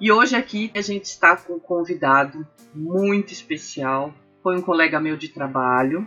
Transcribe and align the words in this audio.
E 0.00 0.12
hoje 0.12 0.36
aqui 0.36 0.70
a 0.76 0.80
gente 0.80 1.06
está 1.06 1.36
com 1.36 1.54
um 1.54 1.58
convidado 1.58 2.46
muito 2.72 3.32
especial. 3.32 4.14
Foi 4.44 4.56
um 4.56 4.62
colega 4.62 5.00
meu 5.00 5.16
de 5.16 5.28
trabalho. 5.28 6.06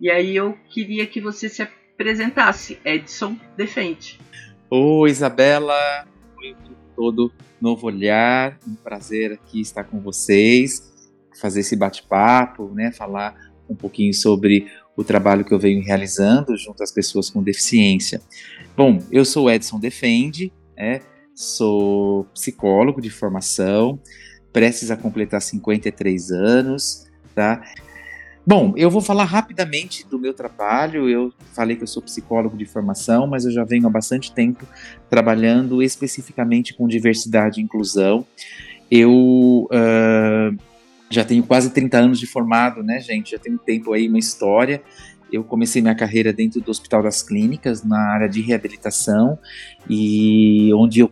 E 0.00 0.10
aí 0.10 0.34
eu 0.34 0.56
queria 0.70 1.06
que 1.06 1.20
você 1.20 1.46
se 1.46 1.60
apresentasse. 1.60 2.78
Edson 2.82 3.36
Defende. 3.58 4.18
Oi, 4.70 5.10
Isabela. 5.10 6.06
Oi, 6.38 6.56
todo 6.96 7.30
Novo 7.60 7.88
Olhar. 7.88 8.58
Um 8.66 8.74
prazer 8.74 9.32
aqui 9.32 9.60
estar 9.60 9.84
com 9.84 10.00
vocês, 10.00 11.12
fazer 11.38 11.60
esse 11.60 11.76
bate-papo, 11.76 12.72
né? 12.74 12.90
Falar 12.90 13.34
um 13.68 13.74
pouquinho 13.74 14.14
sobre 14.14 14.66
o 14.96 15.04
trabalho 15.04 15.44
que 15.44 15.52
eu 15.52 15.58
venho 15.58 15.84
realizando 15.84 16.56
junto 16.56 16.82
às 16.82 16.90
pessoas 16.90 17.28
com 17.28 17.42
deficiência. 17.42 18.22
Bom, 18.74 18.98
eu 19.12 19.26
sou 19.26 19.50
Edson 19.50 19.78
Defende, 19.78 20.50
né? 20.74 21.02
Sou 21.40 22.24
psicólogo 22.34 23.00
de 23.00 23.08
formação, 23.08 23.98
prestes 24.52 24.90
a 24.90 24.96
completar 24.96 25.40
53 25.40 26.30
anos, 26.32 27.06
tá? 27.34 27.62
Bom, 28.46 28.74
eu 28.76 28.90
vou 28.90 29.00
falar 29.00 29.24
rapidamente 29.24 30.06
do 30.06 30.18
meu 30.18 30.34
trabalho. 30.34 31.08
Eu 31.08 31.32
falei 31.54 31.76
que 31.76 31.82
eu 31.82 31.86
sou 31.86 32.02
psicólogo 32.02 32.58
de 32.58 32.66
formação, 32.66 33.26
mas 33.26 33.46
eu 33.46 33.52
já 33.52 33.64
venho 33.64 33.86
há 33.86 33.90
bastante 33.90 34.34
tempo 34.34 34.66
trabalhando 35.08 35.82
especificamente 35.82 36.74
com 36.74 36.86
diversidade 36.86 37.58
e 37.58 37.64
inclusão. 37.64 38.26
Eu 38.90 39.66
uh, 39.70 40.58
já 41.08 41.24
tenho 41.24 41.42
quase 41.42 41.70
30 41.70 41.98
anos 41.98 42.18
de 42.18 42.26
formado, 42.26 42.82
né, 42.82 43.00
gente? 43.00 43.30
Já 43.30 43.38
tenho 43.38 43.56
tempo 43.56 43.94
aí, 43.94 44.08
uma 44.08 44.18
história. 44.18 44.82
Eu 45.32 45.42
comecei 45.44 45.80
minha 45.80 45.94
carreira 45.94 46.32
dentro 46.32 46.60
do 46.60 46.70
Hospital 46.70 47.02
das 47.02 47.22
Clínicas, 47.22 47.82
na 47.82 48.12
área 48.12 48.28
de 48.28 48.42
reabilitação, 48.42 49.38
e 49.88 50.70
onde 50.74 51.00
eu 51.00 51.10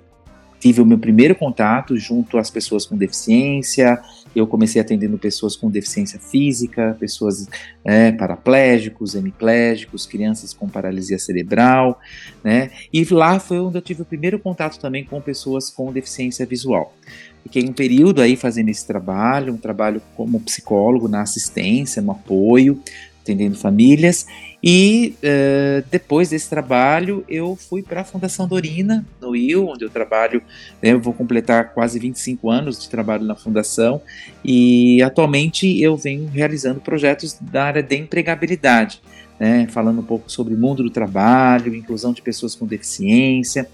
tive 0.59 0.81
o 0.81 0.87
meu 0.87 0.99
primeiro 0.99 1.35
contato 1.35 1.97
junto 1.97 2.39
às 2.39 2.51
pessoas 2.51 2.85
com 2.87 2.97
deficiência. 2.97 4.01
Eu 4.35 4.47
comecei 4.47 4.81
atendendo 4.81 5.19
pessoas 5.19 5.57
com 5.57 5.71
deficiência 5.71 6.19
física, 6.19 6.97
pessoas 7.01 7.49
é, 7.85 8.13
paraplégicos, 8.13 9.15
hemiplégicos, 9.15 10.07
crianças 10.07 10.53
com 10.53 10.69
paralisia 10.69 11.19
cerebral, 11.19 11.99
né? 12.45 12.71
E 12.93 13.05
lá 13.05 13.39
foi 13.39 13.59
onde 13.59 13.79
eu 13.79 13.83
tive 13.83 14.03
o 14.03 14.05
primeiro 14.05 14.39
contato 14.39 14.79
também 14.79 15.05
com 15.05 15.21
pessoas 15.21 15.71
com 15.71 15.93
deficiência 15.93 16.45
visual. 16.45 16.95
Fiquei 17.43 17.65
um 17.67 17.73
período 17.73 18.21
aí 18.21 18.37
fazendo 18.37 18.69
esse 18.69 18.87
trabalho, 18.87 19.55
um 19.55 19.57
trabalho 19.57 20.03
como 20.15 20.39
psicólogo 20.41 21.09
na 21.09 21.23
assistência, 21.23 22.03
no 22.03 22.13
apoio, 22.13 22.79
atendendo 23.29 23.57
famílias. 23.57 24.27
E 24.63 25.15
uh, 25.19 25.85
depois 25.91 26.31
desse 26.31 26.49
trabalho, 26.49 27.25
eu 27.29 27.55
fui 27.55 27.83
para 27.83 28.01
a 28.01 28.05
Fundação 28.05 28.49
Dorina, 28.49 29.07
no 29.21 29.37
Rio, 29.37 29.69
onde 29.69 29.85
eu 29.85 29.91
trabalho, 29.91 30.43
né, 30.83 30.93
eu 30.93 31.01
vou 31.01 31.13
completar 31.13 31.73
quase 31.75 31.99
25 31.99 32.51
anos 32.51 32.81
de 32.81 32.89
trabalho 32.89 33.25
na 33.25 33.37
Fundação, 33.37 34.01
e 34.45 35.01
atualmente 35.03 35.81
eu 35.81 35.97
venho 35.97 36.29
realizando 36.29 36.81
projetos 36.81 37.37
da 37.41 37.65
área 37.65 37.83
de 37.83 37.97
empregabilidade. 37.97 39.01
Né, 39.39 39.69
falando 39.71 40.01
um 40.01 40.05
pouco 40.05 40.29
sobre 40.29 40.53
o 40.53 40.59
mundo 40.59 40.83
do 40.83 40.91
trabalho, 40.91 41.73
inclusão 41.73 42.13
de 42.13 42.21
pessoas 42.21 42.57
com 42.57 42.67
deficiência 42.67 43.69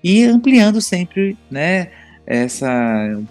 e 0.00 0.22
ampliando 0.22 0.80
sempre 0.80 1.36
né, 1.50 1.88
essa, 2.30 2.68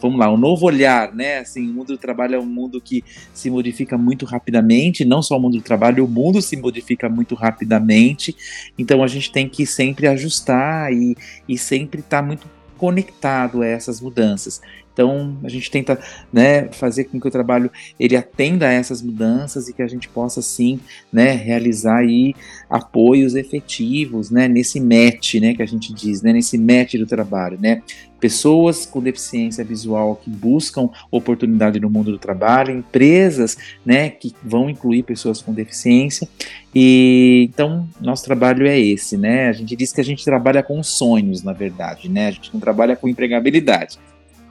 vamos 0.01 0.19
lá, 0.19 0.33
um 0.33 0.37
novo 0.37 0.65
olhar, 0.65 1.13
né? 1.13 1.37
Assim, 1.37 1.69
o 1.69 1.71
mundo 1.71 1.89
do 1.89 1.97
trabalho 1.99 2.33
é 2.33 2.39
um 2.39 2.45
mundo 2.47 2.81
que 2.81 3.03
se 3.31 3.47
modifica 3.47 3.95
muito 3.95 4.25
rapidamente, 4.25 5.05
não 5.05 5.21
só 5.21 5.37
o 5.37 5.39
mundo 5.39 5.57
do 5.57 5.63
trabalho, 5.63 6.03
o 6.03 6.07
mundo 6.07 6.41
se 6.41 6.57
modifica 6.57 7.07
muito 7.07 7.35
rapidamente, 7.35 8.35
então 8.75 9.03
a 9.03 9.07
gente 9.07 9.31
tem 9.31 9.47
que 9.47 9.67
sempre 9.67 10.07
ajustar 10.07 10.91
e, 10.91 11.15
e 11.47 11.59
sempre 11.59 11.99
estar 11.99 12.21
tá 12.21 12.27
muito 12.27 12.47
conectado 12.75 13.61
a 13.61 13.67
essas 13.67 14.01
mudanças. 14.01 14.61
Então 14.97 15.37
a 15.43 15.47
gente 15.47 15.69
tenta 15.69 15.99
né, 16.33 16.69
fazer 16.71 17.03
com 17.03 17.19
que 17.19 17.27
o 17.27 17.31
trabalho 17.31 17.69
ele 17.99 18.15
atenda 18.15 18.67
a 18.67 18.71
essas 18.71 18.99
mudanças 18.99 19.69
e 19.69 19.73
que 19.73 19.83
a 19.83 19.87
gente 19.87 20.09
possa 20.09 20.41
sim 20.41 20.79
né, 21.13 21.33
realizar 21.33 21.97
aí 21.97 22.33
apoios 22.67 23.35
efetivos 23.35 24.31
né, 24.31 24.47
nesse 24.47 24.79
match 24.79 25.35
né, 25.35 25.53
que 25.53 25.61
a 25.61 25.67
gente 25.67 25.93
diz, 25.93 26.23
né, 26.23 26.33
nesse 26.33 26.57
match 26.57 26.95
do 26.95 27.05
trabalho. 27.05 27.59
Né? 27.61 27.83
Pessoas 28.19 28.87
com 28.87 28.99
deficiência 28.99 29.63
visual 29.63 30.15
que 30.15 30.31
buscam 30.31 30.89
oportunidade 31.11 31.79
no 31.79 31.91
mundo 31.91 32.11
do 32.11 32.17
trabalho, 32.17 32.73
empresas 32.73 33.55
né, 33.85 34.09
que 34.09 34.33
vão 34.43 34.67
incluir 34.67 35.03
pessoas 35.03 35.43
com 35.43 35.53
deficiência. 35.53 36.27
E 36.73 37.47
então 37.53 37.87
nosso 38.01 38.25
trabalho 38.25 38.65
é 38.65 38.79
esse, 38.79 39.15
né? 39.15 39.47
A 39.47 39.53
gente 39.53 39.75
diz 39.75 39.93
que 39.93 40.01
a 40.01 40.03
gente 40.03 40.23
trabalha 40.25 40.61
com 40.61 40.81
sonhos, 40.83 41.41
na 41.41 41.53
verdade, 41.53 42.09
né? 42.09 42.27
A 42.27 42.31
gente 42.31 42.53
não 42.53 42.59
trabalha 42.59 42.95
com 42.95 43.07
empregabilidade. 43.07 43.97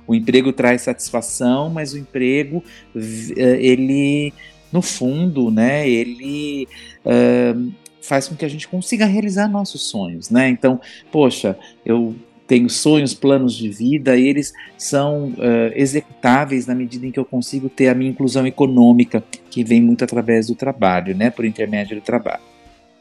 O 0.06 0.14
emprego 0.14 0.52
traz 0.52 0.82
satisfação, 0.82 1.68
mas 1.68 1.92
o 1.92 1.98
emprego, 1.98 2.62
eh, 2.94 3.58
ele, 3.60 4.32
no 4.72 4.80
fundo, 4.80 5.50
né, 5.50 5.88
ele 5.88 6.68
uh, 7.04 7.72
faz 8.00 8.28
com 8.28 8.36
que 8.36 8.44
a 8.44 8.48
gente 8.48 8.68
consiga 8.68 9.04
realizar 9.04 9.48
nossos 9.48 9.82
sonhos, 9.82 10.30
né? 10.30 10.48
Então, 10.48 10.80
poxa, 11.10 11.58
eu 11.84 12.14
tenho 12.46 12.70
sonhos, 12.70 13.12
planos 13.12 13.54
de 13.54 13.68
vida, 13.68 14.16
e 14.16 14.28
eles 14.28 14.52
são 14.78 15.30
uh, 15.30 15.72
executáveis 15.74 16.66
na 16.66 16.74
medida 16.74 17.04
em 17.04 17.10
que 17.10 17.18
eu 17.18 17.24
consigo 17.24 17.68
ter 17.68 17.88
a 17.88 17.94
minha 17.94 18.10
inclusão 18.10 18.46
econômica, 18.46 19.22
que 19.50 19.64
vem 19.64 19.80
muito 19.80 20.04
através 20.04 20.46
do 20.46 20.54
trabalho, 20.54 21.16
né, 21.16 21.30
por 21.30 21.44
intermédio 21.44 21.96
do 21.96 22.02
trabalho. 22.02 22.42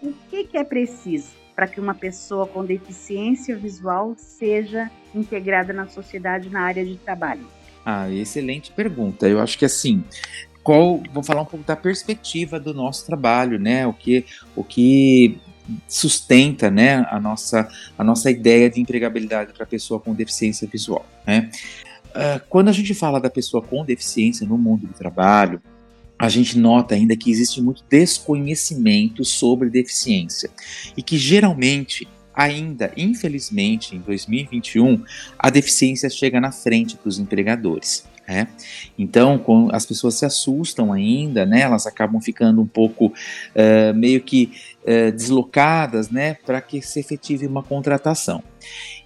O 0.02 0.12
que, 0.30 0.46
que 0.46 0.58
é 0.58 0.64
preciso 0.64 1.45
para 1.56 1.68
que 1.68 1.80
uma 1.80 1.96
pessoa 1.96 2.46
com 2.46 2.66
deficiência 2.66 3.56
visual 3.56 4.14
seja 4.18 4.92
integrada 5.14 5.72
na 5.72 5.88
sociedade 5.88 6.50
na 6.50 6.62
área 6.62 6.86
de 6.86 6.98
trabalho? 6.98 7.48
Ah, 7.86 8.10
excelente 8.12 8.72
pergunta. 8.72 9.28
Eu 9.28 9.40
acho 9.40 9.58
que 9.58 9.64
assim, 9.64 10.04
qual, 10.64 11.02
vou 11.14 11.24
falar 11.24 11.44
um 11.44 11.46
pouco 11.46 11.66
da 11.66 11.76
perspectiva 11.76 12.60
do 12.60 12.74
nosso 12.74 13.06
trabalho, 13.06 13.60
né? 13.60 13.88
O 13.88 13.94
que, 13.94 14.26
o 14.56 14.64
que 14.64 15.40
sustenta, 15.88 16.70
né, 16.70 17.06
a 17.10 17.20
nossa, 17.20 17.68
a 17.98 18.04
nossa 18.04 18.30
ideia 18.30 18.70
de 18.70 18.80
empregabilidade 18.80 19.54
para 19.54 19.64
a 19.64 19.68
pessoa 19.68 20.00
com 20.00 20.14
deficiência 20.14 20.68
visual, 20.68 21.06
né? 21.26 21.50
Uh, 22.16 22.40
quando 22.50 22.70
a 22.70 22.72
gente 22.72 22.94
fala 22.94 23.20
da 23.20 23.30
pessoa 23.30 23.62
com 23.62 23.84
deficiência 23.84 24.48
no 24.48 24.58
mundo 24.58 24.88
do 24.88 24.94
trabalho, 24.94 25.62
a 26.18 26.30
gente 26.30 26.58
nota 26.58 26.96
ainda 26.96 27.16
que 27.16 27.30
existe 27.30 27.62
muito 27.62 27.84
desconhecimento 27.90 29.24
sobre 29.26 29.70
deficiência 29.70 30.50
e 30.96 31.02
que 31.02 31.18
geralmente 31.18 32.08
ainda, 32.34 32.92
infelizmente, 32.98 33.96
em 33.96 34.00
2021, 34.00 35.02
a 35.40 35.50
deficiência 35.50 36.10
chega 36.10 36.40
na 36.42 36.52
frente 36.52 36.98
para 36.98 37.08
os 37.08 37.18
empregadores. 37.18 38.06
Né? 38.28 38.48
Então, 38.98 39.42
as 39.72 39.86
pessoas 39.86 40.16
se 40.16 40.26
assustam 40.26 40.92
ainda, 40.92 41.46
né? 41.46 41.62
elas 41.62 41.86
acabam 41.88 42.20
ficando 42.20 42.62
um 42.62 42.68
pouco 42.68 43.08
uh, 43.08 43.94
meio 43.94 44.20
que 44.22 44.52
uh, 44.88 45.12
deslocadas 45.12 46.10
né? 46.10 46.36
para 46.46 46.62
que 46.62 46.82
se 46.82 47.00
efetive 47.00 47.48
uma 47.48 47.64
contratação. 47.64 48.44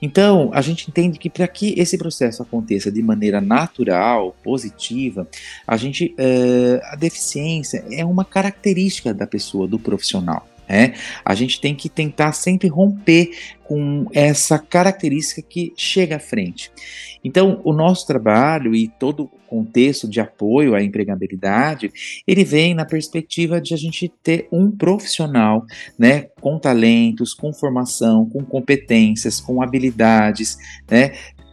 Então, 0.02 0.50
a 0.54 0.62
gente 0.62 0.90
entende 0.90 1.20
que 1.20 1.30
para 1.30 1.48
que 1.48 1.74
esse 1.78 1.98
processo 1.98 2.42
aconteça 2.42 2.92
de 2.92 3.02
maneira 3.02 3.42
natural, 3.42 4.36
positiva, 4.44 5.28
a 5.68 5.76
gente, 5.76 6.16
uh, 6.18 6.80
a 6.92 6.96
deficiência 6.96 7.84
é 7.92 8.06
uma 8.06 8.24
característica 8.24 9.14
da 9.14 9.28
pessoa, 9.28 9.68
do 9.68 9.80
profissional. 9.80 10.48
É, 10.72 10.94
a 11.26 11.34
gente 11.34 11.60
tem 11.60 11.74
que 11.74 11.90
tentar 11.90 12.32
sempre 12.32 12.68
romper 12.68 13.32
com 13.64 14.06
essa 14.14 14.60
característica 14.60 15.42
que 15.42 15.74
chega 15.76 16.18
à 16.18 16.20
frente. 16.20 16.72
Então, 17.24 17.60
o 17.64 17.74
nosso 17.74 18.06
trabalho 18.06 18.76
e 18.76 18.88
todo 18.88 19.32
contexto 19.50 20.08
de 20.08 20.20
apoio 20.20 20.76
à 20.76 20.84
empregabilidade, 20.84 21.92
ele 22.28 22.44
vem 22.44 22.74
na 22.74 22.86
perspectiva 22.86 23.60
de 23.60 23.74
a 23.74 23.78
gente 23.78 24.12
ter 24.22 24.48
um 24.52 24.72
profissional, 24.72 25.66
né, 25.98 26.28
com 26.40 26.60
talentos, 26.60 27.34
com 27.34 27.52
formação, 27.52 28.30
com 28.30 28.44
competências, 28.44 29.40
com 29.40 29.62
habilidades, 29.62 30.58
né, 30.90 31.12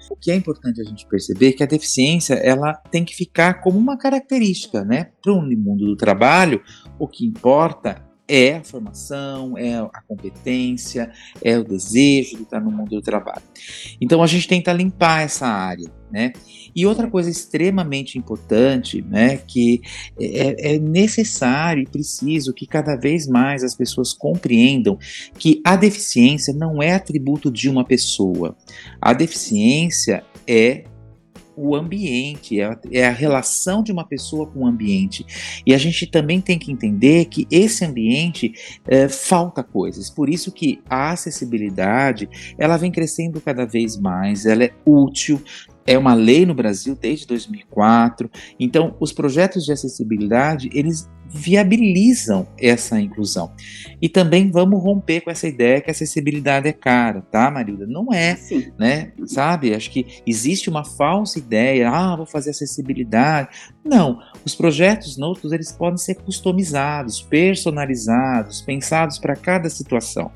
o 0.08 0.16
que 0.16 0.30
é 0.30 0.34
importante 0.36 0.80
a 0.80 0.84
gente 0.84 1.06
perceber 1.06 1.48
é 1.48 1.52
que 1.52 1.62
a 1.62 1.66
deficiência 1.66 2.34
ela 2.34 2.74
tem 2.90 3.04
que 3.04 3.14
ficar 3.14 3.54
como 3.54 3.78
uma 3.78 3.98
característica, 3.98 4.84
né? 4.84 5.08
Para 5.20 5.32
o 5.32 5.42
mundo 5.42 5.84
do 5.84 5.96
trabalho, 5.96 6.62
o 6.96 7.08
que 7.08 7.26
importa 7.26 8.06
é 8.28 8.56
a 8.56 8.64
formação, 8.64 9.56
é 9.56 9.74
a 9.74 10.02
competência, 10.06 11.10
é 11.42 11.56
o 11.56 11.64
desejo 11.64 12.36
de 12.36 12.42
estar 12.42 12.60
no 12.60 12.70
mundo 12.70 12.90
do 12.90 13.02
trabalho. 13.02 13.42
Então 14.00 14.22
a 14.22 14.26
gente 14.26 14.48
tenta 14.48 14.72
limpar 14.72 15.22
essa 15.22 15.46
área, 15.46 15.90
né? 16.10 16.32
E 16.76 16.84
outra 16.84 17.08
coisa 17.10 17.30
extremamente 17.30 18.18
importante, 18.18 19.00
né, 19.00 19.38
que 19.38 19.80
é, 20.20 20.74
é 20.74 20.78
necessário 20.78 21.82
e 21.82 21.86
preciso 21.86 22.52
que 22.52 22.66
cada 22.66 22.94
vez 22.96 23.26
mais 23.26 23.64
as 23.64 23.74
pessoas 23.74 24.12
compreendam 24.12 24.98
que 25.38 25.62
a 25.64 25.74
deficiência 25.74 26.52
não 26.52 26.82
é 26.82 26.92
atributo 26.92 27.50
de 27.50 27.70
uma 27.70 27.82
pessoa. 27.82 28.54
A 29.00 29.14
deficiência 29.14 30.22
é 30.46 30.84
o 31.56 31.74
ambiente, 31.74 32.60
é 32.60 32.66
a, 32.66 32.78
é 32.92 33.06
a, 33.06 33.10
relação 33.10 33.82
de 33.82 33.90
uma 33.90 34.06
pessoa 34.06 34.46
com 34.46 34.60
o 34.60 34.66
ambiente. 34.66 35.24
E 35.64 35.72
a 35.72 35.78
gente 35.78 36.06
também 36.06 36.40
tem 36.40 36.58
que 36.58 36.70
entender 36.70 37.24
que 37.24 37.46
esse 37.50 37.84
ambiente 37.84 38.52
é, 38.86 39.08
falta 39.08 39.62
coisas. 39.62 40.10
Por 40.10 40.28
isso 40.28 40.52
que 40.52 40.82
a 40.88 41.12
acessibilidade 41.12 42.28
ela 42.58 42.76
vem 42.76 42.92
crescendo 42.92 43.40
cada 43.40 43.64
vez 43.64 43.96
mais, 43.98 44.44
ela 44.44 44.64
é 44.64 44.72
útil, 44.84 45.42
é 45.86 45.96
uma 45.96 46.14
lei 46.14 46.44
no 46.44 46.54
Brasil 46.54 46.96
desde 47.00 47.26
2004. 47.26 48.30
Então, 48.58 48.96
os 49.00 49.12
projetos 49.12 49.64
de 49.64 49.72
acessibilidade, 49.72 50.68
eles 50.72 51.08
viabilizam 51.28 52.46
essa 52.58 53.00
inclusão. 53.00 53.52
E 54.00 54.08
também 54.08 54.50
vamos 54.50 54.82
romper 54.82 55.20
com 55.20 55.30
essa 55.30 55.46
ideia 55.46 55.80
que 55.80 55.90
a 55.90 55.92
acessibilidade 55.92 56.68
é 56.68 56.72
cara, 56.72 57.20
tá, 57.20 57.50
Marilda? 57.50 57.86
Não 57.86 58.12
é, 58.12 58.36
Sim. 58.36 58.72
né? 58.78 59.12
Sabe? 59.26 59.74
Acho 59.74 59.90
que 59.90 60.22
existe 60.26 60.70
uma 60.70 60.84
falsa 60.84 61.38
ideia, 61.38 61.90
ah, 61.90 62.16
vou 62.16 62.26
fazer 62.26 62.50
acessibilidade. 62.50 63.48
Não, 63.84 64.18
os 64.44 64.54
projetos 64.54 65.16
noutros 65.16 65.52
eles 65.52 65.72
podem 65.72 65.98
ser 65.98 66.14
customizados, 66.16 67.22
personalizados, 67.22 68.60
pensados 68.60 69.18
para 69.18 69.34
cada 69.34 69.68
situação. 69.68 70.30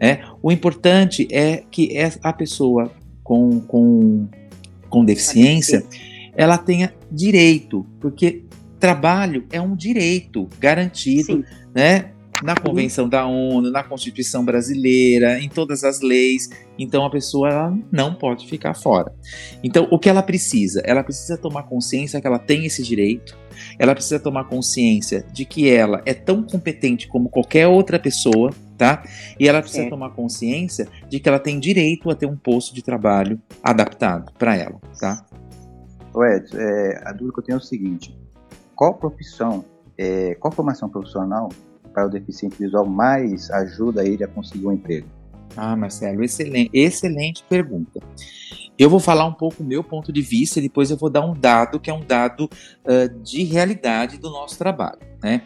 Né? 0.00 0.24
O 0.42 0.50
importante 0.50 1.26
é 1.30 1.62
que 1.70 1.96
a 2.22 2.32
pessoa 2.32 2.90
com, 3.22 3.60
com 3.60 4.28
com 4.92 5.04
deficiência, 5.06 5.84
ela 6.36 6.58
tenha 6.58 6.94
direito, 7.10 7.86
porque 7.98 8.44
trabalho 8.78 9.46
é 9.50 9.60
um 9.60 9.74
direito 9.74 10.46
garantido, 10.60 11.36
Sim. 11.38 11.44
né? 11.74 12.10
Na 12.42 12.56
Convenção 12.56 13.08
da 13.08 13.24
ONU, 13.24 13.70
na 13.70 13.84
Constituição 13.84 14.44
Brasileira, 14.44 15.38
em 15.38 15.48
todas 15.48 15.84
as 15.84 16.00
leis. 16.00 16.50
Então 16.76 17.06
a 17.06 17.10
pessoa 17.10 17.78
não 17.90 18.14
pode 18.14 18.48
ficar 18.48 18.74
fora. 18.74 19.14
Então 19.62 19.86
o 19.92 19.98
que 19.98 20.08
ela 20.08 20.22
precisa? 20.24 20.82
Ela 20.84 21.04
precisa 21.04 21.38
tomar 21.38 21.62
consciência 21.62 22.20
que 22.20 22.26
ela 22.26 22.40
tem 22.40 22.66
esse 22.66 22.82
direito. 22.82 23.38
Ela 23.78 23.94
precisa 23.94 24.18
tomar 24.18 24.44
consciência 24.44 25.24
de 25.32 25.44
que 25.44 25.70
ela 25.70 26.02
é 26.04 26.12
tão 26.12 26.42
competente 26.42 27.06
como 27.06 27.28
qualquer 27.28 27.68
outra 27.68 27.96
pessoa, 27.96 28.50
tá? 28.82 29.04
E 29.38 29.48
ela 29.48 29.62
precisa 29.62 29.84
é. 29.84 29.88
tomar 29.88 30.10
consciência 30.10 30.88
de 31.08 31.20
que 31.20 31.28
ela 31.28 31.38
tem 31.38 31.60
direito 31.60 32.10
a 32.10 32.16
ter 32.16 32.26
um 32.26 32.36
posto 32.36 32.74
de 32.74 32.82
trabalho 32.82 33.40
adaptado 33.62 34.32
para 34.36 34.56
ela, 34.56 34.80
tá? 34.98 35.24
O 36.12 36.24
Ed, 36.24 36.50
é, 36.52 37.00
a 37.04 37.12
dúvida 37.12 37.34
que 37.34 37.38
eu 37.38 37.44
tenho 37.44 37.56
é 37.56 37.58
o 37.58 37.62
seguinte: 37.62 38.18
qual 38.74 38.94
profissão, 38.94 39.64
é, 39.96 40.34
qual 40.34 40.52
formação 40.52 40.88
profissional 40.88 41.48
para 41.94 42.06
o 42.06 42.10
deficiente 42.10 42.56
visual 42.58 42.84
mais 42.84 43.48
ajuda 43.52 44.04
ele 44.04 44.24
a 44.24 44.28
conseguir 44.28 44.66
um 44.66 44.72
emprego? 44.72 45.06
Ah, 45.56 45.76
Marcelo, 45.76 46.24
excelente, 46.24 46.70
excelente 46.74 47.44
pergunta. 47.48 48.00
Eu 48.76 48.90
vou 48.90 48.98
falar 48.98 49.26
um 49.26 49.34
pouco 49.34 49.62
o 49.62 49.66
meu 49.66 49.84
ponto 49.84 50.12
de 50.12 50.22
vista 50.22 50.58
e 50.58 50.62
depois 50.62 50.90
eu 50.90 50.96
vou 50.96 51.08
dar 51.08 51.24
um 51.24 51.34
dado 51.34 51.78
que 51.78 51.88
é 51.88 51.94
um 51.94 52.04
dado 52.04 52.46
uh, 52.46 53.22
de 53.22 53.44
realidade 53.44 54.18
do 54.18 54.28
nosso 54.28 54.58
trabalho, 54.58 54.98
né? 55.22 55.42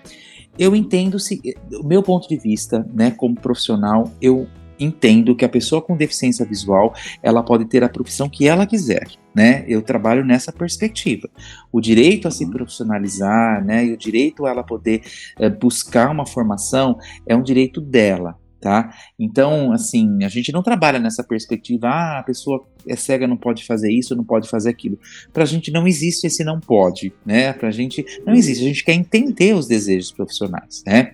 Eu 0.58 0.74
entendo 0.74 1.18
se 1.18 1.40
o 1.72 1.86
meu 1.86 2.02
ponto 2.02 2.28
de 2.28 2.36
vista, 2.36 2.86
né, 2.92 3.10
como 3.10 3.34
profissional, 3.34 4.10
eu 4.20 4.46
entendo 4.78 5.34
que 5.34 5.44
a 5.44 5.48
pessoa 5.48 5.80
com 5.80 5.96
deficiência 5.96 6.44
visual 6.44 6.94
ela 7.22 7.42
pode 7.42 7.64
ter 7.64 7.82
a 7.82 7.88
profissão 7.88 8.28
que 8.28 8.46
ela 8.46 8.66
quiser, 8.66 9.06
né? 9.34 9.64
Eu 9.66 9.82
trabalho 9.82 10.24
nessa 10.24 10.52
perspectiva. 10.52 11.28
O 11.72 11.80
direito 11.80 12.28
a 12.28 12.30
se 12.30 12.48
profissionalizar, 12.50 13.64
né, 13.64 13.86
e 13.86 13.92
o 13.92 13.96
direito 13.96 14.44
a 14.44 14.50
ela 14.50 14.62
poder 14.62 15.02
é, 15.38 15.48
buscar 15.48 16.10
uma 16.10 16.26
formação 16.26 16.98
é 17.26 17.34
um 17.34 17.42
direito 17.42 17.80
dela, 17.80 18.38
tá? 18.60 18.94
Então, 19.18 19.72
assim, 19.72 20.24
a 20.24 20.28
gente 20.28 20.52
não 20.52 20.62
trabalha 20.62 20.98
nessa 20.98 21.22
perspectiva, 21.22 21.88
ah, 21.88 22.18
a 22.20 22.22
pessoa 22.22 22.66
é 22.86 22.96
cega, 22.96 23.26
não 23.26 23.36
pode 23.36 23.64
fazer 23.64 23.92
isso, 23.92 24.14
não 24.14 24.24
pode 24.24 24.48
fazer 24.48 24.70
aquilo. 24.70 24.98
Pra 25.32 25.44
gente 25.44 25.70
não 25.70 25.86
existe 25.86 26.26
esse 26.26 26.44
não 26.44 26.60
pode, 26.60 27.12
né? 27.24 27.52
Pra 27.52 27.70
gente 27.70 28.04
não 28.24 28.34
existe, 28.34 28.64
a 28.64 28.68
gente 28.68 28.84
quer 28.84 28.94
entender 28.94 29.54
os 29.54 29.66
desejos 29.66 30.12
profissionais, 30.12 30.82
né? 30.86 31.12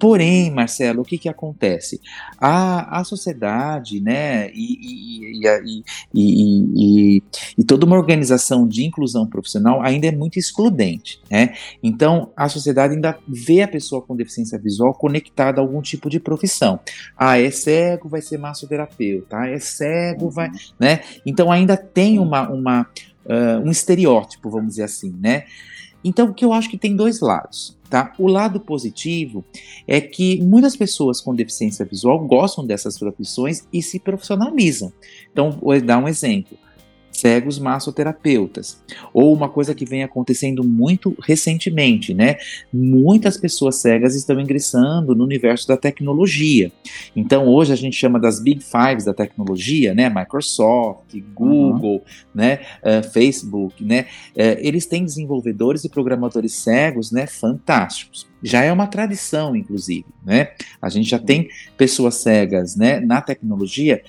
Porém, 0.00 0.50
Marcelo, 0.50 1.02
o 1.02 1.04
que, 1.04 1.18
que 1.18 1.28
acontece? 1.28 2.00
A, 2.38 3.00
a 3.00 3.04
sociedade, 3.04 4.00
né, 4.00 4.50
e, 4.54 5.28
e, 5.34 5.82
e, 6.14 7.22
e, 7.58 7.64
toda 7.64 7.84
uma 7.84 7.96
organização 7.96 8.66
de 8.66 8.82
inclusão 8.82 9.26
profissional 9.26 9.82
ainda 9.82 10.06
é 10.06 10.10
muito 10.10 10.38
excludente, 10.38 11.20
né? 11.30 11.52
Então, 11.82 12.32
a 12.34 12.48
sociedade 12.48 12.94
ainda 12.94 13.18
vê 13.28 13.60
a 13.60 13.68
pessoa 13.68 14.00
com 14.00 14.16
deficiência 14.16 14.58
visual 14.58 14.94
conectada 14.94 15.60
a 15.60 15.62
algum 15.62 15.82
tipo 15.82 16.08
de 16.08 16.18
profissão. 16.18 16.80
Ah, 17.14 17.38
é 17.38 17.50
cego, 17.50 18.08
vai 18.08 18.22
ser 18.22 18.38
massoterapeuta. 18.38 19.36
Ah, 19.36 19.48
é 19.48 19.58
cego, 19.58 20.30
vai, 20.30 20.50
né? 20.78 21.00
Então, 21.26 21.52
ainda 21.52 21.76
tem 21.76 22.18
uma, 22.18 22.48
uma 22.48 22.88
uh, 23.26 23.60
um 23.62 23.70
estereótipo, 23.70 24.48
vamos 24.48 24.70
dizer 24.70 24.84
assim, 24.84 25.14
né? 25.20 25.44
Então, 26.02 26.28
o 26.28 26.34
que 26.34 26.44
eu 26.44 26.54
acho 26.54 26.70
que 26.70 26.78
tem 26.78 26.96
dois 26.96 27.20
lados. 27.20 27.78
Tá? 27.90 28.14
O 28.20 28.28
lado 28.28 28.60
positivo 28.60 29.44
é 29.84 30.00
que 30.00 30.40
muitas 30.40 30.76
pessoas 30.76 31.20
com 31.20 31.34
deficiência 31.34 31.84
visual 31.84 32.24
gostam 32.24 32.64
dessas 32.64 32.96
profissões 32.96 33.66
e 33.72 33.82
se 33.82 33.98
profissionalizam. 33.98 34.92
Então, 35.32 35.50
vou 35.50 35.78
dar 35.80 35.98
um 35.98 36.06
exemplo 36.06 36.56
cegos 37.20 37.58
massoterapeutas. 37.58 38.82
Ou 39.12 39.34
uma 39.34 39.48
coisa 39.48 39.74
que 39.74 39.84
vem 39.84 40.02
acontecendo 40.02 40.64
muito 40.64 41.14
recentemente, 41.22 42.14
né? 42.14 42.36
Muitas 42.72 43.36
pessoas 43.36 43.76
cegas 43.76 44.14
estão 44.14 44.40
ingressando 44.40 45.14
no 45.14 45.24
universo 45.24 45.68
da 45.68 45.76
tecnologia. 45.76 46.72
Então 47.14 47.46
hoje 47.46 47.72
a 47.72 47.76
gente 47.76 47.96
chama 47.96 48.18
das 48.18 48.40
Big 48.40 48.62
Fives 48.62 49.04
da 49.04 49.14
tecnologia, 49.14 49.94
né? 49.94 50.08
Microsoft, 50.08 51.14
Google, 51.34 51.96
uhum. 51.96 52.00
né? 52.34 52.60
Uh, 52.82 53.08
Facebook, 53.10 53.84
né? 53.84 54.06
Uh, 54.34 54.58
eles 54.58 54.86
têm 54.86 55.04
desenvolvedores 55.04 55.84
e 55.84 55.88
programadores 55.88 56.54
cegos, 56.54 57.12
né? 57.12 57.26
Fantásticos 57.26 58.30
já 58.42 58.62
é 58.62 58.72
uma 58.72 58.86
tradição, 58.86 59.54
inclusive, 59.54 60.06
né? 60.24 60.52
A 60.80 60.88
gente 60.88 61.08
já 61.08 61.18
tem 61.18 61.48
pessoas 61.76 62.16
cegas, 62.16 62.74
né, 62.74 62.98
na 63.00 63.20
tecnologia 63.20 64.02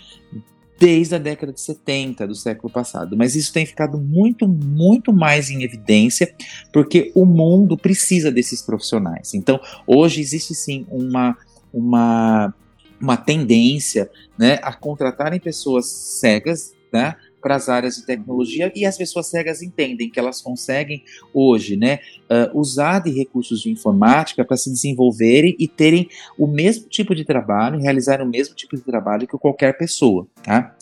desde 0.81 1.13
a 1.13 1.19
década 1.19 1.53
de 1.53 1.61
70 1.61 2.25
do 2.25 2.33
século 2.33 2.73
passado. 2.73 3.15
Mas 3.15 3.35
isso 3.35 3.53
tem 3.53 3.67
ficado 3.67 3.99
muito, 3.99 4.47
muito 4.47 5.13
mais 5.13 5.51
em 5.51 5.61
evidência 5.61 6.33
porque 6.73 7.11
o 7.13 7.23
mundo 7.23 7.77
precisa 7.77 8.31
desses 8.31 8.63
profissionais. 8.63 9.35
Então, 9.35 9.59
hoje 9.85 10.19
existe 10.19 10.55
sim 10.55 10.87
uma, 10.89 11.37
uma, 11.71 12.51
uma 12.99 13.15
tendência 13.15 14.09
né, 14.35 14.57
a 14.63 14.73
contratarem 14.73 15.39
pessoas 15.39 15.85
cegas 15.85 16.73
né, 16.91 17.15
para 17.41 17.55
as 17.55 17.67
áreas 17.67 17.95
de 17.95 18.05
tecnologia 18.05 18.71
e 18.75 18.85
as 18.85 18.97
pessoas 18.97 19.27
cegas 19.27 19.61
entendem 19.61 20.09
que 20.09 20.19
elas 20.19 20.41
conseguem 20.41 21.03
hoje 21.33 21.75
né, 21.75 21.99
uh, 22.29 22.57
usar 22.57 22.99
de 22.99 23.09
recursos 23.11 23.61
de 23.61 23.71
informática 23.71 24.45
para 24.45 24.57
se 24.57 24.69
desenvolverem 24.69 25.55
e 25.59 25.67
terem 25.67 26.07
o 26.37 26.47
mesmo 26.47 26.87
tipo 26.87 27.15
de 27.15 27.25
trabalho, 27.25 27.79
realizar 27.79 28.21
o 28.21 28.27
mesmo 28.27 28.55
tipo 28.55 28.75
de 28.75 28.83
trabalho 28.83 29.27
que 29.27 29.37
qualquer 29.37 29.77
pessoa. 29.77 30.27
Tá? 30.43 30.75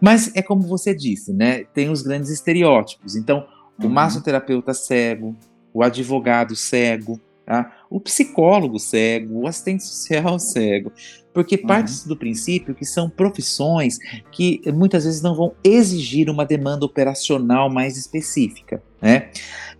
Mas 0.00 0.34
é 0.34 0.42
como 0.42 0.62
você 0.62 0.94
disse, 0.94 1.32
né, 1.32 1.64
tem 1.74 1.90
os 1.90 2.02
grandes 2.02 2.30
estereótipos. 2.30 3.16
Então, 3.16 3.46
o 3.78 3.84
uhum. 3.84 3.90
massoterapeuta 3.90 4.72
cego, 4.72 5.36
o 5.72 5.82
advogado 5.82 6.56
cego, 6.56 7.20
tá? 7.44 7.75
O 7.90 8.00
psicólogo 8.00 8.78
cego, 8.78 9.42
o 9.42 9.46
assistente 9.46 9.84
social 9.84 10.38
cego 10.40 10.92
porque 11.36 11.56
uhum. 11.56 11.66
parte 11.66 12.08
do 12.08 12.16
princípio 12.16 12.74
que 12.74 12.86
são 12.86 13.10
profissões 13.10 13.98
que 14.32 14.62
muitas 14.72 15.04
vezes 15.04 15.20
não 15.20 15.34
vão 15.34 15.52
exigir 15.62 16.30
uma 16.30 16.46
demanda 16.46 16.86
operacional 16.86 17.68
mais 17.68 17.98
específica, 17.98 18.82
né? 19.02 19.28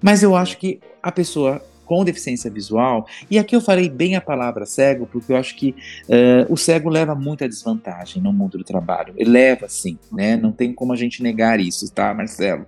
Mas 0.02 0.22
eu 0.22 0.36
acho 0.36 0.58
que 0.58 0.80
a 1.02 1.10
pessoa 1.10 1.64
com 1.86 2.04
deficiência 2.04 2.50
visual, 2.50 3.06
e 3.30 3.38
aqui 3.38 3.56
eu 3.56 3.60
falei 3.62 3.88
bem 3.88 4.16
a 4.16 4.20
palavra 4.20 4.66
cego, 4.66 5.06
porque 5.06 5.32
eu 5.32 5.36
acho 5.36 5.56
que 5.56 5.70
uh, 5.70 6.52
o 6.52 6.58
cego 6.58 6.90
leva 6.90 7.14
muita 7.14 7.48
desvantagem 7.48 8.20
no 8.20 8.34
mundo 8.34 8.58
do 8.58 8.64
trabalho. 8.64 9.14
Ele 9.16 9.30
leva, 9.30 9.66
sim, 9.66 9.96
né? 10.12 10.36
Não 10.36 10.52
tem 10.52 10.74
como 10.74 10.92
a 10.92 10.96
gente 10.96 11.22
negar 11.22 11.58
isso, 11.58 11.90
tá, 11.90 12.12
Marcelo? 12.12 12.66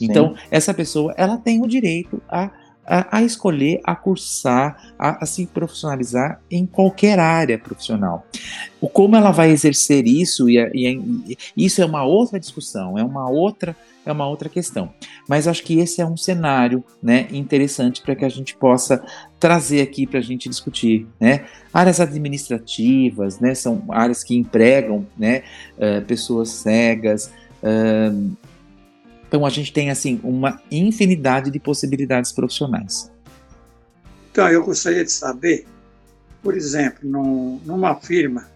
Então, 0.00 0.34
sim. 0.34 0.42
essa 0.50 0.72
pessoa, 0.72 1.12
ela 1.18 1.36
tem 1.36 1.60
o 1.60 1.66
direito 1.66 2.22
a 2.26 2.50
a, 2.86 3.18
a, 3.18 3.22
escolher, 3.22 3.80
a 3.84 3.94
cursar, 3.94 4.94
a, 4.98 5.22
a, 5.22 5.26
se 5.26 5.46
profissionalizar 5.46 6.40
em 6.50 6.66
qualquer 6.66 7.18
área 7.18 7.58
profissional. 7.58 8.26
O 8.80 8.88
como 8.88 9.16
ela 9.16 9.30
vai 9.30 9.50
exercer 9.50 10.06
isso 10.06 10.48
e, 10.48 10.58
e, 10.58 11.36
e, 11.56 11.64
isso 11.64 11.80
é 11.80 11.84
uma 11.84 12.04
outra 12.04 12.40
discussão, 12.40 12.98
é 12.98 13.04
uma 13.04 13.28
outra 13.30 13.76
é 14.04 14.12
uma 14.12 14.26
outra 14.26 14.48
questão. 14.48 14.92
Mas 15.28 15.46
acho 15.46 15.62
que 15.62 15.78
esse 15.78 16.00
é 16.00 16.06
um 16.06 16.16
cenário 16.16 16.82
né, 17.02 17.28
interessante 17.30 18.00
para 18.00 18.16
que 18.16 18.24
a 18.24 18.28
gente 18.28 18.56
possa 18.56 19.04
trazer 19.38 19.82
aqui 19.82 20.06
para 20.06 20.18
a 20.18 20.22
gente 20.22 20.48
discutir. 20.48 21.06
Né? 21.20 21.46
Áreas 21.72 22.00
administrativas 22.00 23.38
né, 23.40 23.54
são 23.54 23.84
áreas 23.90 24.24
que 24.24 24.34
empregam 24.34 25.06
né, 25.18 25.42
uh, 25.76 26.04
pessoas 26.06 26.48
cegas. 26.48 27.30
Uh, 27.62 28.34
então 29.30 29.46
a 29.46 29.50
gente 29.50 29.72
tem 29.72 29.90
assim 29.90 30.20
uma 30.24 30.60
infinidade 30.72 31.52
de 31.52 31.60
possibilidades 31.60 32.32
profissionais. 32.32 33.12
Então 34.32 34.48
eu 34.48 34.64
gostaria 34.64 35.04
de 35.04 35.12
saber, 35.12 35.66
por 36.42 36.56
exemplo, 36.56 37.08
num, 37.08 37.60
numa 37.64 37.94
firma 37.94 38.48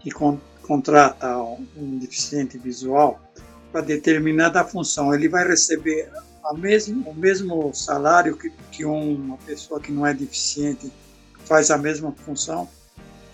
que 0.00 0.10
con 0.10 0.38
contrata 0.62 1.36
um 1.76 1.98
deficiente 1.98 2.56
visual, 2.56 3.20
para 3.70 3.82
determinada 3.82 4.64
função. 4.64 5.14
Ele 5.14 5.28
vai 5.28 5.46
receber 5.46 6.10
mesmo, 6.56 7.10
o 7.10 7.14
mesmo 7.14 7.74
salário 7.74 8.34
que, 8.34 8.50
que 8.72 8.82
uma 8.82 9.36
pessoa 9.36 9.78
que 9.78 9.92
não 9.92 10.06
é 10.06 10.14
deficiente 10.14 10.90
faz 11.44 11.70
a 11.70 11.76
mesma 11.76 12.12
função, 12.12 12.66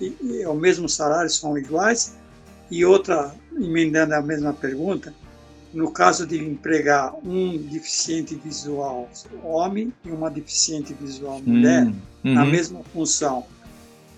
e, 0.01 0.17
e 0.21 0.45
o 0.45 0.55
mesmo 0.55 0.89
salário 0.89 1.31
são 1.31 1.57
iguais. 1.57 2.17
E 2.69 2.85
outra, 2.85 3.33
emendando 3.57 4.13
a 4.13 4.23
mesma 4.23 4.53
pergunta, 4.53 5.15
no 5.73 5.91
caso 5.91 6.27
de 6.27 6.39
empregar 6.39 7.15
um 7.25 7.57
deficiente 7.57 8.35
visual 8.35 9.09
homem 9.43 9.93
e 10.05 10.11
uma 10.11 10.31
deficiente 10.31 10.95
visual 10.95 11.41
mulher 11.45 11.87
hum, 11.87 11.95
uhum. 12.25 12.35
na 12.35 12.45
mesma 12.45 12.81
função, 12.93 13.45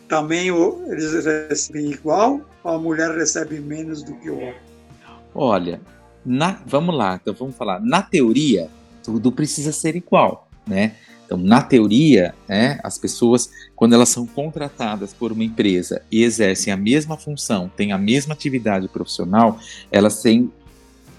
também 0.09 0.49
eles 0.89 1.25
recebem 1.25 1.91
igual 1.91 2.41
ou 2.65 2.73
a 2.73 2.79
mulher 2.79 3.11
recebe 3.17 3.61
menos 3.61 4.03
do 4.03 4.15
que 4.17 4.31
o 4.31 4.37
homem? 4.37 4.55
Olha, 5.35 5.81
na, 6.25 6.61
vamos 6.67 6.95
lá, 6.95 7.19
então 7.21 7.35
vamos 7.35 7.57
falar. 7.57 7.81
Na 7.81 8.03
teoria, 8.03 8.69
tudo 9.03 9.33
precisa 9.33 9.73
ser 9.73 9.97
igual, 9.97 10.49
né? 10.67 10.95
Então, 11.25 11.39
na 11.39 11.63
teoria, 11.63 12.35
né, 12.47 12.79
as 12.85 12.99
pessoas, 12.99 13.51
quando 13.75 13.95
elas 13.95 14.11
são 14.11 14.27
contratadas 14.27 15.15
por 15.15 15.33
uma 15.33 15.43
empresa 15.43 16.03
e 16.11 16.23
exercem 16.23 16.71
a 16.71 16.77
mesma 16.77 17.17
função, 17.17 17.71
têm 17.75 17.91
a 17.91 17.97
mesma 17.97 18.35
atividade 18.35 18.87
profissional, 18.89 19.59
elas 19.91 20.21
têm 20.21 20.53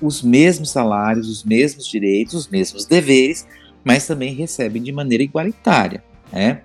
os 0.03 0.21
mesmos 0.21 0.69
salários, 0.69 1.29
os 1.29 1.43
mesmos 1.45 1.87
direitos, 1.87 2.33
os 2.33 2.47
mesmos 2.49 2.85
deveres, 2.85 3.47
mas 3.83 4.05
também 4.05 4.33
recebem 4.33 4.83
de 4.83 4.91
maneira 4.91 5.23
igualitária. 5.23 6.03
Né? 6.31 6.61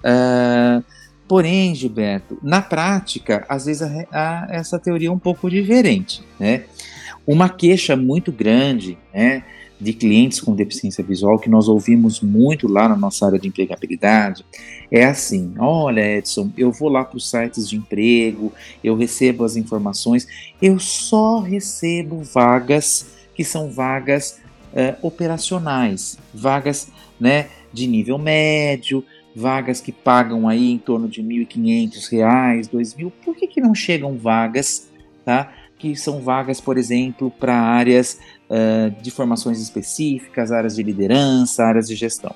Uh, 0.00 0.84
porém, 1.28 1.72
Gilberto, 1.72 2.36
na 2.42 2.60
prática, 2.60 3.46
às 3.48 3.66
vezes 3.66 3.88
essa 4.50 4.78
teoria 4.78 5.08
é 5.08 5.12
um 5.12 5.18
pouco 5.18 5.48
diferente. 5.48 6.22
Né? 6.38 6.64
Uma 7.24 7.48
queixa 7.48 7.94
muito 7.94 8.32
grande 8.32 8.98
né, 9.12 9.44
de 9.84 9.92
clientes 9.92 10.40
com 10.40 10.54
deficiência 10.54 11.04
visual, 11.04 11.38
que 11.38 11.50
nós 11.50 11.68
ouvimos 11.68 12.20
muito 12.20 12.66
lá 12.66 12.88
na 12.88 12.96
nossa 12.96 13.26
área 13.26 13.38
de 13.38 13.46
empregabilidade, 13.46 14.44
é 14.90 15.04
assim: 15.04 15.54
olha, 15.58 16.18
Edson, 16.18 16.50
eu 16.56 16.72
vou 16.72 16.88
lá 16.88 17.04
para 17.04 17.18
os 17.18 17.28
sites 17.28 17.68
de 17.68 17.76
emprego, 17.76 18.52
eu 18.82 18.96
recebo 18.96 19.44
as 19.44 19.56
informações, 19.56 20.26
eu 20.60 20.78
só 20.78 21.40
recebo 21.40 22.22
vagas 22.22 23.14
que 23.34 23.44
são 23.44 23.70
vagas 23.70 24.40
uh, 24.72 25.06
operacionais, 25.06 26.18
vagas 26.32 26.88
né, 27.20 27.48
de 27.72 27.86
nível 27.86 28.16
médio, 28.16 29.04
vagas 29.36 29.80
que 29.80 29.92
pagam 29.92 30.48
aí 30.48 30.70
em 30.70 30.78
torno 30.78 31.08
de 31.08 31.20
R$ 31.20 31.46
1.500, 31.46 32.10
R$ 32.10 32.62
2.000. 32.62 33.12
Por 33.24 33.36
que, 33.36 33.46
que 33.46 33.60
não 33.60 33.74
chegam 33.74 34.16
vagas 34.16 34.88
tá? 35.24 35.52
Que 35.78 35.96
são 35.96 36.20
vagas, 36.20 36.60
por 36.60 36.78
exemplo, 36.78 37.30
para 37.30 37.54
áreas 37.54 38.18
uh, 38.48 38.90
de 39.02 39.10
formações 39.10 39.60
específicas, 39.60 40.52
áreas 40.52 40.76
de 40.76 40.82
liderança, 40.82 41.64
áreas 41.64 41.88
de 41.88 41.94
gestão. 41.94 42.34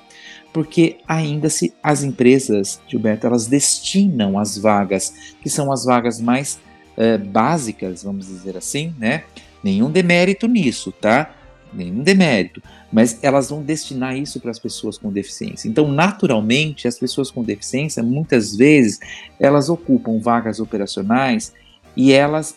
Porque 0.53 0.97
ainda 1.07 1.49
se 1.49 1.73
as 1.81 2.03
empresas, 2.03 2.81
Gilberto, 2.87 3.27
elas 3.27 3.47
destinam 3.47 4.37
as 4.37 4.57
vagas, 4.57 5.35
que 5.41 5.49
são 5.49 5.71
as 5.71 5.85
vagas 5.85 6.19
mais 6.19 6.59
uh, 6.97 7.23
básicas, 7.29 8.03
vamos 8.03 8.27
dizer 8.27 8.57
assim, 8.57 8.93
né? 8.97 9.23
Nenhum 9.63 9.91
demérito 9.91 10.47
nisso, 10.47 10.91
tá? 10.91 11.35
Nenhum 11.71 12.01
demérito. 12.01 12.61
Mas 12.91 13.19
elas 13.21 13.49
vão 13.49 13.61
destinar 13.61 14.17
isso 14.17 14.39
para 14.39 14.49
as 14.49 14.57
pessoas 14.57 14.97
com 14.97 15.11
deficiência. 15.11 15.67
Então, 15.67 15.87
naturalmente, 15.91 16.87
as 16.87 16.97
pessoas 16.97 17.29
com 17.29 17.43
deficiência, 17.43 18.01
muitas 18.01 18.55
vezes, 18.55 18.99
elas 19.39 19.69
ocupam 19.69 20.19
vagas 20.19 20.59
operacionais 20.59 21.53
e 21.95 22.11
elas 22.11 22.55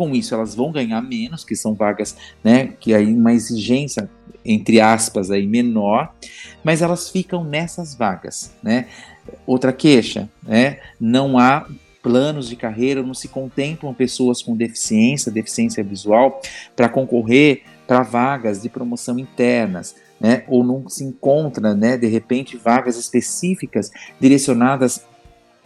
com 0.00 0.14
isso, 0.14 0.34
elas 0.34 0.54
vão 0.54 0.72
ganhar 0.72 1.02
menos, 1.02 1.44
que 1.44 1.54
são 1.54 1.74
vagas, 1.74 2.16
né, 2.42 2.68
que 2.80 2.94
aí 2.94 3.12
uma 3.12 3.34
exigência 3.34 4.08
entre 4.42 4.80
aspas 4.80 5.30
aí 5.30 5.46
menor, 5.46 6.14
mas 6.64 6.80
elas 6.80 7.10
ficam 7.10 7.44
nessas 7.44 7.94
vagas, 7.94 8.50
né? 8.62 8.86
Outra 9.46 9.70
queixa, 9.70 10.30
né? 10.42 10.78
Não 10.98 11.38
há 11.38 11.66
planos 12.02 12.48
de 12.48 12.56
carreira, 12.56 13.02
não 13.02 13.12
se 13.12 13.28
contemplam 13.28 13.92
pessoas 13.92 14.40
com 14.40 14.56
deficiência, 14.56 15.30
deficiência 15.30 15.84
visual, 15.84 16.40
para 16.74 16.88
concorrer 16.88 17.64
para 17.86 18.02
vagas 18.02 18.62
de 18.62 18.70
promoção 18.70 19.18
internas. 19.18 19.94
Né, 20.18 20.44
ou 20.48 20.62
não 20.62 20.86
se 20.86 21.02
encontra, 21.02 21.74
né, 21.74 21.96
de 21.96 22.06
repente, 22.06 22.54
vagas 22.54 22.98
específicas 22.98 23.90
direcionadas 24.20 25.02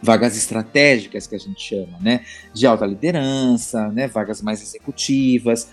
vagas 0.05 0.37
estratégicas 0.37 1.27
que 1.27 1.35
a 1.35 1.39
gente 1.39 1.61
chama, 1.61 1.97
né, 1.99 2.21
de 2.53 2.65
alta 2.65 2.85
liderança, 2.85 3.89
né, 3.89 4.07
vagas 4.07 4.41
mais 4.41 4.61
executivas. 4.61 5.67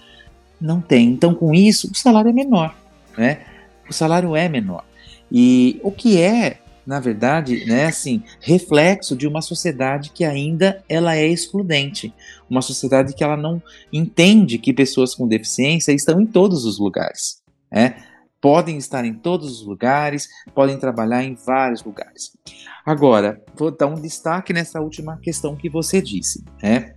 Não 0.61 0.81
tem. 0.81 1.09
Então, 1.09 1.35
com 1.35 1.55
isso, 1.55 1.91
o 1.93 1.95
salário 1.95 2.31
é 2.31 2.33
menor, 2.33 2.75
né? 3.17 3.41
O 3.89 3.93
salário 3.93 4.35
é 4.35 4.49
menor. 4.49 4.85
E 5.31 5.81
o 5.83 5.91
que 5.91 6.21
é, 6.21 6.59
na 6.87 6.99
verdade, 6.99 7.65
né, 7.67 7.87
assim, 7.87 8.23
reflexo 8.41 9.15
de 9.17 9.27
uma 9.27 9.43
sociedade 9.43 10.11
que 10.11 10.25
ainda 10.25 10.83
ela 10.89 11.17
é 11.17 11.27
excludente, 11.27 12.13
uma 12.49 12.63
sociedade 12.63 13.15
que 13.15 13.23
ela 13.23 13.37
não 13.37 13.63
entende 13.93 14.59
que 14.59 14.73
pessoas 14.73 15.15
com 15.15 15.29
deficiência 15.29 15.93
estão 15.93 16.21
em 16.21 16.27
todos 16.27 16.65
os 16.65 16.79
lugares, 16.79 17.43
né? 17.71 17.97
Podem 18.43 18.77
estar 18.77 19.05
em 19.05 19.15
todos 19.15 19.61
os 19.61 19.67
lugares, 19.67 20.29
podem 20.53 20.77
trabalhar 20.77 21.23
em 21.23 21.37
vários 21.37 21.85
lugares. 21.85 22.37
Agora, 22.85 23.41
vou 23.57 23.71
dar 23.71 23.87
um 23.87 23.95
destaque 23.95 24.53
nessa 24.53 24.81
última 24.81 25.17
questão 25.19 25.55
que 25.55 25.71
você 25.71 26.03
disse. 26.03 26.45
Né? 26.61 26.93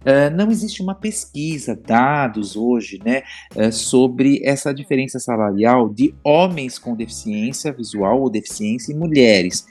Uh, 0.00 0.34
não 0.34 0.50
existe 0.50 0.82
uma 0.82 0.94
pesquisa, 0.94 1.76
dados 1.76 2.56
hoje, 2.56 2.98
né, 3.04 3.22
uh, 3.54 3.70
sobre 3.70 4.40
essa 4.42 4.72
diferença 4.72 5.18
salarial 5.18 5.88
de 5.88 6.14
homens 6.24 6.78
com 6.78 6.96
deficiência 6.96 7.72
visual 7.72 8.22
ou 8.22 8.30
deficiência 8.30 8.92
e 8.92 8.96
mulheres, 8.96 9.66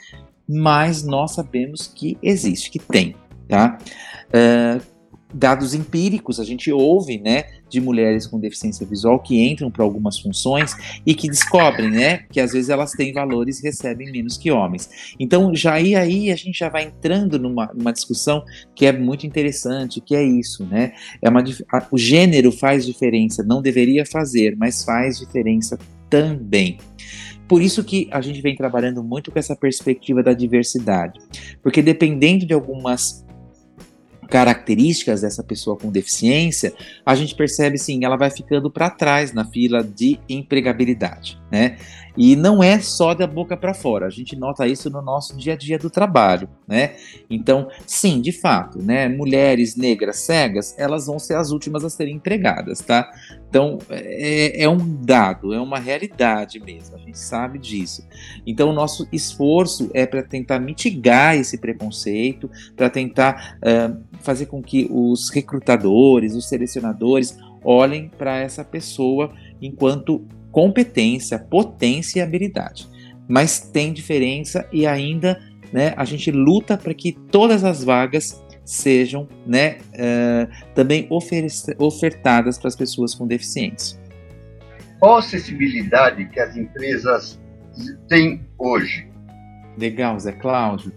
mas 0.47 1.03
nós 1.03 1.33
sabemos 1.33 1.87
que 1.87 2.17
existe, 2.21 2.69
que 2.69 2.79
tem, 2.79 3.15
tá? 3.47 3.79
Uh, 4.27 4.94
dados 5.35 5.73
empíricos, 5.73 6.39
a 6.39 6.45
gente 6.45 6.71
ouve, 6.71 7.19
né, 7.19 7.43
de 7.69 7.81
mulheres 7.81 8.25
com 8.25 8.39
deficiência 8.39 8.85
visual 8.85 9.19
que 9.19 9.43
entram 9.43 9.69
para 9.69 9.83
algumas 9.83 10.17
funções 10.17 10.73
e 11.05 11.13
que 11.13 11.27
descobrem, 11.27 11.91
né, 11.91 12.19
que 12.31 12.39
às 12.39 12.53
vezes 12.53 12.69
elas 12.69 12.91
têm 12.91 13.11
valores 13.11 13.59
e 13.59 13.63
recebem 13.63 14.11
menos 14.11 14.37
que 14.37 14.49
homens. 14.49 15.13
Então, 15.19 15.53
já 15.53 15.73
aí, 15.73 15.93
aí 15.93 16.31
a 16.31 16.35
gente 16.37 16.57
já 16.57 16.69
vai 16.69 16.85
entrando 16.85 17.37
numa, 17.37 17.69
numa 17.73 17.91
discussão 17.91 18.43
que 18.73 18.85
é 18.85 18.93
muito 18.93 19.27
interessante, 19.27 19.99
que 19.99 20.15
é 20.15 20.23
isso, 20.23 20.65
né? 20.65 20.93
É 21.21 21.29
uma, 21.29 21.43
a, 21.73 21.87
o 21.91 21.97
gênero 21.97 22.51
faz 22.51 22.85
diferença, 22.85 23.43
não 23.43 23.61
deveria 23.61 24.05
fazer, 24.05 24.55
mas 24.55 24.83
faz 24.83 25.19
diferença 25.19 25.77
também. 26.09 26.77
Por 27.47 27.61
isso 27.61 27.83
que 27.83 28.07
a 28.11 28.21
gente 28.21 28.41
vem 28.41 28.55
trabalhando 28.55 29.03
muito 29.03 29.31
com 29.31 29.37
essa 29.37 29.55
perspectiva 29.55 30.23
da 30.23 30.33
diversidade, 30.33 31.19
porque 31.61 31.81
dependendo 31.81 32.45
de 32.45 32.53
algumas 32.53 33.25
características 34.29 35.21
dessa 35.21 35.43
pessoa 35.43 35.77
com 35.77 35.91
deficiência, 35.91 36.73
a 37.05 37.15
gente 37.15 37.35
percebe 37.35 37.77
sim, 37.77 38.03
ela 38.03 38.17
vai 38.17 38.29
ficando 38.29 38.69
para 38.69 38.89
trás 38.89 39.33
na 39.33 39.45
fila 39.45 39.83
de 39.83 40.19
empregabilidade, 40.27 41.39
né? 41.51 41.77
E 42.17 42.35
não 42.35 42.63
é 42.63 42.79
só 42.79 43.13
da 43.13 43.27
boca 43.27 43.57
para 43.57 43.73
fora, 43.73 44.07
a 44.07 44.09
gente 44.09 44.35
nota 44.35 44.67
isso 44.67 44.89
no 44.89 45.01
nosso 45.01 45.35
dia 45.35 45.53
a 45.53 45.55
dia 45.55 45.77
do 45.77 45.89
trabalho, 45.89 46.49
né? 46.67 46.95
Então, 47.29 47.69
sim, 47.85 48.21
de 48.21 48.31
fato, 48.31 48.81
né? 48.81 49.07
Mulheres 49.07 49.75
negras 49.75 50.17
cegas, 50.19 50.73
elas 50.77 51.07
vão 51.07 51.19
ser 51.19 51.35
as 51.35 51.51
últimas 51.51 51.83
a 51.83 51.89
serem 51.89 52.15
empregadas, 52.15 52.79
tá? 52.79 53.09
Então, 53.49 53.77
é, 53.89 54.63
é 54.63 54.69
um 54.69 54.77
dado, 55.01 55.53
é 55.53 55.59
uma 55.59 55.79
realidade 55.79 56.59
mesmo, 56.59 56.95
a 56.95 56.99
gente 56.99 57.17
sabe 57.17 57.59
disso. 57.59 58.05
Então, 58.45 58.69
o 58.69 58.73
nosso 58.73 59.07
esforço 59.11 59.89
é 59.93 60.05
para 60.05 60.23
tentar 60.23 60.59
mitigar 60.59 61.35
esse 61.35 61.57
preconceito, 61.57 62.49
para 62.75 62.89
tentar 62.89 63.57
uh, 63.57 64.01
fazer 64.19 64.47
com 64.47 64.61
que 64.61 64.87
os 64.91 65.29
recrutadores, 65.29 66.35
os 66.35 66.47
selecionadores, 66.47 67.37
olhem 67.63 68.09
para 68.17 68.37
essa 68.37 68.63
pessoa 68.63 69.33
enquanto 69.61 70.25
competência, 70.55 71.37
potência 71.37 72.19
e 72.19 72.21
habilidade. 72.21 72.87
Mas 73.27 73.59
tem 73.59 73.91
diferença 73.91 74.65
e 74.71 74.87
ainda 74.87 75.37
né, 75.73 75.93
a 75.97 76.05
gente 76.05 76.31
luta 76.31 76.77
para 76.77 76.93
que 76.93 77.11
todas 77.11 77.65
as 77.65 77.83
vagas 77.83 78.41
sejam 78.63 79.27
né, 79.45 79.79
uh, 79.89 80.73
também 80.73 81.09
ofertadas 81.77 82.57
para 82.57 82.69
as 82.69 82.75
pessoas 82.75 83.13
com 83.13 83.27
deficiência. 83.27 83.99
Qual 84.97 85.17
a 85.17 85.19
acessibilidade 85.19 86.23
que 86.29 86.39
as 86.39 86.55
empresas 86.55 87.37
têm 88.07 88.39
hoje? 88.57 89.09
Legal, 89.77 90.17
Zé 90.17 90.31
Cláudio. 90.31 90.93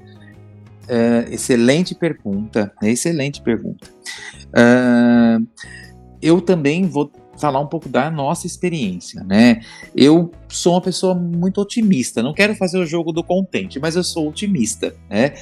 Uh, 0.84 1.32
excelente 1.32 1.96
pergunta, 1.96 2.72
excelente 2.80 3.42
pergunta. 3.42 3.88
Uh, 4.50 5.44
eu 6.22 6.40
também 6.40 6.86
vou 6.86 7.10
falar 7.40 7.60
um 7.60 7.66
pouco 7.66 7.88
da 7.88 8.10
nossa 8.10 8.46
experiência, 8.46 9.22
né? 9.24 9.60
Eu 9.94 10.30
sou 10.48 10.74
uma 10.74 10.80
pessoa 10.80 11.14
muito 11.14 11.60
otimista, 11.60 12.22
não 12.22 12.34
quero 12.34 12.54
fazer 12.54 12.78
o 12.78 12.86
jogo 12.86 13.12
do 13.12 13.22
contente, 13.22 13.78
mas 13.78 13.96
eu 13.96 14.04
sou 14.04 14.28
otimista, 14.28 14.94
né? 15.08 15.34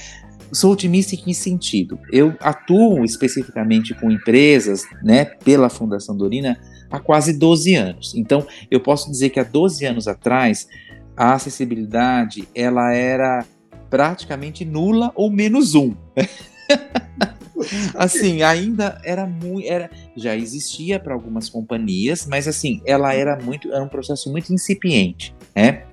Sou 0.52 0.72
otimista 0.72 1.14
em 1.14 1.18
que 1.18 1.34
sentido? 1.34 1.98
Eu 2.12 2.34
atuo 2.40 3.04
especificamente 3.04 3.94
com 3.94 4.10
empresas, 4.10 4.84
né, 5.02 5.24
pela 5.24 5.68
Fundação 5.68 6.16
Dorina 6.16 6.56
há 6.90 7.00
quase 7.00 7.32
12 7.32 7.74
anos. 7.74 8.14
Então, 8.14 8.46
eu 8.70 8.80
posso 8.80 9.10
dizer 9.10 9.30
que 9.30 9.40
há 9.40 9.44
12 9.44 9.84
anos 9.84 10.06
atrás, 10.06 10.68
a 11.16 11.34
acessibilidade, 11.34 12.48
ela 12.54 12.92
era 12.92 13.44
praticamente 13.90 14.64
nula 14.64 15.12
ou 15.14 15.30
menos 15.30 15.74
um. 15.74 15.94
assim, 17.94 18.42
ainda 18.42 19.00
era 19.04 19.26
muito, 19.26 19.66
era, 19.66 19.90
já 20.16 20.36
existia 20.36 20.98
para 20.98 21.14
algumas 21.14 21.48
companhias, 21.48 22.26
mas 22.26 22.46
assim, 22.46 22.80
ela 22.84 23.14
era 23.14 23.38
muito, 23.40 23.72
era 23.72 23.82
um 23.82 23.88
processo 23.88 24.30
muito 24.30 24.52
incipiente, 24.52 25.34
né? 25.54 25.84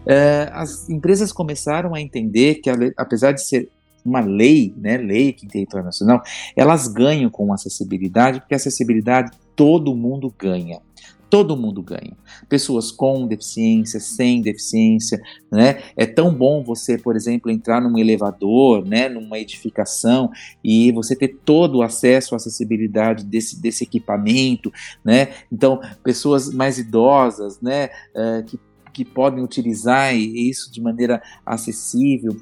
Uh, 0.00 0.50
as 0.52 0.88
empresas 0.88 1.32
começaram 1.32 1.94
a 1.94 2.00
entender 2.00 2.56
que, 2.56 2.70
apesar 2.96 3.32
de 3.32 3.42
ser 3.42 3.68
uma 4.04 4.20
lei, 4.20 4.72
né, 4.76 4.96
lei 4.96 5.32
que 5.32 5.46
tem 5.46 5.62
internacional, 5.62 6.22
elas 6.56 6.88
ganham 6.88 7.28
com 7.28 7.52
acessibilidade, 7.52 8.40
porque 8.40 8.54
acessibilidade 8.54 9.32
todo 9.54 9.94
mundo 9.94 10.32
ganha 10.38 10.80
todo 11.30 11.56
mundo 11.56 11.82
ganha. 11.82 12.16
Pessoas 12.48 12.90
com 12.90 13.26
deficiência, 13.26 14.00
sem 14.00 14.40
deficiência, 14.40 15.20
né? 15.50 15.82
É 15.96 16.06
tão 16.06 16.34
bom 16.34 16.62
você, 16.62 16.98
por 16.98 17.16
exemplo, 17.16 17.50
entrar 17.50 17.80
num 17.80 17.98
elevador, 17.98 18.84
né, 18.84 19.08
numa 19.08 19.38
edificação 19.38 20.30
e 20.62 20.90
você 20.92 21.14
ter 21.14 21.38
todo 21.44 21.78
o 21.78 21.82
acesso 21.82 22.34
à 22.34 22.36
acessibilidade 22.36 23.24
desse, 23.24 23.60
desse 23.60 23.84
equipamento, 23.84 24.72
né? 25.04 25.28
Então, 25.52 25.80
pessoas 26.02 26.52
mais 26.52 26.78
idosas, 26.78 27.60
né, 27.60 27.88
uh, 28.14 28.44
que 28.44 28.58
que 28.98 29.04
podem 29.04 29.44
utilizar 29.44 30.12
isso 30.16 30.72
de 30.72 30.80
maneira 30.80 31.22
acessível. 31.46 32.36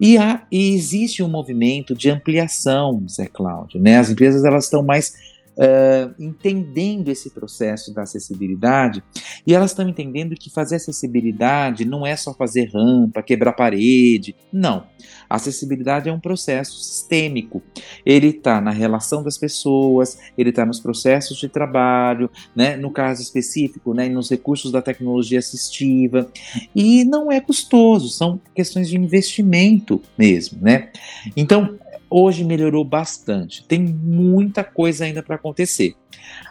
E, 0.00 0.16
há, 0.16 0.46
e 0.50 0.72
existe 0.72 1.22
um 1.22 1.28
movimento 1.28 1.94
de 1.94 2.08
ampliação, 2.08 3.04
Zé 3.06 3.26
Cláudio. 3.26 3.78
Né? 3.78 3.98
As 3.98 4.08
empresas 4.08 4.42
elas 4.42 4.64
estão 4.64 4.82
mais 4.82 5.12
uh, 5.58 6.14
entendendo 6.18 7.08
esse 7.08 7.30
processo 7.30 7.92
da 7.92 8.02
acessibilidade 8.02 9.02
e 9.46 9.54
elas 9.54 9.72
estão 9.72 9.88
entendendo 9.88 10.34
que 10.36 10.50
fazer 10.50 10.76
acessibilidade 10.76 11.84
não 11.84 12.06
é 12.06 12.16
só 12.16 12.32
fazer 12.32 12.70
rampa, 12.72 13.22
quebrar 13.22 13.52
parede, 13.52 14.36
não. 14.52 14.86
A 15.28 15.36
acessibilidade 15.36 16.08
é 16.08 16.12
um 16.12 16.20
processo 16.20 16.78
sistêmico. 16.80 17.62
Ele 18.04 18.28
está 18.28 18.60
na 18.60 18.70
relação 18.70 19.22
das 19.22 19.36
pessoas, 19.36 20.18
ele 20.36 20.50
está 20.50 20.64
nos 20.64 20.80
processos 20.80 21.38
de 21.38 21.48
trabalho, 21.48 22.30
né, 22.54 22.76
no 22.76 22.90
caso 22.90 23.20
específico, 23.20 23.92
né, 23.92 24.08
nos 24.08 24.30
recursos 24.30 24.70
da 24.70 24.80
tecnologia 24.80 25.38
assistiva. 25.38 26.30
E 26.74 27.04
não 27.04 27.30
é 27.30 27.40
custoso, 27.40 28.08
são 28.08 28.40
questões 28.54 28.88
de 28.88 28.96
investimento 28.96 30.00
mesmo. 30.16 30.58
Né? 30.62 30.90
Então, 31.36 31.78
Hoje 32.10 32.44
melhorou 32.44 32.84
bastante, 32.84 33.64
tem 33.66 33.80
muita 33.80 34.64
coisa 34.64 35.04
ainda 35.04 35.22
para 35.22 35.36
acontecer. 35.36 35.94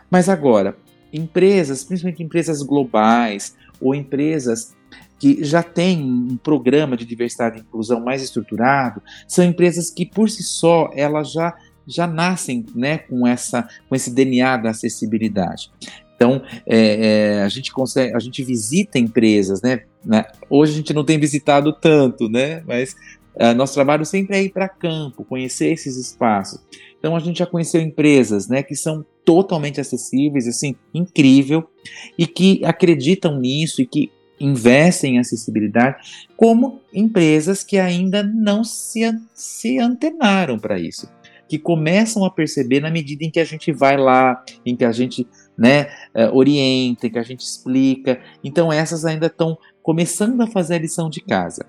Mas 0.10 0.30
agora, 0.30 0.78
empresas, 1.12 1.84
principalmente 1.84 2.24
empresas 2.24 2.62
globais 2.62 3.56
ou 3.82 3.96
empresas 3.96 4.76
que 5.20 5.44
já 5.44 5.64
têm 5.64 6.04
um 6.04 6.38
programa 6.38 6.96
de 6.96 7.06
diversidade 7.06 7.58
e 7.58 7.62
inclusão 7.62 8.00
mais 8.00 8.22
estruturado, 8.22 9.02
são 9.28 9.44
empresas 9.44 9.90
que 9.90 10.06
por 10.06 10.30
si 10.30 10.44
só 10.44 10.92
elas 10.94 11.32
já 11.32 11.56
já 11.88 12.06
nascem 12.06 12.66
né, 12.76 12.98
com, 12.98 13.26
essa, 13.26 13.68
com 13.88 13.96
esse 13.96 14.14
DNA 14.14 14.58
da 14.58 14.72
acessibilidade. 14.72 15.72
Então, 16.18 16.42
é, 16.66 17.38
é, 17.38 17.44
a 17.44 17.48
gente 17.48 17.72
consegue, 17.72 18.14
a 18.16 18.20
gente 18.20 18.44
visita 18.44 18.98
empresas, 18.98 19.62
né, 19.62 19.84
né? 20.04 20.26
Hoje 20.50 20.74
a 20.74 20.76
gente 20.76 20.94
não 20.94 21.06
tem 21.06 21.20
visitado 21.20 21.72
tanto, 21.72 22.28
né? 22.28 22.64
Mas 22.66 22.96
Uh, 23.40 23.54
nosso 23.56 23.74
trabalho 23.76 24.06
sempre 24.06 24.36
é 24.36 24.44
ir 24.44 24.50
para 24.50 24.68
campo, 24.68 25.24
conhecer 25.24 25.68
esses 25.68 25.96
espaços. 25.96 26.60
Então 26.98 27.16
a 27.16 27.20
gente 27.20 27.40
já 27.40 27.46
conheceu 27.46 27.80
empresas, 27.80 28.48
né, 28.48 28.64
que 28.64 28.76
são 28.76 29.06
totalmente 29.24 29.80
acessíveis, 29.80 30.48
assim, 30.48 30.76
incrível, 30.94 31.70
e 32.18 32.26
que 32.26 32.66
acreditam 32.66 33.38
nisso 33.38 33.82
e 33.82 33.86
que 33.86 34.12
investem 34.40 35.16
em 35.16 35.20
acessibilidade, 35.20 35.98
como 36.36 36.82
empresas 36.94 37.64
que 37.64 37.78
ainda 37.78 38.24
não 38.24 38.64
se, 38.64 39.02
se 39.34 39.80
antenaram 39.80 40.60
para 40.60 40.80
isso, 40.80 41.10
que 41.48 41.58
começam 41.58 42.24
a 42.26 42.32
perceber 42.32 42.80
na 42.80 42.90
medida 42.90 43.24
em 43.24 43.32
que 43.32 43.40
a 43.40 43.46
gente 43.46 43.72
vai 43.72 43.98
lá, 43.98 44.44
em 44.66 44.76
que 44.76 44.86
a 44.86 44.92
gente 44.92 45.28
né, 45.58 45.90
uh, 46.16 46.36
orienta, 46.36 47.08
em 47.08 47.10
que 47.10 47.20
a 47.20 47.24
gente 47.24 47.42
explica. 47.42 48.20
Então 48.44 48.72
essas 48.72 49.06
ainda 49.06 49.28
estão 49.28 49.58
começando 49.82 50.42
a 50.42 50.48
fazer 50.48 50.76
a 50.76 50.80
lição 50.80 51.10
de 51.10 51.22
casa. 51.22 51.66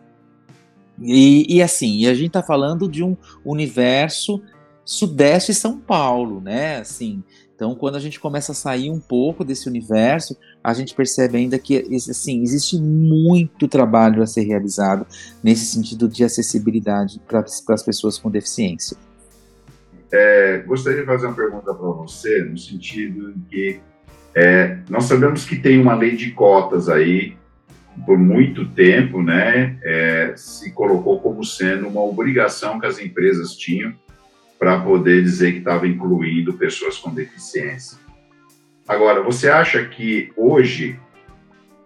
E, 1.01 1.57
e 1.57 1.63
assim, 1.63 2.07
a 2.07 2.15
gente 2.15 2.29
está 2.29 2.43
falando 2.43 2.89
de 2.89 3.05
um 3.05 3.17
universo 3.45 4.43
sudeste 4.85 5.53
São 5.53 5.79
Paulo, 5.79 6.41
né? 6.41 6.79
Assim, 6.79 7.23
então, 7.59 7.75
quando 7.75 7.97
a 7.97 8.01
gente 8.01 8.21
começa 8.21 8.53
a 8.53 8.55
sair 8.55 8.89
um 8.89 9.01
pouco 9.01 9.45
desse 9.45 9.69
universo, 9.69 10.37
a 10.63 10.73
gente 10.73 10.95
percebe 10.95 11.39
ainda 11.39 11.59
que 11.59 11.77
assim, 12.09 12.41
existe 12.41 12.81
muito 12.81 13.67
trabalho 13.67 14.23
a 14.23 14.27
ser 14.29 14.43
realizado 14.43 15.05
nesse 15.43 15.67
sentido 15.67 16.09
de 16.09 16.23
acessibilidade 16.23 17.21
para 17.27 17.41
as 17.41 17.83
pessoas 17.83 18.17
com 18.17 18.31
deficiência. 18.31 18.97
É, 20.13 20.59
gostaria 20.69 21.01
de 21.01 21.07
fazer 21.07 21.27
uma 21.27 21.35
pergunta 21.35 21.75
para 21.75 21.89
você, 21.91 22.45
no 22.45 22.57
sentido 22.57 23.35
que 23.51 23.81
é, 24.37 24.79
nós 24.89 25.05
sabemos 25.05 25.45
que 25.45 25.57
tem 25.57 25.81
uma 25.81 25.97
lei 25.97 26.15
de 26.15 26.31
cotas 26.31 26.89
aí 26.89 27.37
por 28.05 28.19
muito 28.19 28.67
tempo, 28.67 29.23
né, 29.23 29.79
é, 29.83 30.33
se 30.37 30.73
colocou 30.73 31.21
como 31.21 31.45
sendo 31.45 31.89
uma 31.89 32.03
obrigação 32.03 32.79
que 32.79 32.87
as 32.87 32.99
empresas 32.99 33.55
tinham 33.55 33.95
para 34.59 34.81
poder 34.81 35.23
dizer 35.23 35.53
que 35.53 35.59
estava 35.59 35.87
incluindo 35.87 36.55
pessoas 36.55 36.99
com 36.99 37.15
deficiência. 37.15 37.99
Agora, 38.87 39.23
você 39.23 39.49
acha 39.49 39.85
que 39.85 40.33
hoje, 40.37 40.99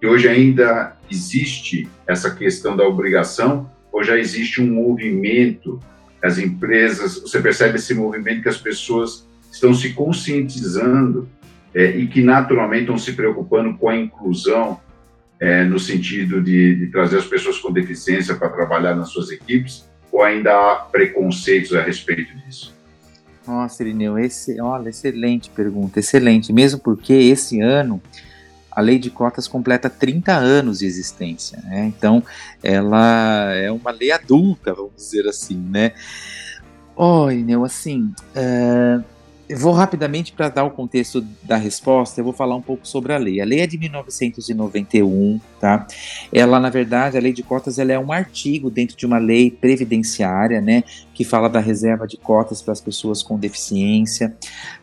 que 0.00 0.06
hoje 0.06 0.28
ainda 0.28 0.96
existe 1.10 1.88
essa 2.06 2.34
questão 2.34 2.76
da 2.76 2.84
obrigação, 2.84 3.70
ou 3.90 4.02
já 4.02 4.16
existe 4.16 4.62
um 4.62 4.72
movimento, 4.72 5.78
as 6.22 6.38
empresas, 6.38 7.20
você 7.20 7.40
percebe 7.40 7.76
esse 7.76 7.92
movimento 7.94 8.42
que 8.42 8.48
as 8.48 8.56
pessoas 8.56 9.28
estão 9.50 9.74
se 9.74 9.92
conscientizando 9.92 11.28
é, 11.74 11.90
e 11.96 12.06
que 12.06 12.22
naturalmente 12.22 12.82
estão 12.82 12.96
se 12.96 13.12
preocupando 13.12 13.76
com 13.76 13.88
a 13.88 13.96
inclusão 13.96 14.80
é, 15.42 15.64
no 15.64 15.76
sentido 15.76 16.40
de, 16.40 16.76
de, 16.76 16.86
trazer 16.86 17.18
as 17.18 17.24
pessoas 17.24 17.58
com 17.58 17.72
deficiência 17.72 18.36
para 18.36 18.48
trabalhar 18.48 18.94
nas 18.94 19.08
suas 19.08 19.28
equipes, 19.28 19.84
ou 20.12 20.22
ainda 20.22 20.52
há 20.52 20.76
preconceitos 20.76 21.74
a 21.74 21.82
respeito 21.82 22.32
disso? 22.38 22.72
Nossa, 23.44 23.82
Irineu, 23.82 24.16
esse, 24.16 24.60
olha, 24.60 24.88
excelente 24.88 25.50
pergunta, 25.50 25.98
excelente, 25.98 26.52
mesmo 26.52 26.78
porque 26.78 27.12
esse 27.12 27.60
ano 27.60 28.00
a 28.70 28.80
lei 28.80 29.00
de 29.00 29.10
cotas 29.10 29.48
completa 29.48 29.90
30 29.90 30.32
anos 30.32 30.78
de 30.78 30.86
existência, 30.86 31.58
né? 31.64 31.86
Então, 31.86 32.22
ela 32.62 33.52
é 33.52 33.70
uma 33.70 33.90
lei 33.90 34.12
adulta, 34.12 34.72
vamos 34.72 34.94
dizer 34.94 35.26
assim, 35.26 35.56
né? 35.56 35.92
Oi, 36.94 37.42
Neu, 37.42 37.64
assim, 37.64 38.14
uh, 38.36 39.04
eu 39.52 39.58
vou 39.58 39.72
rapidamente 39.72 40.32
para 40.32 40.48
dar 40.48 40.64
o 40.64 40.70
contexto 40.70 41.20
da 41.42 41.58
resposta, 41.58 42.18
eu 42.18 42.24
vou 42.24 42.32
falar 42.32 42.56
um 42.56 42.62
pouco 42.62 42.88
sobre 42.88 43.12
a 43.12 43.18
lei. 43.18 43.38
A 43.38 43.44
lei 43.44 43.60
é 43.60 43.66
de 43.66 43.76
1991, 43.76 45.38
tá? 45.60 45.86
Ela, 46.32 46.58
na 46.58 46.70
verdade, 46.70 47.18
a 47.18 47.20
lei 47.20 47.34
de 47.34 47.42
cotas, 47.42 47.78
ela 47.78 47.92
é 47.92 47.98
um 47.98 48.10
artigo 48.10 48.70
dentro 48.70 48.96
de 48.96 49.04
uma 49.04 49.18
lei 49.18 49.50
previdenciária, 49.50 50.58
né, 50.62 50.82
que 51.12 51.22
fala 51.22 51.50
da 51.50 51.60
reserva 51.60 52.06
de 52.06 52.16
cotas 52.16 52.62
para 52.62 52.72
as 52.72 52.80
pessoas 52.80 53.22
com 53.22 53.38
deficiência. 53.38 54.34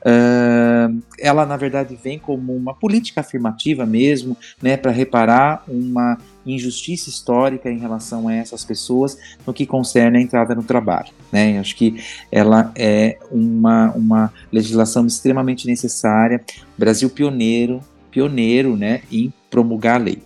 Uh, 0.02 1.02
ela, 1.18 1.48
na 1.48 1.58
verdade, 1.58 1.98
vem 2.02 2.20
como 2.20 2.56
uma 2.56 2.76
política 2.76 3.22
afirmativa 3.22 3.88
mesmo, 3.88 4.38
né, 4.62 4.78
para 4.78 4.92
reparar 4.92 5.64
uma 5.68 6.16
injustiça 6.54 7.10
histórica 7.10 7.70
em 7.70 7.80
relação 7.80 8.28
a 8.28 8.34
essas 8.34 8.64
pessoas 8.64 9.18
no 9.46 9.54
que 9.54 9.66
concerne 9.66 10.18
a 10.18 10.22
entrada 10.22 10.56
no 10.56 10.64
trabalho. 10.64 11.10
Né? 11.32 11.60
Acho 11.60 11.76
que 11.76 12.02
ela 12.32 12.72
é 12.76 13.18
uma, 13.32 13.92
uma 13.92 14.34
legislação 14.52 15.06
extremamente 15.06 15.68
necessária, 15.68 16.44
Brasil 16.78 17.10
pioneiro, 17.10 17.82
pioneiro 18.12 18.76
né, 18.76 19.02
em 19.12 19.34
promulgar 19.50 20.00
a 20.00 20.04
lei. 20.04 20.22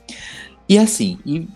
E 0.67 0.77
assim, 0.77 1.19
e, 1.25 1.47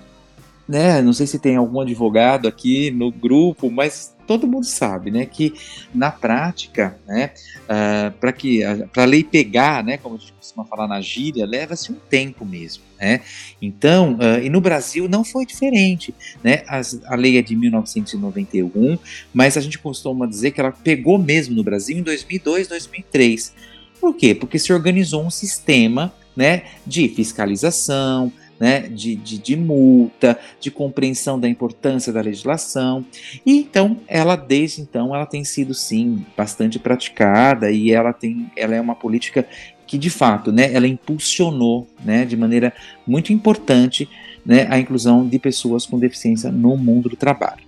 né, 0.68 1.02
não 1.02 1.14
sei 1.14 1.26
se 1.26 1.40
tem 1.40 1.56
algum 1.56 1.80
advogado 1.80 2.48
aqui 2.48 2.92
no 2.92 3.12
grupo, 3.12 3.72
mas 3.72 4.16
todo 4.28 4.46
mundo 4.46 4.66
sabe, 4.66 5.10
né, 5.10 5.26
que 5.26 5.54
na 5.94 6.12
prática, 6.12 6.98
né, 7.08 7.32
uh, 7.64 8.12
para 8.20 8.34
que 8.34 8.62
para 8.92 9.06
lei 9.06 9.24
pegar, 9.24 9.84
né, 9.84 9.98
como 9.98 10.16
a 10.16 10.18
gente 10.20 10.34
costuma 10.34 10.66
falar 10.66 10.88
na 10.88 11.00
gíria, 11.00 11.46
leva-se 11.46 11.92
um 11.92 11.96
tempo 12.10 12.46
mesmo, 12.46 12.84
né? 13.00 13.22
Então, 13.62 14.16
uh, 14.16 14.44
e 14.44 14.50
no 14.50 14.60
Brasil 14.60 15.08
não 15.08 15.24
foi 15.24 15.46
diferente, 15.46 16.14
né? 16.44 16.64
As, 16.68 17.00
a 17.06 17.16
lei 17.16 17.38
é 17.38 17.42
de 17.42 17.56
1991, 17.56 18.98
mas 19.34 19.56
a 19.56 19.62
gente 19.62 19.80
costuma 19.80 20.28
dizer 20.28 20.52
que 20.52 20.60
ela 20.60 20.72
pegou 20.72 21.18
mesmo 21.18 21.56
no 21.56 21.64
Brasil 21.64 21.98
em 21.98 22.02
2002, 22.02 22.68
2003. 22.68 23.54
Por 24.00 24.16
quê? 24.16 24.36
Porque 24.36 24.60
se 24.60 24.74
organizou 24.74 25.24
um 25.24 25.30
sistema, 25.30 26.14
né, 26.36 26.64
de 26.86 27.08
fiscalização, 27.10 28.32
né, 28.60 28.82
de, 28.82 29.16
de, 29.16 29.38
de, 29.38 29.56
multa, 29.56 30.38
de 30.60 30.72
compreensão 30.72 31.40
da 31.40 31.48
importância 31.48 32.12
da 32.12 32.22
legislação. 32.22 33.06
E 33.46 33.58
então, 33.58 33.98
ela 34.08 34.36
desde 34.36 34.82
então, 34.82 35.16
ela 35.16 35.26
tem 35.26 35.44
sido 35.44 35.74
sim 35.74 36.26
bastante 36.36 36.80
praticada 36.80 37.72
e 37.72 37.92
ela 37.92 38.14
tem, 38.14 38.52
ela 38.56 38.76
é 38.76 38.82
uma 38.82 38.96
política 38.96 39.48
que 39.86 39.98
de 39.98 40.10
fato, 40.10 40.52
né, 40.52 40.74
ela 40.74 40.88
impulsionou, 40.88 41.88
né, 42.04 42.26
de 42.26 42.36
maneira 42.36 42.74
muito 43.06 43.32
importante, 43.32 44.10
né, 44.46 44.68
a 44.70 44.78
inclusão 44.78 45.28
de 45.28 45.40
pessoas 45.40 45.86
com 45.86 45.98
deficiência 45.98 46.52
no 46.52 46.76
mundo 46.76 47.08
do 47.08 47.16
trabalho. 47.16 47.66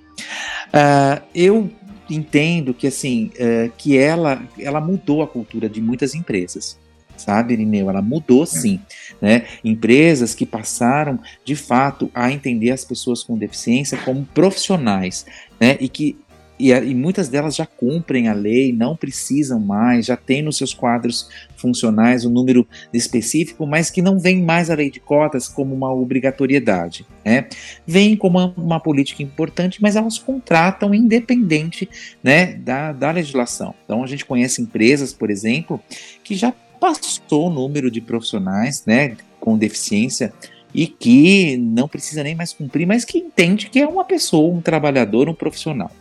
Uh, 0.67 1.21
eu 1.33 1.71
entendo 2.09 2.73
que 2.73 2.87
assim, 2.87 3.31
uh, 3.35 3.71
que 3.77 3.97
ela, 3.97 4.41
ela 4.59 4.81
mudou 4.81 5.21
a 5.21 5.27
cultura 5.27 5.69
de 5.69 5.81
muitas 5.81 6.13
empresas 6.13 6.77
sabe, 7.19 7.53
Irineu? 7.53 7.89
Ela 7.89 8.01
mudou 8.01 8.43
é. 8.43 8.45
sim, 8.45 8.79
né? 9.21 9.45
Empresas 9.63 10.33
que 10.33 10.45
passaram, 10.45 11.19
de 11.43 11.55
fato, 11.55 12.09
a 12.13 12.31
entender 12.31 12.71
as 12.71 12.83
pessoas 12.83 13.23
com 13.23 13.37
deficiência 13.37 13.97
como 13.97 14.25
profissionais, 14.25 15.25
né? 15.59 15.77
E 15.79 15.87
que 15.87 16.17
e, 16.59 16.71
e, 16.73 16.93
muitas 16.93 17.29
delas 17.29 17.55
já 17.55 17.65
cumprem 17.65 18.27
a 18.27 18.33
lei, 18.33 18.73
não 18.73 18.93
precisam 18.93 19.59
mais, 19.59 20.05
já 20.05 20.17
tem 20.17 20.41
nos 20.41 20.57
seus 20.57 20.73
quadros 20.73 21.29
funcionais 21.55 22.25
um 22.25 22.29
número 22.29 22.67
específico, 22.93 23.65
mas 23.65 23.89
que 23.89 24.01
não 24.01 24.19
vem 24.19 24.43
mais 24.43 24.69
a 24.69 24.75
lei 24.75 24.91
de 24.91 24.99
cotas 24.99 25.47
como 25.47 25.73
uma 25.73 25.91
obrigatoriedade. 25.93 27.05
Né? 27.23 27.47
Vem 27.87 28.17
como 28.17 28.37
uma, 28.37 28.53
uma 28.57 28.79
política 28.79 29.23
importante, 29.23 29.81
mas 29.81 29.95
elas 29.95 30.17
contratam 30.17 30.93
independente 30.93 31.89
né, 32.21 32.55
da, 32.55 32.91
da 32.91 33.11
legislação. 33.11 33.73
Então 33.85 34.03
a 34.03 34.07
gente 34.07 34.25
conhece 34.25 34.61
empresas, 34.61 35.13
por 35.13 35.29
exemplo, 35.29 35.81
que 36.23 36.35
já 36.35 36.53
passou 36.79 37.47
o 37.47 37.49
número 37.49 37.89
de 37.91 38.01
profissionais 38.01 38.83
né, 38.85 39.17
com 39.39 39.57
deficiência 39.57 40.33
e 40.73 40.87
que 40.87 41.57
não 41.57 41.87
precisa 41.87 42.23
nem 42.23 42.35
mais 42.35 42.53
cumprir, 42.53 42.85
mas 42.85 43.03
que 43.03 43.17
entende 43.17 43.69
que 43.69 43.79
é 43.79 43.87
uma 43.87 44.03
pessoa, 44.05 44.53
um 44.53 44.61
trabalhador, 44.61 45.27
um 45.27 45.33
profissional. 45.33 45.91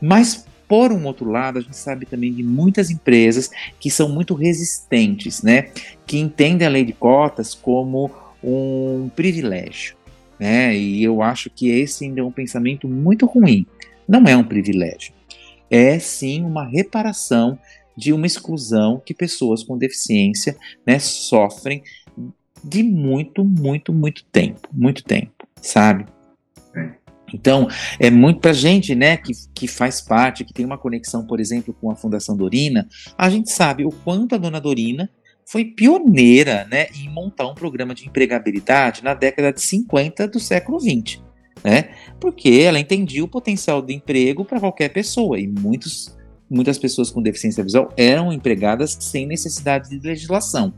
Mas 0.00 0.46
por 0.68 0.92
um 0.92 1.04
outro 1.06 1.30
lado, 1.30 1.58
a 1.58 1.62
gente 1.62 1.76
sabe 1.76 2.06
também 2.06 2.32
de 2.32 2.42
muitas 2.42 2.90
empresas 2.90 3.50
que 3.78 3.90
são 3.90 4.08
muito 4.08 4.34
resistentes, 4.34 5.42
né? 5.42 5.70
Que 6.06 6.18
entendem 6.18 6.66
a 6.66 6.70
lei 6.70 6.84
de 6.84 6.92
cotas 6.92 7.54
como 7.54 8.10
um 8.42 9.08
privilégio, 9.14 9.96
né? 10.38 10.76
E 10.76 11.02
eu 11.02 11.22
acho 11.22 11.50
que 11.50 11.70
esse 11.70 12.04
ainda 12.04 12.20
é 12.20 12.24
um 12.24 12.32
pensamento 12.32 12.88
muito 12.88 13.26
ruim. 13.26 13.64
Não 14.08 14.24
é 14.24 14.36
um 14.36 14.44
privilégio. 14.44 15.12
É 15.70 15.98
sim 15.98 16.42
uma 16.42 16.64
reparação 16.64 17.58
de 17.96 18.12
uma 18.12 18.26
exclusão 18.26 19.00
que 19.04 19.14
pessoas 19.14 19.62
com 19.62 19.78
deficiência 19.78 20.56
né, 20.86 20.98
sofrem 20.98 21.82
de 22.62 22.82
muito, 22.82 23.44
muito, 23.44 23.92
muito 23.92 24.24
tempo, 24.24 24.68
muito 24.72 25.04
tempo, 25.04 25.46
sabe? 25.60 26.06
Então, 27.32 27.68
é 27.98 28.10
muito 28.10 28.40
pra 28.40 28.52
gente, 28.52 28.94
né, 28.94 29.16
que, 29.16 29.32
que 29.54 29.66
faz 29.66 30.00
parte, 30.00 30.44
que 30.44 30.52
tem 30.52 30.64
uma 30.64 30.78
conexão, 30.78 31.26
por 31.26 31.40
exemplo, 31.40 31.74
com 31.74 31.90
a 31.90 31.96
Fundação 31.96 32.36
Dorina, 32.36 32.88
a 33.16 33.28
gente 33.28 33.50
sabe 33.50 33.84
o 33.84 33.90
quanto 33.90 34.34
a 34.34 34.38
dona 34.38 34.60
Dorina 34.60 35.10
foi 35.44 35.64
pioneira, 35.64 36.66
né, 36.70 36.86
em 36.94 37.08
montar 37.08 37.48
um 37.48 37.54
programa 37.54 37.94
de 37.94 38.06
empregabilidade 38.06 39.02
na 39.02 39.14
década 39.14 39.52
de 39.52 39.60
50 39.60 40.28
do 40.28 40.40
século 40.40 40.78
20, 40.80 41.22
né? 41.62 41.90
Porque 42.20 42.62
ela 42.64 42.80
entendia 42.80 43.24
o 43.24 43.28
potencial 43.28 43.80
do 43.80 43.92
emprego 43.92 44.44
para 44.44 44.60
qualquer 44.60 44.88
pessoa 44.88 45.38
e 45.38 45.46
muitos 45.46 46.15
muitas 46.48 46.78
pessoas 46.78 47.10
com 47.10 47.22
deficiência 47.22 47.62
visual 47.62 47.92
eram 47.96 48.32
empregadas 48.32 48.96
sem 49.00 49.26
necessidade 49.26 49.90
de 49.90 50.06
legislação. 50.06 50.72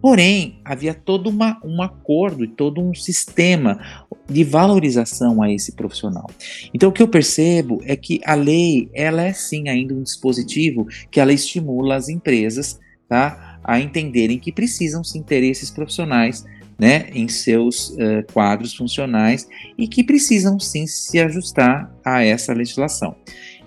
Porém, 0.00 0.60
havia 0.64 0.94
todo 0.94 1.28
uma, 1.28 1.60
um 1.64 1.82
acordo 1.82 2.44
e 2.44 2.48
todo 2.48 2.80
um 2.80 2.94
sistema 2.94 4.06
de 4.30 4.44
valorização 4.44 5.42
a 5.42 5.52
esse 5.52 5.72
profissional. 5.72 6.30
Então, 6.72 6.90
o 6.90 6.92
que 6.92 7.02
eu 7.02 7.08
percebo 7.08 7.80
é 7.84 7.96
que 7.96 8.20
a 8.24 8.34
lei, 8.34 8.88
ela 8.94 9.22
é 9.22 9.32
sim 9.32 9.68
ainda 9.68 9.94
um 9.94 10.02
dispositivo 10.02 10.86
que 11.10 11.18
ela 11.18 11.32
estimula 11.32 11.96
as 11.96 12.08
empresas 12.08 12.78
tá, 13.08 13.58
a 13.64 13.80
entenderem 13.80 14.38
que 14.38 14.52
precisam 14.52 15.02
sim 15.02 15.22
ter 15.22 15.42
esses 15.42 15.70
profissionais 15.70 16.44
né, 16.78 17.08
em 17.12 17.26
seus 17.26 17.90
uh, 17.90 18.24
quadros 18.32 18.74
funcionais 18.74 19.48
e 19.76 19.88
que 19.88 20.04
precisam 20.04 20.60
sim 20.60 20.86
se 20.86 21.18
ajustar 21.18 21.92
a 22.04 22.22
essa 22.22 22.52
legislação. 22.52 23.16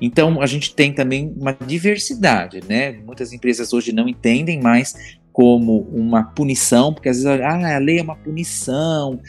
Então, 0.02 0.42
a 0.42 0.48
gente 0.48 0.74
tem 0.74 0.92
também 0.92 1.32
uma 1.38 1.54
diversidade, 1.54 2.60
né? 2.68 2.92
Muitas 2.92 3.32
empresas 3.32 3.72
hoje 3.72 3.92
não 3.92 4.10
entendem 4.10 4.60
mais 4.60 4.96
como 5.32 5.82
uma 5.94 6.24
punição, 6.24 6.92
porque 6.92 7.08
às 7.08 7.24
vezes 7.24 7.42
ah, 7.42 7.76
a 7.76 7.78
lei 7.78 8.00
é 8.00 8.02
uma 8.02 8.16
punição. 8.16 9.20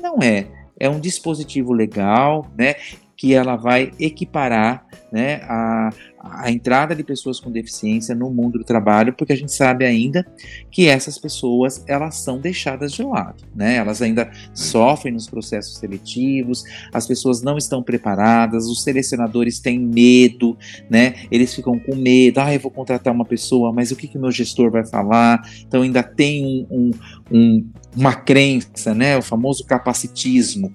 Não 0.00 0.18
é. 0.22 0.46
É 0.80 0.88
um 0.88 0.98
dispositivo 0.98 1.72
legal, 1.72 2.50
né? 2.56 2.74
Que 3.22 3.34
ela 3.34 3.54
vai 3.54 3.92
equiparar 4.00 4.84
né, 5.12 5.42
a, 5.44 5.90
a 6.18 6.50
entrada 6.50 6.92
de 6.92 7.04
pessoas 7.04 7.38
com 7.38 7.52
deficiência 7.52 8.16
no 8.16 8.28
mundo 8.30 8.58
do 8.58 8.64
trabalho, 8.64 9.12
porque 9.12 9.32
a 9.32 9.36
gente 9.36 9.52
sabe 9.52 9.84
ainda 9.84 10.26
que 10.72 10.88
essas 10.88 11.18
pessoas 11.18 11.84
elas 11.86 12.16
são 12.16 12.40
deixadas 12.40 12.90
de 12.90 13.04
lado, 13.04 13.44
né? 13.54 13.76
Elas 13.76 14.02
ainda 14.02 14.28
sofrem 14.52 15.14
nos 15.14 15.28
processos 15.28 15.78
seletivos, 15.78 16.64
as 16.92 17.06
pessoas 17.06 17.42
não 17.42 17.56
estão 17.56 17.80
preparadas, 17.80 18.66
os 18.66 18.82
selecionadores 18.82 19.60
têm 19.60 19.78
medo, 19.78 20.58
né? 20.90 21.14
Eles 21.30 21.54
ficam 21.54 21.78
com 21.78 21.94
medo, 21.94 22.40
ah, 22.40 22.52
eu 22.52 22.58
vou 22.58 22.72
contratar 22.72 23.14
uma 23.14 23.24
pessoa, 23.24 23.72
mas 23.72 23.92
o 23.92 23.96
que 23.96 24.08
que 24.08 24.18
meu 24.18 24.32
gestor 24.32 24.68
vai 24.68 24.84
falar? 24.84 25.48
Então 25.64 25.82
ainda 25.82 26.02
tem 26.02 26.44
um, 26.44 26.66
um, 26.68 26.90
um 27.30 27.70
uma 27.96 28.14
crença, 28.14 28.92
né? 28.92 29.16
O 29.16 29.22
famoso 29.22 29.64
capacitismo 29.64 30.72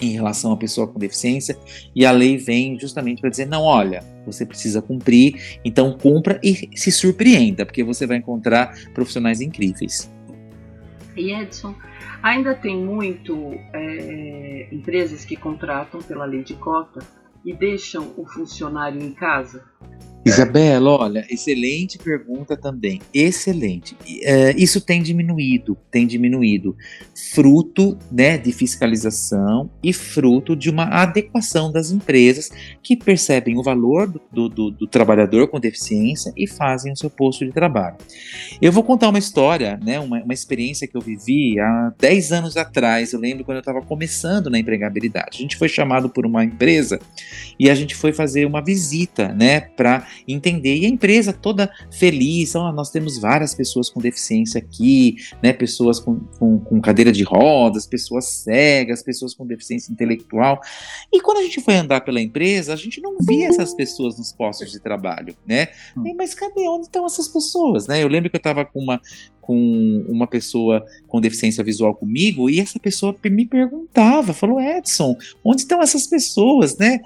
em 0.00 0.10
relação 0.12 0.52
à 0.52 0.56
pessoa 0.56 0.86
com 0.86 0.98
deficiência, 0.98 1.58
e 1.94 2.06
a 2.06 2.10
lei 2.10 2.36
vem 2.36 2.78
justamente 2.78 3.20
para 3.20 3.30
dizer: 3.30 3.46
não, 3.46 3.62
olha, 3.62 4.02
você 4.24 4.46
precisa 4.46 4.80
cumprir, 4.80 5.60
então 5.64 5.96
cumpra 5.96 6.40
e 6.42 6.70
se 6.76 6.90
surpreenda, 6.90 7.64
porque 7.66 7.84
você 7.84 8.06
vai 8.06 8.18
encontrar 8.18 8.74
profissionais 8.94 9.40
incríveis. 9.40 10.10
E 11.16 11.32
Edson, 11.32 11.74
ainda 12.22 12.54
tem 12.54 12.76
muito 12.76 13.54
é, 13.72 14.68
empresas 14.72 15.24
que 15.24 15.36
contratam 15.36 16.00
pela 16.00 16.24
lei 16.24 16.42
de 16.42 16.54
cota 16.54 17.00
e 17.44 17.52
deixam 17.52 18.12
o 18.16 18.26
funcionário 18.26 19.02
em 19.02 19.12
casa? 19.12 19.64
Isabela, 20.24 20.90
olha, 20.90 21.26
excelente 21.30 21.96
pergunta 21.96 22.54
também. 22.54 23.00
Excelente. 23.12 23.96
É, 24.22 24.54
isso 24.56 24.80
tem 24.80 25.02
diminuído, 25.02 25.78
tem 25.90 26.06
diminuído. 26.06 26.76
Fruto 27.32 27.96
né, 28.12 28.36
de 28.36 28.52
fiscalização 28.52 29.70
e 29.82 29.92
fruto 29.92 30.54
de 30.54 30.68
uma 30.68 30.84
adequação 30.84 31.72
das 31.72 31.90
empresas 31.90 32.50
que 32.82 32.96
percebem 32.96 33.58
o 33.58 33.62
valor 33.62 34.12
do, 34.30 34.48
do, 34.48 34.70
do, 34.70 34.86
trabalhador 34.86 35.48
com 35.48 35.58
deficiência 35.58 36.32
e 36.36 36.46
fazem 36.46 36.92
o 36.92 36.96
seu 36.96 37.08
posto 37.08 37.46
de 37.46 37.52
trabalho. 37.52 37.96
Eu 38.60 38.72
vou 38.72 38.82
contar 38.82 39.08
uma 39.08 39.18
história, 39.18 39.78
né, 39.82 39.98
uma, 39.98 40.22
uma 40.22 40.34
experiência 40.34 40.86
que 40.86 40.96
eu 40.96 41.00
vivi 41.00 41.58
há 41.58 41.94
10 41.98 42.32
anos 42.32 42.56
atrás. 42.58 43.12
Eu 43.12 43.20
lembro 43.20 43.44
quando 43.44 43.56
eu 43.56 43.60
estava 43.60 43.80
começando 43.80 44.50
na 44.50 44.58
empregabilidade. 44.58 45.38
A 45.38 45.42
gente 45.42 45.56
foi 45.56 45.68
chamado 45.68 46.10
por 46.10 46.26
uma 46.26 46.44
empresa 46.44 47.00
e 47.60 47.68
a 47.68 47.74
gente 47.74 47.94
foi 47.94 48.10
fazer 48.10 48.46
uma 48.46 48.64
visita 48.64 49.34
né, 49.34 49.60
para 49.60 50.06
entender. 50.26 50.76
E 50.76 50.86
a 50.86 50.88
empresa 50.88 51.30
toda 51.30 51.70
feliz, 51.90 52.54
oh, 52.54 52.72
nós 52.72 52.90
temos 52.90 53.18
várias 53.18 53.54
pessoas 53.54 53.90
com 53.90 54.00
deficiência 54.00 54.58
aqui, 54.58 55.16
né? 55.42 55.52
Pessoas 55.52 56.00
com, 56.00 56.20
com, 56.38 56.58
com, 56.58 56.80
cadeira 56.80 57.12
de 57.12 57.22
rodas, 57.22 57.86
pessoas 57.86 58.24
cegas, 58.24 59.02
pessoas 59.02 59.34
com 59.34 59.46
deficiência 59.46 59.92
intelectual. 59.92 60.58
E 61.12 61.20
quando 61.20 61.36
a 61.36 61.42
gente 61.42 61.60
foi 61.60 61.74
andar 61.74 62.00
pela 62.00 62.18
empresa, 62.18 62.72
a 62.72 62.76
gente 62.76 62.98
não 63.02 63.18
via 63.20 63.48
essas 63.48 63.74
pessoas 63.74 64.16
nos 64.16 64.32
postos 64.32 64.72
de 64.72 64.80
trabalho, 64.80 65.36
né? 65.46 65.68
Hum. 65.94 66.14
Mas 66.16 66.32
cadê? 66.32 66.66
Onde 66.66 66.86
estão 66.86 67.04
essas 67.04 67.28
pessoas, 67.28 67.86
né? 67.86 68.02
Eu 68.02 68.08
lembro 68.08 68.30
que 68.30 68.36
eu 68.36 68.40
estava 68.40 68.64
com 68.64 68.80
uma 68.80 68.98
com 69.40 70.04
uma 70.08 70.26
pessoa 70.26 70.84
com 71.08 71.20
deficiência 71.20 71.64
visual 71.64 71.94
comigo 71.94 72.48
e 72.48 72.60
essa 72.60 72.78
pessoa 72.78 73.14
me 73.24 73.46
perguntava, 73.46 74.32
falou, 74.32 74.60
Edson, 74.60 75.16
onde 75.44 75.62
estão 75.62 75.82
essas 75.82 76.06
pessoas, 76.06 76.76
né? 76.76 77.00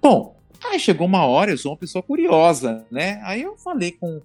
Bom, 0.00 0.38
Aí 0.64 0.78
chegou 0.78 1.06
uma 1.06 1.24
hora, 1.24 1.50
eu 1.50 1.58
sou 1.58 1.72
uma 1.72 1.78
pessoa 1.78 2.02
curiosa, 2.02 2.84
né? 2.90 3.20
Aí 3.22 3.42
eu 3.42 3.56
falei 3.56 3.92
com, 3.92 4.20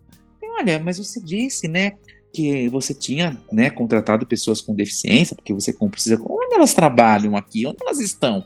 olha, 0.58 0.80
mas 0.80 0.98
você 0.98 1.22
disse, 1.22 1.68
né, 1.68 1.94
que 2.34 2.68
você 2.70 2.94
tinha, 2.94 3.40
né, 3.52 3.70
contratado 3.70 4.26
pessoas 4.26 4.60
com 4.60 4.74
deficiência, 4.74 5.36
porque 5.36 5.54
você 5.54 5.72
precisa, 5.74 6.20
onde 6.20 6.56
elas 6.56 6.74
trabalham 6.74 7.38
aqui? 7.38 7.66
Onde 7.68 7.78
elas 7.82 8.00
estão? 8.00 8.44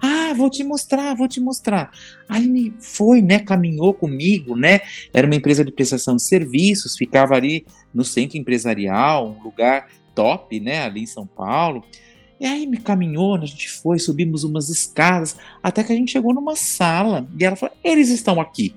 Ah, 0.00 0.32
vou 0.34 0.48
te 0.48 0.64
mostrar, 0.64 1.14
vou 1.14 1.28
te 1.28 1.40
mostrar. 1.40 1.90
Aí 2.28 2.46
me 2.46 2.72
foi, 2.80 3.20
né, 3.20 3.38
caminhou 3.38 3.92
comigo, 3.92 4.56
né? 4.56 4.80
Era 5.12 5.26
uma 5.26 5.36
empresa 5.36 5.64
de 5.64 5.72
prestação 5.72 6.16
de 6.16 6.22
serviços, 6.22 6.96
ficava 6.96 7.34
ali 7.34 7.66
no 7.92 8.04
centro 8.04 8.38
empresarial, 8.38 9.28
um 9.28 9.42
lugar 9.42 9.88
top, 10.14 10.58
né, 10.60 10.82
ali 10.82 11.02
em 11.02 11.06
São 11.06 11.26
Paulo. 11.26 11.84
E 12.40 12.46
aí 12.46 12.66
me 12.66 12.78
caminhou, 12.78 13.34
a 13.34 13.44
gente 13.44 13.70
foi, 13.70 13.98
subimos 13.98 14.44
umas 14.44 14.70
escadas, 14.70 15.36
até 15.62 15.84
que 15.84 15.92
a 15.92 15.96
gente 15.96 16.12
chegou 16.12 16.32
numa 16.32 16.56
sala. 16.56 17.28
E 17.38 17.44
ela 17.44 17.54
falou: 17.54 17.76
eles 17.84 18.08
estão 18.08 18.40
aqui. 18.40 18.74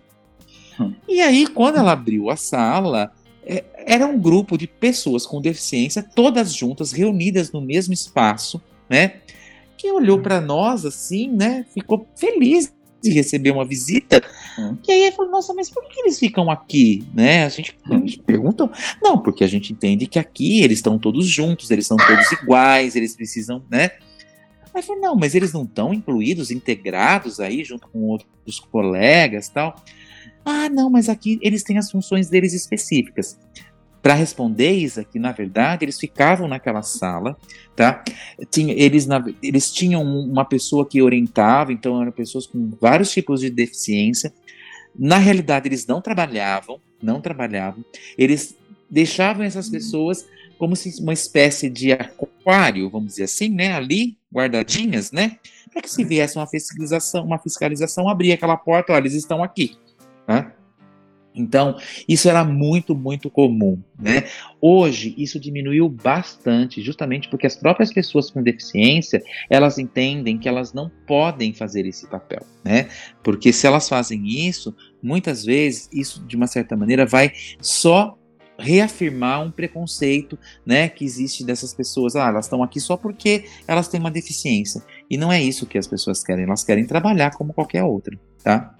Hum. 0.77 0.93
E 1.07 1.21
aí, 1.21 1.47
quando 1.47 1.77
ela 1.77 1.93
abriu 1.93 2.29
a 2.29 2.35
sala, 2.35 3.13
é, 3.45 3.63
era 3.85 4.05
um 4.05 4.19
grupo 4.19 4.57
de 4.57 4.67
pessoas 4.67 5.25
com 5.25 5.41
deficiência, 5.41 6.03
todas 6.03 6.53
juntas, 6.53 6.91
reunidas 6.91 7.51
no 7.51 7.61
mesmo 7.61 7.93
espaço, 7.93 8.61
né? 8.89 9.21
Que 9.83 9.91
olhou 9.91 10.17
para 10.21 10.39
nós 10.39 10.85
assim, 10.85 11.27
né? 11.27 11.65
Ficou 11.73 12.07
feliz 12.15 12.73
de 13.03 13.11
receber 13.11 13.51
uma 13.51 13.65
visita. 13.65 14.23
Hum. 14.57 14.77
E 14.87 14.91
aí 14.93 15.01
ele 15.01 15.11
falou, 15.11 15.29
nossa, 15.29 15.53
mas 15.53 15.69
por 15.69 15.83
que 15.89 15.99
eles 15.99 16.17
ficam 16.17 16.49
aqui? 16.49 17.05
Né? 17.13 17.43
A 17.43 17.49
gente, 17.49 17.77
a 17.91 17.95
gente 17.95 18.19
pergunta, 18.19 18.71
não, 19.01 19.21
porque 19.21 19.43
a 19.43 19.47
gente 19.47 19.73
entende 19.73 20.07
que 20.07 20.17
aqui 20.17 20.63
eles 20.63 20.77
estão 20.77 20.97
todos 20.97 21.27
juntos, 21.27 21.69
eles 21.69 21.85
são 21.85 21.97
todos 21.97 22.31
iguais, 22.31 22.95
eles 22.95 23.13
precisam, 23.13 23.61
né? 23.69 23.91
Aí 24.73 24.81
falou, 24.81 25.01
não, 25.01 25.15
mas 25.17 25.35
eles 25.35 25.51
não 25.51 25.63
estão 25.63 25.93
incluídos, 25.93 26.49
integrados 26.49 27.41
aí 27.41 27.61
junto 27.65 27.85
com 27.89 28.03
outros 28.03 28.61
colegas 28.71 29.49
tal. 29.49 29.75
Ah, 30.45 30.69
não, 30.69 30.89
mas 30.89 31.09
aqui 31.09 31.37
eles 31.41 31.61
têm 31.61 31.77
as 31.77 31.91
funções 31.91 32.29
deles 32.29 32.53
específicas 32.53 33.37
para 34.03 34.13
responder 34.15 34.71
isso 34.71 35.03
que 35.05 35.17
na 35.17 35.31
verdade 35.31 35.85
eles 35.85 35.97
ficavam 35.97 36.45
naquela 36.45 36.81
sala, 36.81 37.37
tá? 37.73 38.03
Tinha, 38.51 38.73
eles, 38.73 39.07
na, 39.07 39.23
eles 39.41 39.71
tinham 39.71 40.03
uma 40.03 40.43
pessoa 40.43 40.85
que 40.85 41.01
orientava, 41.01 41.71
então 41.71 42.01
eram 42.01 42.11
pessoas 42.11 42.45
com 42.45 42.69
vários 42.81 43.09
tipos 43.11 43.39
de 43.39 43.49
deficiência. 43.49 44.33
Na 44.93 45.17
realidade 45.17 45.69
eles 45.69 45.87
não 45.87 46.01
trabalhavam, 46.01 46.81
não 47.01 47.21
trabalhavam. 47.21 47.83
Eles 48.17 48.57
deixavam 48.89 49.45
essas 49.45 49.69
pessoas 49.69 50.27
como 50.59 50.75
se 50.75 51.01
uma 51.01 51.13
espécie 51.13 51.69
de 51.69 51.93
aquário, 51.93 52.89
vamos 52.89 53.07
dizer 53.11 53.23
assim, 53.23 53.47
né? 53.47 53.73
Ali 53.73 54.17
guardadinhas, 54.31 55.13
né? 55.13 55.37
Para 55.71 55.81
que 55.81 55.89
se 55.89 56.03
viesse 56.03 56.37
uma 56.37 56.45
fiscalização, 56.45 57.23
uma 57.25 57.39
fiscalização, 57.39 58.09
abria 58.09 58.33
aquela 58.33 58.57
porta, 58.57 58.91
olha, 58.91 59.01
eles 59.01 59.13
estão 59.13 59.41
aqui, 59.41 59.77
tá? 60.27 60.52
Então, 61.35 61.77
isso 62.07 62.29
era 62.29 62.43
muito, 62.43 62.95
muito 62.95 63.29
comum, 63.29 63.81
né? 63.99 64.25
Hoje, 64.61 65.13
isso 65.17 65.39
diminuiu 65.39 65.89
bastante, 65.89 66.81
justamente 66.81 67.29
porque 67.29 67.47
as 67.47 67.55
próprias 67.55 67.91
pessoas 67.91 68.29
com 68.29 68.41
deficiência, 68.41 69.21
elas 69.49 69.77
entendem 69.77 70.37
que 70.37 70.47
elas 70.47 70.73
não 70.73 70.91
podem 71.07 71.53
fazer 71.53 71.85
esse 71.85 72.07
papel, 72.07 72.45
né? 72.63 72.87
Porque 73.23 73.51
se 73.51 73.65
elas 73.65 73.89
fazem 73.89 74.27
isso, 74.27 74.75
muitas 75.01 75.43
vezes, 75.43 75.89
isso, 75.91 76.23
de 76.25 76.35
uma 76.35 76.47
certa 76.47 76.75
maneira, 76.75 77.05
vai 77.05 77.31
só 77.59 78.17
reafirmar 78.57 79.41
um 79.41 79.51
preconceito, 79.51 80.37
né, 80.65 80.87
que 80.87 81.03
existe 81.03 81.43
dessas 81.43 81.73
pessoas. 81.73 82.15
Ah, 82.15 82.27
elas 82.27 82.45
estão 82.45 82.63
aqui 82.63 82.79
só 82.79 82.95
porque 82.95 83.45
elas 83.67 83.87
têm 83.87 83.99
uma 83.99 84.11
deficiência. 84.11 84.81
E 85.09 85.17
não 85.17 85.31
é 85.31 85.41
isso 85.41 85.65
que 85.65 85.77
as 85.77 85.87
pessoas 85.87 86.23
querem. 86.23 86.45
Elas 86.45 86.63
querem 86.63 86.85
trabalhar 86.85 87.31
como 87.31 87.53
qualquer 87.53 87.83
outra, 87.83 88.17
tá? 88.43 88.75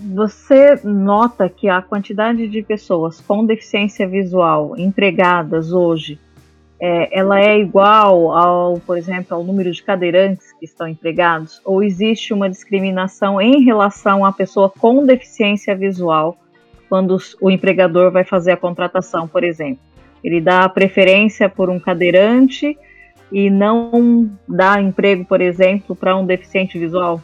Você 0.00 0.80
nota 0.82 1.48
que 1.48 1.68
a 1.68 1.82
quantidade 1.82 2.48
de 2.48 2.62
pessoas 2.62 3.20
com 3.20 3.44
deficiência 3.44 4.08
visual 4.08 4.74
empregadas 4.78 5.72
hoje 5.72 6.18
é, 6.80 7.18
ela 7.18 7.38
é 7.38 7.58
igual 7.58 8.32
ao, 8.32 8.80
por 8.80 8.96
exemplo, 8.96 9.36
ao 9.36 9.44
número 9.44 9.70
de 9.70 9.82
cadeirantes 9.82 10.50
que 10.58 10.64
estão 10.64 10.88
empregados? 10.88 11.60
Ou 11.64 11.82
existe 11.82 12.32
uma 12.32 12.48
discriminação 12.48 13.38
em 13.40 13.62
relação 13.62 14.24
à 14.24 14.32
pessoa 14.32 14.70
com 14.70 15.04
deficiência 15.04 15.76
visual 15.76 16.38
quando 16.88 17.18
o 17.40 17.50
empregador 17.50 18.10
vai 18.10 18.24
fazer 18.24 18.52
a 18.52 18.56
contratação, 18.56 19.28
por 19.28 19.44
exemplo? 19.44 19.82
Ele 20.24 20.40
dá 20.40 20.66
preferência 20.68 21.48
por 21.48 21.68
um 21.68 21.78
cadeirante 21.78 22.78
e 23.30 23.50
não 23.50 24.30
dá 24.48 24.80
emprego, 24.80 25.24
por 25.24 25.40
exemplo, 25.40 25.94
para 25.94 26.16
um 26.16 26.24
deficiente 26.24 26.78
visual? 26.78 27.20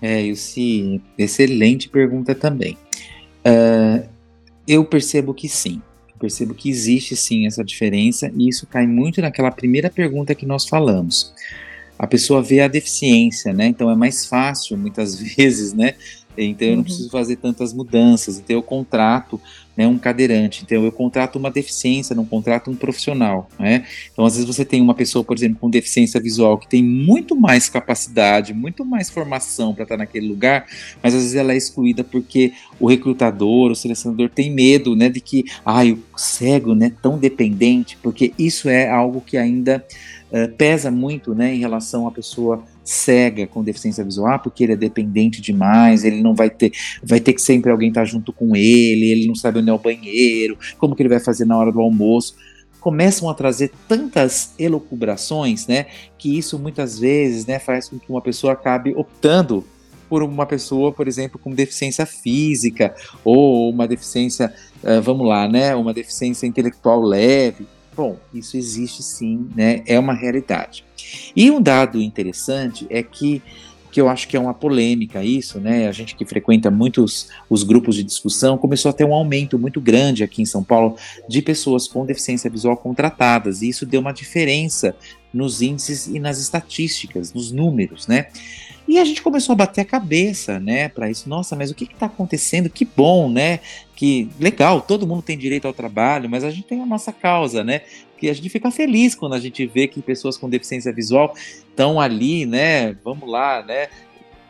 É, 0.00 0.22
Ilse, 0.22 1.00
excelente 1.16 1.88
pergunta 1.88 2.34
também. 2.34 2.76
Uh, 3.44 4.06
eu 4.66 4.84
percebo 4.84 5.32
que 5.32 5.48
sim. 5.48 5.80
Eu 6.08 6.18
percebo 6.18 6.54
que 6.54 6.68
existe 6.68 7.14
sim 7.14 7.46
essa 7.46 7.64
diferença 7.64 8.30
e 8.36 8.48
isso 8.48 8.66
cai 8.66 8.86
muito 8.86 9.20
naquela 9.20 9.50
primeira 9.50 9.90
pergunta 9.90 10.34
que 10.34 10.46
nós 10.46 10.66
falamos. 10.66 11.32
A 11.98 12.06
pessoa 12.06 12.42
vê 12.42 12.60
a 12.60 12.68
deficiência, 12.68 13.52
né? 13.52 13.66
Então 13.66 13.90
é 13.90 13.94
mais 13.94 14.26
fácil 14.26 14.76
muitas 14.76 15.14
vezes, 15.20 15.72
né? 15.72 15.94
Então 16.44 16.68
eu 16.68 16.72
não 16.72 16.78
uhum. 16.78 16.84
preciso 16.84 17.10
fazer 17.10 17.36
tantas 17.36 17.72
mudanças. 17.72 18.38
Então 18.38 18.56
eu 18.56 18.62
contrato 18.62 19.40
né, 19.76 19.86
um 19.86 19.98
cadeirante. 19.98 20.62
Então 20.64 20.82
eu 20.84 20.90
contrato 20.90 21.36
uma 21.36 21.50
deficiência, 21.50 22.16
não 22.16 22.24
contrato 22.24 22.70
um 22.70 22.74
profissional. 22.74 23.48
Né? 23.58 23.84
Então 24.12 24.24
às 24.24 24.34
vezes 24.34 24.46
você 24.46 24.64
tem 24.64 24.80
uma 24.80 24.94
pessoa, 24.94 25.22
por 25.22 25.36
exemplo, 25.36 25.58
com 25.60 25.68
deficiência 25.68 26.20
visual 26.20 26.56
que 26.58 26.68
tem 26.68 26.82
muito 26.82 27.36
mais 27.36 27.68
capacidade, 27.68 28.54
muito 28.54 28.84
mais 28.84 29.10
formação 29.10 29.74
para 29.74 29.82
estar 29.82 29.96
naquele 29.96 30.26
lugar, 30.26 30.66
mas 31.02 31.14
às 31.14 31.20
vezes 31.20 31.36
ela 31.36 31.52
é 31.52 31.56
excluída 31.56 32.02
porque 32.02 32.52
o 32.80 32.88
recrutador, 32.88 33.70
o 33.70 33.76
selecionador 33.76 34.30
tem 34.30 34.50
medo, 34.50 34.96
né, 34.96 35.08
de 35.08 35.20
que, 35.20 35.44
ai, 35.64 35.92
o 35.92 36.02
cego, 36.16 36.74
né, 36.74 36.92
tão 37.02 37.18
dependente, 37.18 37.98
porque 38.02 38.32
isso 38.38 38.68
é 38.68 38.88
algo 38.88 39.20
que 39.20 39.36
ainda 39.36 39.84
uh, 40.30 40.52
pesa 40.56 40.90
muito, 40.90 41.34
né, 41.34 41.54
em 41.54 41.58
relação 41.58 42.06
à 42.06 42.10
pessoa 42.10 42.64
cega 42.86 43.46
com 43.46 43.64
deficiência 43.64 44.04
visual, 44.04 44.38
porque 44.38 44.62
ele 44.62 44.72
é 44.72 44.76
dependente 44.76 45.42
demais, 45.42 46.04
ele 46.04 46.22
não 46.22 46.34
vai 46.34 46.48
ter, 46.48 46.72
vai 47.02 47.20
ter 47.20 47.32
que 47.32 47.42
sempre 47.42 47.70
alguém 47.70 47.88
estar 47.88 48.04
junto 48.04 48.32
com 48.32 48.54
ele, 48.54 49.10
ele 49.10 49.26
não 49.26 49.34
sabe 49.34 49.58
onde 49.58 49.68
é 49.68 49.72
o 49.72 49.78
banheiro, 49.78 50.56
como 50.78 50.94
que 50.94 51.02
ele 51.02 51.08
vai 51.08 51.20
fazer 51.20 51.44
na 51.44 51.58
hora 51.58 51.72
do 51.72 51.80
almoço. 51.80 52.36
Começam 52.80 53.28
a 53.28 53.34
trazer 53.34 53.72
tantas 53.88 54.54
elucubrações, 54.58 55.66
né, 55.66 55.86
que 56.16 56.38
isso 56.38 56.58
muitas 56.58 56.98
vezes, 56.98 57.44
né, 57.44 57.58
faz 57.58 57.88
com 57.88 57.98
que 57.98 58.08
uma 58.08 58.22
pessoa 58.22 58.52
acabe 58.52 58.94
optando 58.94 59.64
por 60.08 60.22
uma 60.22 60.46
pessoa, 60.46 60.92
por 60.92 61.08
exemplo, 61.08 61.38
com 61.38 61.50
deficiência 61.50 62.06
física 62.06 62.94
ou 63.24 63.68
uma 63.70 63.88
deficiência, 63.88 64.54
uh, 64.84 65.02
vamos 65.02 65.26
lá, 65.26 65.48
né, 65.48 65.74
uma 65.74 65.92
deficiência 65.92 66.46
intelectual 66.46 67.00
leve. 67.00 67.66
Bom, 67.96 68.18
isso 68.34 68.56
existe 68.56 69.02
sim, 69.02 69.48
né, 69.56 69.82
é 69.86 69.98
uma 69.98 70.12
realidade. 70.12 70.84
E 71.34 71.50
um 71.50 71.60
dado 71.60 72.00
interessante 72.00 72.86
é 72.90 73.02
que 73.02 73.42
que 73.96 74.00
eu 74.00 74.10
acho 74.10 74.28
que 74.28 74.36
é 74.36 74.40
uma 74.40 74.52
polêmica 74.52 75.24
isso, 75.24 75.58
né? 75.58 75.88
A 75.88 75.92
gente 75.92 76.14
que 76.14 76.26
frequenta 76.26 76.70
muitos 76.70 77.30
os 77.48 77.62
grupos 77.62 77.94
de 77.94 78.02
discussão 78.02 78.58
começou 78.58 78.90
a 78.90 78.92
ter 78.92 79.04
um 79.04 79.14
aumento 79.14 79.58
muito 79.58 79.80
grande 79.80 80.22
aqui 80.22 80.42
em 80.42 80.44
São 80.44 80.62
Paulo 80.62 80.96
de 81.26 81.40
pessoas 81.40 81.88
com 81.88 82.04
deficiência 82.04 82.50
visual 82.50 82.76
contratadas, 82.76 83.62
e 83.62 83.70
isso 83.70 83.86
deu 83.86 84.02
uma 84.02 84.12
diferença 84.12 84.94
nos 85.32 85.62
índices 85.62 86.08
e 86.08 86.20
nas 86.20 86.38
estatísticas, 86.38 87.32
nos 87.32 87.50
números, 87.50 88.06
né? 88.06 88.26
E 88.88 88.98
a 88.98 89.04
gente 89.04 89.20
começou 89.20 89.52
a 89.52 89.56
bater 89.56 89.80
a 89.80 89.84
cabeça, 89.84 90.60
né, 90.60 90.88
para 90.88 91.10
isso. 91.10 91.28
Nossa, 91.28 91.56
mas 91.56 91.70
o 91.70 91.74
que 91.74 91.84
está 91.84 92.06
acontecendo? 92.06 92.70
Que 92.70 92.84
bom, 92.84 93.28
né? 93.30 93.60
Que 93.96 94.28
legal, 94.38 94.80
todo 94.80 95.06
mundo 95.06 95.22
tem 95.22 95.36
direito 95.36 95.66
ao 95.66 95.72
trabalho, 95.72 96.30
mas 96.30 96.44
a 96.44 96.50
gente 96.50 96.66
tem 96.66 96.80
a 96.80 96.86
nossa 96.86 97.12
causa, 97.12 97.64
né? 97.64 97.80
Que 98.18 98.30
a 98.30 98.32
gente 98.32 98.48
fica 98.48 98.70
feliz 98.70 99.14
quando 99.14 99.34
a 99.34 99.40
gente 99.40 99.66
vê 99.66 99.88
que 99.88 100.00
pessoas 100.00 100.36
com 100.36 100.48
deficiência 100.48 100.92
visual 100.92 101.34
estão 101.36 102.00
ali, 102.00 102.46
né? 102.46 102.92
Vamos 103.04 103.28
lá, 103.28 103.62
né? 103.62 103.88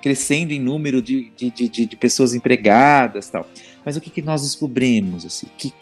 Crescendo 0.02 0.52
em 0.52 0.60
número 0.60 1.00
de, 1.00 1.32
de, 1.36 1.50
de, 1.50 1.68
de 1.86 1.96
pessoas 1.96 2.34
empregadas, 2.34 3.30
tal. 3.30 3.48
Mas 3.84 3.96
o 3.96 4.00
que, 4.00 4.10
que 4.10 4.22
nós 4.22 4.42
descobrimos, 4.42 5.24
assim? 5.24 5.46
Que 5.56 5.72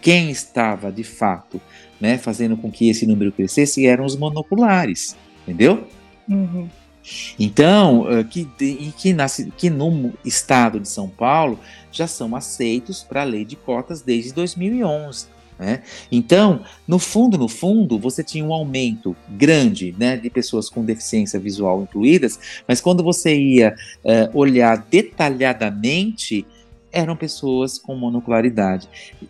quem 0.00 0.30
estava 0.30 0.92
de 0.92 1.02
fato, 1.02 1.60
né, 2.00 2.16
fazendo 2.16 2.56
com 2.56 2.70
que 2.70 2.88
esse 2.88 3.06
número 3.06 3.32
crescesse 3.32 3.86
eram 3.86 4.04
os 4.04 4.14
monoculares, 4.14 5.16
entendeu? 5.42 5.84
Uhum. 6.28 6.68
Então, 7.38 8.10
eh, 8.10 8.24
que, 8.24 8.44
que, 8.96 9.12
nasce, 9.12 9.52
que 9.56 9.70
no 9.70 10.12
estado 10.24 10.80
de 10.80 10.88
São 10.88 11.08
Paulo 11.08 11.58
já 11.92 12.06
são 12.06 12.34
aceitos 12.34 13.02
para 13.02 13.22
a 13.22 13.24
lei 13.24 13.44
de 13.44 13.56
cotas 13.56 14.02
desde 14.02 14.32
2011. 14.32 15.36
Né? 15.58 15.82
Então, 16.12 16.62
no 16.86 16.98
fundo, 16.98 17.38
no 17.38 17.48
fundo, 17.48 17.98
você 17.98 18.22
tinha 18.22 18.44
um 18.44 18.52
aumento 18.52 19.16
grande 19.28 19.94
né, 19.98 20.16
de 20.16 20.28
pessoas 20.28 20.68
com 20.68 20.84
deficiência 20.84 21.40
visual 21.40 21.82
incluídas, 21.82 22.62
mas 22.68 22.80
quando 22.80 23.02
você 23.02 23.34
ia 23.34 23.74
uh, 24.04 24.38
olhar 24.38 24.86
detalhadamente, 24.90 26.46
eram 26.96 27.16
pessoas 27.16 27.78
com 27.78 27.94
monocularidade. 27.94 28.88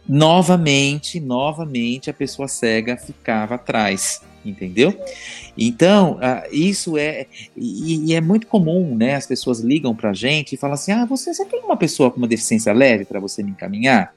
Novamente, 0.09 1.21
novamente, 1.21 2.09
a 2.09 2.15
pessoa 2.15 2.49
cega 2.49 2.97
ficava 2.97 3.57
atrás 3.57 4.23
entendeu? 4.49 4.97
Então, 5.59 6.19
uh, 6.19 6.49
isso 6.53 6.97
é. 6.97 7.27
E, 7.57 8.15
é 8.15 8.21
muito 8.21 8.47
comum, 8.47 8.95
né? 8.95 9.17
As 9.17 9.27
pessoas 9.27 9.61
ligam 9.61 9.95
pra 9.95 10.13
gente 10.13 10.55
e 10.55 10.59
falam 10.59 10.75
assim: 10.75 10.93
ah, 10.93 11.05
você, 11.05 11.35
você 11.35 11.45
tem 11.45 11.61
uma 11.63 11.77
pessoa 11.77 12.11
com 12.11 12.19
uma 12.19 12.29
deficiência 12.29 12.73
leve 12.73 13.05
para 13.05 13.21
você 13.21 13.43
me 13.43 13.51
encaminhar? 13.51 14.15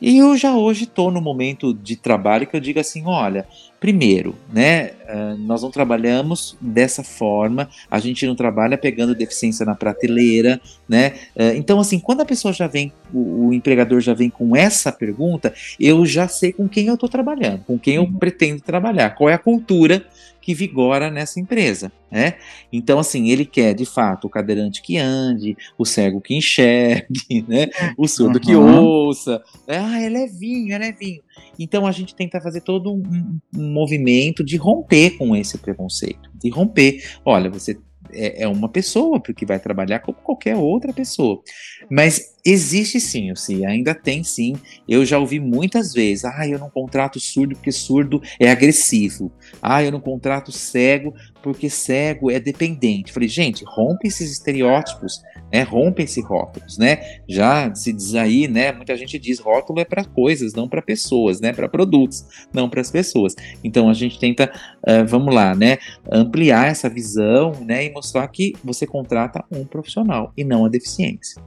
E 0.00 0.18
eu 0.18 0.36
já 0.36 0.56
hoje 0.56 0.84
estou 0.84 1.10
no 1.10 1.20
momento 1.20 1.74
de 1.74 1.96
trabalho 1.96 2.46
que 2.46 2.56
eu 2.56 2.60
digo 2.60 2.78
assim: 2.78 3.04
olha, 3.04 3.46
primeiro, 3.80 4.34
né, 4.52 4.92
uh, 5.08 5.36
nós 5.38 5.62
não 5.62 5.70
trabalhamos 5.70 6.56
dessa 6.60 7.02
forma, 7.02 7.68
a 7.90 7.98
gente 7.98 8.26
não 8.26 8.36
trabalha 8.36 8.78
pegando 8.78 9.14
deficiência 9.14 9.66
na 9.66 9.74
prateleira, 9.74 10.60
né? 10.88 11.14
Uh, 11.36 11.54
então, 11.56 11.78
assim, 11.78 11.98
quando 11.98 12.22
a 12.22 12.24
pessoa 12.24 12.52
já 12.52 12.66
vem, 12.66 12.92
o, 13.12 13.48
o, 13.48 13.54
empregador 13.54 14.00
já 14.00 14.14
vem 14.14 14.30
com 14.30 14.56
essa 14.56 14.90
pergunta, 14.90 15.52
eu 15.78 16.06
já 16.06 16.26
sei 16.26 16.52
com 16.52 16.68
quem 16.68 16.86
eu 16.86 16.94
estou 16.94 17.08
trabalhando, 17.08 17.64
com 17.64 17.78
quem 17.78 17.96
eu 17.96 18.02
uhum. 18.02 18.12
pretendo 18.14 18.62
trabalhar, 18.62 19.10
qual 19.10 19.28
é 19.28 19.34
a 19.34 19.38
cultura 19.38 20.04
que 20.40 20.54
vigora 20.54 21.10
nessa 21.10 21.38
empresa, 21.38 21.92
né? 22.10 22.36
Então, 22.72 22.98
assim, 22.98 23.28
ele 23.28 23.44
quer, 23.44 23.74
de 23.74 23.84
fato, 23.84 24.26
o 24.26 24.30
cadeirante 24.30 24.80
que 24.80 24.96
ande, 24.96 25.54
o 25.76 25.84
cego 25.84 26.22
que 26.22 26.34
enxergue, 26.34 27.44
né? 27.46 27.68
O 27.98 28.08
surdo 28.08 28.38
uhum. 28.38 28.40
que 28.40 28.56
ouça. 28.56 29.42
Ah, 29.66 30.00
é 30.00 30.08
levinho, 30.08 30.74
é 30.74 30.78
levinho. 30.78 31.20
Então, 31.58 31.86
a 31.86 31.92
gente 31.92 32.14
tenta 32.14 32.40
fazer 32.40 32.62
todo 32.62 32.94
um, 32.94 33.38
um 33.54 33.72
movimento 33.74 34.42
de 34.42 34.56
romper 34.56 35.18
com 35.18 35.36
esse 35.36 35.58
preconceito, 35.58 36.30
de 36.34 36.48
romper. 36.48 37.04
Olha, 37.26 37.50
você 37.50 37.76
é, 38.12 38.42
é 38.42 38.48
uma 38.48 38.68
pessoa, 38.68 39.20
porque 39.20 39.46
vai 39.46 39.58
trabalhar 39.58 40.00
como 40.00 40.18
qualquer 40.18 40.56
outra 40.56 40.92
pessoa. 40.92 41.42
Mas 41.90 42.34
existe 42.44 43.00
sim, 43.00 43.34
sim, 43.34 43.66
ainda 43.66 43.94
tem 43.94 44.22
sim. 44.22 44.56
Eu 44.88 45.04
já 45.04 45.18
ouvi 45.18 45.40
muitas 45.40 45.92
vezes: 45.92 46.24
ah, 46.24 46.46
eu 46.46 46.58
não 46.58 46.70
contrato 46.70 47.18
surdo 47.20 47.54
porque 47.54 47.72
surdo 47.72 48.22
é 48.38 48.50
agressivo. 48.50 49.30
Ah, 49.60 49.82
eu 49.82 49.92
não 49.92 50.00
contrato 50.00 50.52
cego 50.52 51.14
porque 51.42 51.70
cego 51.70 52.30
é 52.30 52.40
dependente. 52.40 53.12
Falei, 53.12 53.28
gente, 53.28 53.64
rompe 53.66 54.08
esses 54.08 54.30
estereótipos, 54.32 55.22
né? 55.52 55.62
Rompe 55.62 56.02
esses 56.02 56.24
rótulos, 56.24 56.78
né? 56.78 57.20
Já 57.28 57.74
se 57.74 57.92
diz 57.92 58.14
aí, 58.14 58.48
né? 58.48 58.72
Muita 58.72 58.96
gente 58.96 59.18
diz 59.18 59.38
rótulo 59.38 59.80
é 59.80 59.84
para 59.84 60.04
coisas, 60.04 60.52
não 60.52 60.68
para 60.68 60.82
pessoas, 60.82 61.40
né? 61.40 61.52
Para 61.52 61.68
produtos, 61.68 62.24
não 62.52 62.68
para 62.68 62.80
as 62.80 62.90
pessoas. 62.90 63.34
Então 63.62 63.88
a 63.88 63.94
gente 63.94 64.18
tenta, 64.18 64.52
uh, 64.86 65.06
vamos 65.06 65.34
lá, 65.34 65.54
né? 65.54 65.78
Ampliar 66.10 66.68
essa 66.68 66.88
visão, 66.88 67.52
né? 67.64 67.86
E 67.86 67.92
mostrar 67.92 68.26
que 68.28 68.54
você 68.62 68.86
contrata 68.86 69.44
um 69.50 69.64
profissional 69.64 70.32
e 70.36 70.44
não 70.44 70.64
a 70.64 70.68
deficiência. 70.68 71.42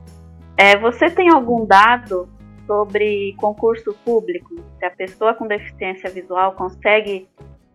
É, 0.62 0.78
você 0.78 1.10
tem 1.10 1.28
algum 1.28 1.66
dado 1.66 2.30
sobre 2.68 3.34
concurso 3.38 3.96
público? 4.06 4.64
Se 4.78 4.86
a 4.86 4.92
pessoa 4.92 5.34
com 5.34 5.48
deficiência 5.48 6.08
visual 6.12 6.52
consegue 6.52 7.28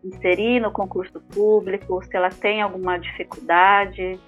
inserir 0.04 0.60
no 0.60 0.70
concurso 0.70 1.20
público, 1.34 2.00
se 2.04 2.16
ela 2.16 2.30
tem 2.30 2.62
alguma 2.62 2.96
dificuldade? 2.96 4.20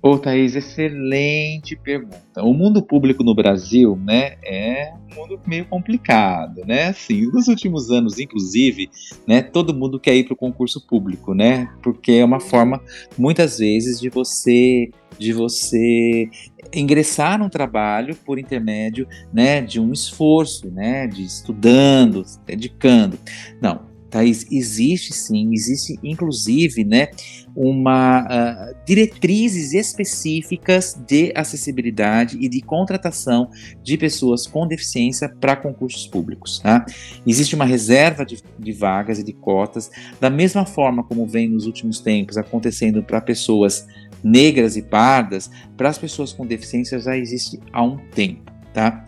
Ô, 0.00 0.16
Thaís, 0.16 0.54
excelente 0.54 1.74
pergunta. 1.74 2.40
O 2.40 2.54
mundo 2.54 2.80
público 2.80 3.24
no 3.24 3.34
Brasil, 3.34 3.96
né, 3.96 4.36
é 4.44 4.92
um 5.10 5.16
mundo 5.16 5.40
meio 5.44 5.64
complicado, 5.64 6.64
né? 6.64 6.90
Assim, 6.90 7.26
nos 7.32 7.48
últimos 7.48 7.90
anos, 7.90 8.20
inclusive, 8.20 8.88
né, 9.26 9.42
todo 9.42 9.74
mundo 9.74 9.98
quer 9.98 10.14
ir 10.14 10.22
para 10.22 10.34
o 10.34 10.36
concurso 10.36 10.86
público, 10.86 11.34
né? 11.34 11.68
Porque 11.82 12.12
é 12.12 12.24
uma 12.24 12.38
forma, 12.38 12.80
muitas 13.18 13.58
vezes, 13.58 13.98
de 13.98 14.08
você 14.08 14.88
de 15.18 15.32
você 15.32 16.28
ingressar 16.74 17.38
num 17.38 17.48
trabalho 17.48 18.16
por 18.24 18.38
intermédio, 18.38 19.06
né, 19.32 19.60
de 19.60 19.80
um 19.80 19.92
esforço, 19.92 20.70
né, 20.70 21.06
de 21.06 21.24
estudando, 21.24 22.24
dedicando. 22.46 23.18
Não, 23.60 23.80
Thaís, 24.10 24.46
existe 24.50 25.12
sim, 25.12 25.52
existe 25.52 25.98
inclusive 26.02 26.84
né, 26.84 27.08
uma 27.54 28.22
uh, 28.22 28.76
diretrizes 28.86 29.72
específicas 29.72 30.94
de 31.06 31.32
acessibilidade 31.34 32.38
e 32.40 32.48
de 32.48 32.60
contratação 32.60 33.50
de 33.82 33.96
pessoas 33.96 34.46
com 34.46 34.66
deficiência 34.66 35.28
para 35.28 35.56
concursos 35.56 36.06
públicos. 36.06 36.60
Tá? 36.60 36.86
Existe 37.26 37.54
uma 37.54 37.64
reserva 37.64 38.24
de, 38.24 38.42
de 38.58 38.72
vagas 38.72 39.18
e 39.18 39.24
de 39.24 39.32
cotas, 39.32 39.90
da 40.20 40.30
mesma 40.30 40.64
forma 40.64 41.02
como 41.02 41.26
vem 41.26 41.48
nos 41.48 41.66
últimos 41.66 42.00
tempos 42.00 42.36
acontecendo 42.36 43.02
para 43.02 43.20
pessoas 43.20 43.86
negras 44.26 44.76
e 44.76 44.82
pardas, 44.82 45.48
para 45.76 45.88
as 45.88 45.96
pessoas 45.96 46.32
com 46.32 46.44
deficiência 46.44 46.98
já 46.98 47.16
existe 47.16 47.60
há 47.72 47.82
um 47.82 47.96
tempo. 47.96 48.52
Tá? 48.74 49.04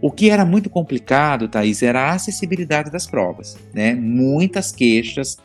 O 0.00 0.10
que 0.10 0.30
era 0.30 0.44
muito 0.44 0.70
complicado, 0.70 1.48
Thaís, 1.48 1.82
era 1.82 2.02
a 2.02 2.12
acessibilidade 2.14 2.90
das 2.90 3.06
provas, 3.06 3.58
né? 3.74 3.92
Muitas 3.94 4.72
queixas, 4.72 5.36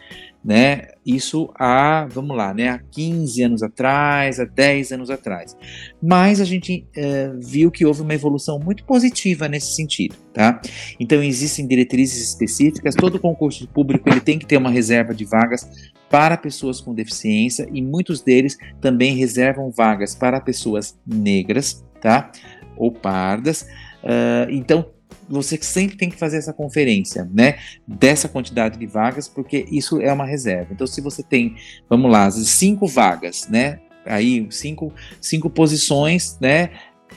né? 0.45 0.89
Isso 1.03 1.51
há, 1.55 2.05
vamos 2.05 2.38
lá, 2.38 2.53
né? 2.53 2.69
Há 2.69 2.77
15 2.77 3.41
anos 3.41 3.63
atrás, 3.63 4.39
há 4.39 4.45
10 4.45 4.91
anos 4.91 5.10
atrás. 5.10 5.58
Mas 6.01 6.39
a 6.39 6.45
gente 6.45 6.88
uh, 6.95 7.39
viu 7.41 7.71
que 7.71 7.84
houve 7.84 8.03
uma 8.03 8.13
evolução 8.13 8.60
muito 8.60 8.84
positiva 8.84 9.47
nesse 9.47 9.75
sentido, 9.75 10.15
tá? 10.31 10.62
Então 10.99 11.23
existem 11.23 11.67
diretrizes 11.67 12.29
específicas, 12.29 12.93
todo 12.93 13.19
concurso 13.19 13.67
público 13.69 14.08
ele 14.08 14.21
tem 14.21 14.38
que 14.38 14.45
ter 14.45 14.58
uma 14.58 14.69
reserva 14.69 15.15
de 15.15 15.25
vagas 15.25 15.67
para 16.12 16.38
pessoas 16.38 16.79
com 16.79 16.93
deficiência 16.93 17.67
e 17.73 17.81
muitos 17.81 18.21
deles 18.21 18.55
também 18.79 19.15
reservam 19.15 19.71
vagas 19.71 20.13
para 20.13 20.39
pessoas 20.39 20.95
negras, 21.08 21.84
tá? 21.99 22.31
Ou 22.77 22.91
pardas. 22.91 23.63
Uh, 24.03 24.51
então, 24.51 24.91
você 25.29 25.57
sempre 25.61 25.97
tem 25.97 26.09
que 26.09 26.17
fazer 26.17 26.38
essa 26.38 26.53
conferência, 26.53 27.29
né? 27.33 27.57
Dessa 27.88 28.27
quantidade 28.29 28.77
de 28.77 28.85
vagas, 28.85 29.27
porque 29.27 29.65
isso 29.71 29.99
é 30.01 30.11
uma 30.11 30.25
reserva. 30.25 30.69
Então, 30.71 30.85
se 30.85 31.01
você 31.01 31.23
tem, 31.23 31.55
vamos 31.89 32.11
lá, 32.11 32.29
cinco 32.31 32.88
vagas, 32.88 33.47
né? 33.49 33.79
Aí, 34.05 34.47
cinco, 34.51 34.93
cinco 35.19 35.49
posições, 35.49 36.38
né? 36.39 36.69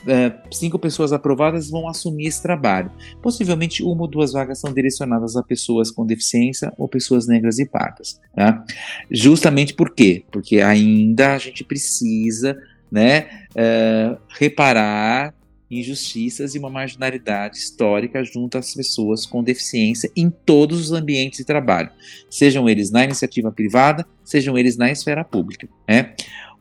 Uh, 0.05 0.55
cinco 0.55 0.79
pessoas 0.79 1.13
aprovadas 1.13 1.69
vão 1.69 1.89
assumir 1.89 2.27
esse 2.27 2.41
trabalho. 2.41 2.91
Possivelmente 3.21 3.83
uma 3.83 4.03
ou 4.03 4.09
duas 4.09 4.33
vagas 4.33 4.61
são 4.61 4.73
direcionadas 4.73 5.37
a 5.37 5.43
pessoas 5.43 5.91
com 5.91 6.07
deficiência 6.07 6.73
ou 6.79 6.89
pessoas 6.89 7.27
negras 7.27 7.59
e 7.59 7.67
pardas. 7.67 8.21
Tá? 8.35 8.65
Justamente 9.11 9.75
por 9.75 9.95
quê? 9.95 10.25
Porque 10.31 10.61
ainda 10.61 11.35
a 11.35 11.39
gente 11.39 11.65
precisa 11.65 12.57
né, 12.91 13.27
uh, 13.51 14.19
reparar 14.29 15.35
injustiças 15.71 16.55
e 16.55 16.59
uma 16.59 16.71
marginalidade 16.71 17.59
histórica 17.59 18.25
junto 18.25 18.57
às 18.57 18.75
pessoas 18.75 19.27
com 19.27 19.43
deficiência 19.43 20.11
em 20.17 20.31
todos 20.31 20.81
os 20.81 20.93
ambientes 20.93 21.39
de 21.39 21.45
trabalho, 21.45 21.91
sejam 22.31 22.69
eles 22.69 22.91
na 22.91 23.05
iniciativa 23.05 23.53
privada, 23.53 24.07
sejam 24.25 24.57
eles 24.57 24.77
na 24.77 24.91
esfera 24.91 25.25
pública. 25.25 25.69
Né? 25.87 26.15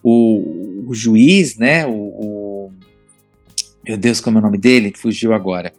O, 0.04 0.86
o 0.88 0.94
juiz, 0.94 1.58
né, 1.58 1.86
o, 1.86 1.92
o, 1.92 2.72
meu 3.86 3.98
Deus, 3.98 4.20
como 4.20 4.38
é 4.38 4.42
o 4.42 4.44
nome 4.44 4.58
dele? 4.58 4.94
Fugiu 4.96 5.34
agora. 5.34 5.74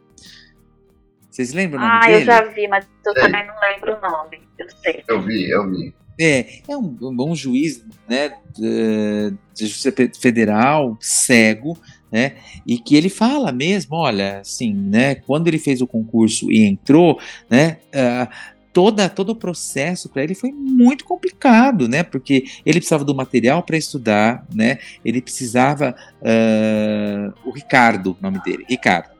Vocês 1.30 1.52
lembram 1.52 1.80
o 1.80 1.82
nome 1.82 1.94
ah, 1.94 2.06
dele? 2.06 2.14
Ah, 2.14 2.20
eu 2.20 2.24
já 2.24 2.44
vi, 2.52 2.66
mas 2.66 2.86
eu 3.06 3.14
também 3.14 3.46
não 3.46 3.54
lembro 3.60 3.96
o 3.96 4.00
nome. 4.00 4.40
Eu 4.58 4.66
sei. 4.82 5.04
Eu 5.06 5.22
vi, 5.22 5.48
eu 5.48 5.70
vi. 5.70 5.94
É, 6.20 6.62
é 6.68 6.76
um 6.76 7.14
bom 7.14 7.32
juiz, 7.32 7.84
né, 8.08 8.30
de, 8.52 9.32
de 9.54 9.66
justiça 9.66 9.92
federal, 10.20 10.96
cego, 11.00 11.78
né? 12.10 12.36
E 12.66 12.78
que 12.78 12.96
ele 12.96 13.08
fala 13.08 13.52
mesmo, 13.52 13.96
olha, 13.96 14.40
assim, 14.40 14.72
né? 14.72 15.14
Quando 15.14 15.48
ele 15.48 15.58
fez 15.58 15.80
o 15.80 15.86
concurso 15.86 16.50
e 16.50 16.64
entrou, 16.64 17.18
né? 17.50 17.78
Uh, 17.88 18.28
toda, 18.72 19.08
todo 19.08 19.30
o 19.30 19.36
processo 19.36 20.08
para 20.08 20.22
ele 20.22 20.34
foi 20.34 20.52
muito 20.52 21.04
complicado, 21.04 21.88
né? 21.88 22.02
Porque 22.02 22.44
ele 22.64 22.78
precisava 22.78 23.04
do 23.04 23.14
material 23.14 23.62
para 23.62 23.76
estudar, 23.76 24.46
né? 24.54 24.78
Ele 25.04 25.20
precisava. 25.20 25.94
Uh, 26.20 27.48
o 27.48 27.52
Ricardo, 27.52 28.16
nome 28.20 28.42
dele, 28.42 28.64
Ricardo. 28.68 29.18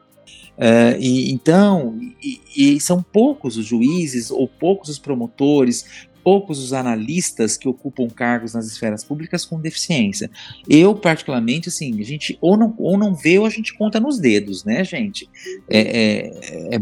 Uh, 0.59 0.99
e, 0.99 1.31
então, 1.31 1.97
e, 2.21 2.41
e, 2.75 2.81
são 2.81 3.01
poucos 3.01 3.55
os 3.55 3.65
juízes 3.65 4.29
ou 4.29 4.45
poucos 4.45 4.89
os 4.89 4.99
promotores, 4.99 6.07
poucos 6.23 6.59
os 6.59 6.73
analistas 6.73 7.57
que 7.57 7.67
ocupam 7.67 8.07
cargos 8.07 8.53
nas 8.53 8.67
esferas 8.67 9.03
públicas 9.03 9.45
com 9.45 9.59
deficiência. 9.59 10.29
Eu, 10.67 10.95
particularmente, 10.95 11.69
assim, 11.69 11.99
a 11.99 12.03
gente 12.03 12.37
ou 12.41 12.57
não, 12.57 12.73
ou 12.77 12.97
não 12.97 13.15
vê 13.15 13.39
ou 13.39 13.45
a 13.45 13.49
gente 13.49 13.73
conta 13.73 13.99
nos 13.99 14.19
dedos, 14.19 14.63
né, 14.63 14.83
gente? 14.83 15.29
É, 15.69 15.79
é, 15.79 16.73
é, 16.73 16.75
é 16.75 16.79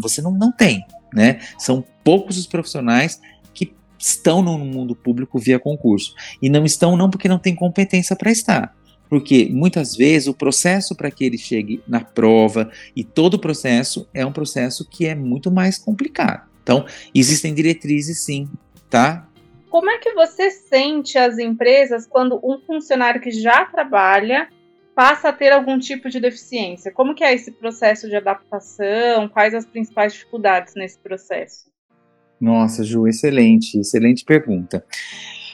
você 0.00 0.22
não, 0.22 0.32
não 0.32 0.52
tem, 0.52 0.84
né? 1.12 1.40
São 1.58 1.84
poucos 2.02 2.38
os 2.38 2.46
profissionais 2.46 3.20
que 3.52 3.72
estão 3.98 4.42
no 4.42 4.58
mundo 4.58 4.94
público 4.94 5.38
via 5.38 5.58
concurso. 5.58 6.14
E 6.40 6.48
não 6.48 6.64
estão 6.64 6.96
não 6.96 7.10
porque 7.10 7.28
não 7.28 7.38
tem 7.38 7.54
competência 7.54 8.16
para 8.16 8.30
estar. 8.30 8.76
Porque 9.08 9.48
muitas 9.50 9.96
vezes 9.96 10.28
o 10.28 10.34
processo 10.34 10.94
para 10.94 11.10
que 11.10 11.24
ele 11.24 11.38
chegue 11.38 11.82
na 11.88 12.00
prova 12.00 12.70
e 12.94 13.02
todo 13.02 13.34
o 13.34 13.38
processo 13.38 14.06
é 14.12 14.24
um 14.24 14.32
processo 14.32 14.84
que 14.84 15.06
é 15.06 15.14
muito 15.14 15.50
mais 15.50 15.78
complicado. 15.78 16.46
Então, 16.62 16.84
existem 17.14 17.54
diretrizes 17.54 18.20
sim, 18.20 18.46
tá? 18.88 19.28
Como 19.70 19.90
é 19.90 19.98
que 19.98 20.14
você 20.14 20.50
sente 20.50 21.18
as 21.18 21.38
empresas 21.38 22.06
quando 22.06 22.40
um 22.42 22.58
funcionário 22.60 23.20
que 23.20 23.30
já 23.30 23.64
trabalha 23.66 24.48
passa 24.94 25.28
a 25.28 25.32
ter 25.32 25.52
algum 25.52 25.78
tipo 25.78 26.08
de 26.08 26.18
deficiência? 26.18 26.90
Como 26.90 27.14
que 27.14 27.22
é 27.22 27.34
esse 27.34 27.52
processo 27.52 28.08
de 28.08 28.16
adaptação? 28.16 29.28
Quais 29.28 29.54
as 29.54 29.66
principais 29.66 30.12
dificuldades 30.12 30.74
nesse 30.74 30.98
processo? 30.98 31.70
Nossa, 32.40 32.82
Ju, 32.82 33.06
excelente, 33.06 33.78
excelente 33.78 34.24
pergunta. 34.24 34.84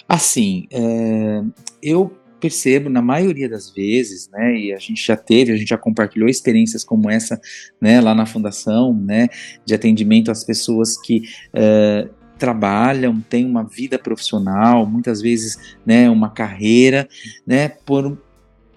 Assim, 0.09 0.67
é, 0.71 1.43
eu 1.83 2.17
percebo 2.39 2.91
na 2.91 3.01
maioria 3.01 3.49
das 3.49 3.71
vezes, 3.71 4.29
né, 4.31 4.55
e 4.55 4.73
a 4.75 4.79
gente 4.79 5.05
já 5.05 5.17
teve, 5.17 5.51
a 5.51 5.57
gente 5.57 5.69
já 5.69 5.79
compartilhou 5.79 6.29
experiências 6.29 6.85
como 6.85 7.11
essa, 7.11 7.41
né, 7.81 8.03
lá 8.03 8.15
na 8.15 8.27
fundação, 8.27 8.93
né, 8.95 9.29
de 9.65 9.75
atendimento 9.75 10.31
às 10.31 10.45
pessoas 10.45 11.01
que 11.01 11.23
é, 11.55 12.07
trabalham, 12.39 13.21
têm 13.21 13.45
uma 13.47 13.65
vida 13.65 13.99
profissional, 13.99 14.87
muitas 14.87 15.21
vezes, 15.21 15.77
né, 15.85 16.09
uma 16.11 16.31
carreira, 16.31 17.09
né, 17.47 17.69
por 17.69 18.19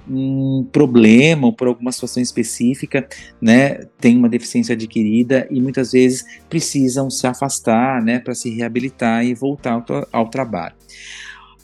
um 0.10 0.66
problema 0.72 1.48
ou 1.48 1.54
por 1.54 1.68
alguma 1.68 1.92
situação 1.92 2.24
específica, 2.24 3.08
né, 3.42 3.86
tem 4.00 4.18
uma 4.18 4.30
deficiência 4.30 4.74
adquirida 4.74 5.48
e 5.52 5.60
muitas 5.60 5.92
vezes 5.92 6.26
precisam 6.50 7.10
se 7.10 7.28
afastar, 7.28 8.02
né, 8.02 8.20
para 8.20 8.34
se 8.34 8.50
reabilitar 8.50 9.26
e 9.26 9.34
voltar 9.34 9.74
ao, 9.74 10.08
ao, 10.12 10.30
trabalho. 10.30 10.76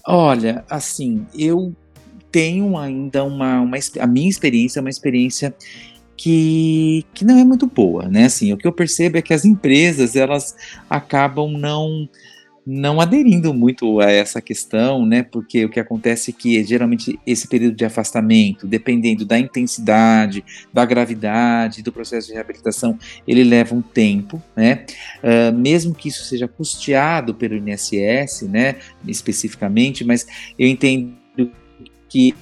Olha, 0.05 0.65
assim, 0.69 1.25
eu 1.33 1.73
tenho 2.31 2.77
ainda 2.77 3.23
uma, 3.23 3.61
uma 3.61 3.77
a 3.99 4.07
minha 4.07 4.29
experiência 4.29 4.79
é 4.79 4.81
uma 4.81 4.89
experiência 4.89 5.55
que, 6.15 7.05
que 7.13 7.25
não 7.25 7.37
é 7.37 7.43
muito 7.43 7.67
boa, 7.67 8.07
né? 8.07 8.25
Assim, 8.25 8.53
o 8.53 8.57
que 8.57 8.67
eu 8.67 8.73
percebo 8.73 9.17
é 9.17 9.21
que 9.21 9.33
as 9.33 9.45
empresas 9.45 10.15
elas 10.15 10.55
acabam 10.89 11.51
não 11.51 12.07
não 12.65 13.01
aderindo 13.01 13.53
muito 13.53 13.99
a 13.99 14.09
essa 14.09 14.41
questão, 14.41 15.05
né? 15.05 15.21
Porque 15.21 15.65
o 15.65 15.69
que 15.69 15.79
acontece 15.79 16.31
é 16.31 16.33
que 16.33 16.63
geralmente 16.63 17.19
esse 17.27 17.47
período 17.47 17.75
de 17.75 17.83
afastamento, 17.83 18.65
dependendo 18.65 19.25
da 19.25 19.37
intensidade, 19.37 20.43
da 20.71 20.85
gravidade 20.85 21.83
do 21.83 21.91
processo 21.91 22.27
de 22.27 22.33
reabilitação, 22.33 22.97
ele 23.27 23.43
leva 23.43 23.75
um 23.75 23.81
tempo, 23.81 24.41
né? 24.55 24.85
Uh, 25.21 25.53
mesmo 25.57 25.93
que 25.93 26.07
isso 26.07 26.23
seja 26.23 26.47
custeado 26.47 27.35
pelo 27.35 27.55
INSS, 27.55 28.43
né? 28.43 28.77
Especificamente, 29.05 30.05
mas 30.05 30.25
eu 30.57 30.67
entendo 30.67 31.13
que 32.07 32.33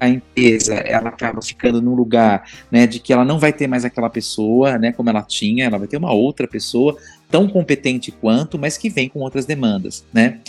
a 0.00 0.08
empresa 0.08 0.74
ela 0.74 1.10
acaba 1.10 1.42
ficando 1.42 1.82
num 1.82 1.94
lugar 1.94 2.48
né, 2.70 2.86
de 2.86 2.98
que 2.98 3.12
ela 3.12 3.24
não 3.24 3.38
vai 3.38 3.52
ter 3.52 3.66
mais 3.66 3.84
aquela 3.84 4.08
pessoa, 4.08 4.78
né, 4.78 4.92
como 4.92 5.10
ela 5.10 5.22
tinha, 5.22 5.66
ela 5.66 5.78
vai 5.78 5.86
ter 5.86 5.98
uma 5.98 6.12
outra 6.12 6.48
pessoa 6.48 6.96
tão 7.30 7.48
competente 7.48 8.10
quanto, 8.10 8.58
mas 8.58 8.76
que 8.76 8.90
vem 8.90 9.08
com 9.08 9.20
outras 9.20 9.46
demandas, 9.46 10.04
né? 10.12 10.40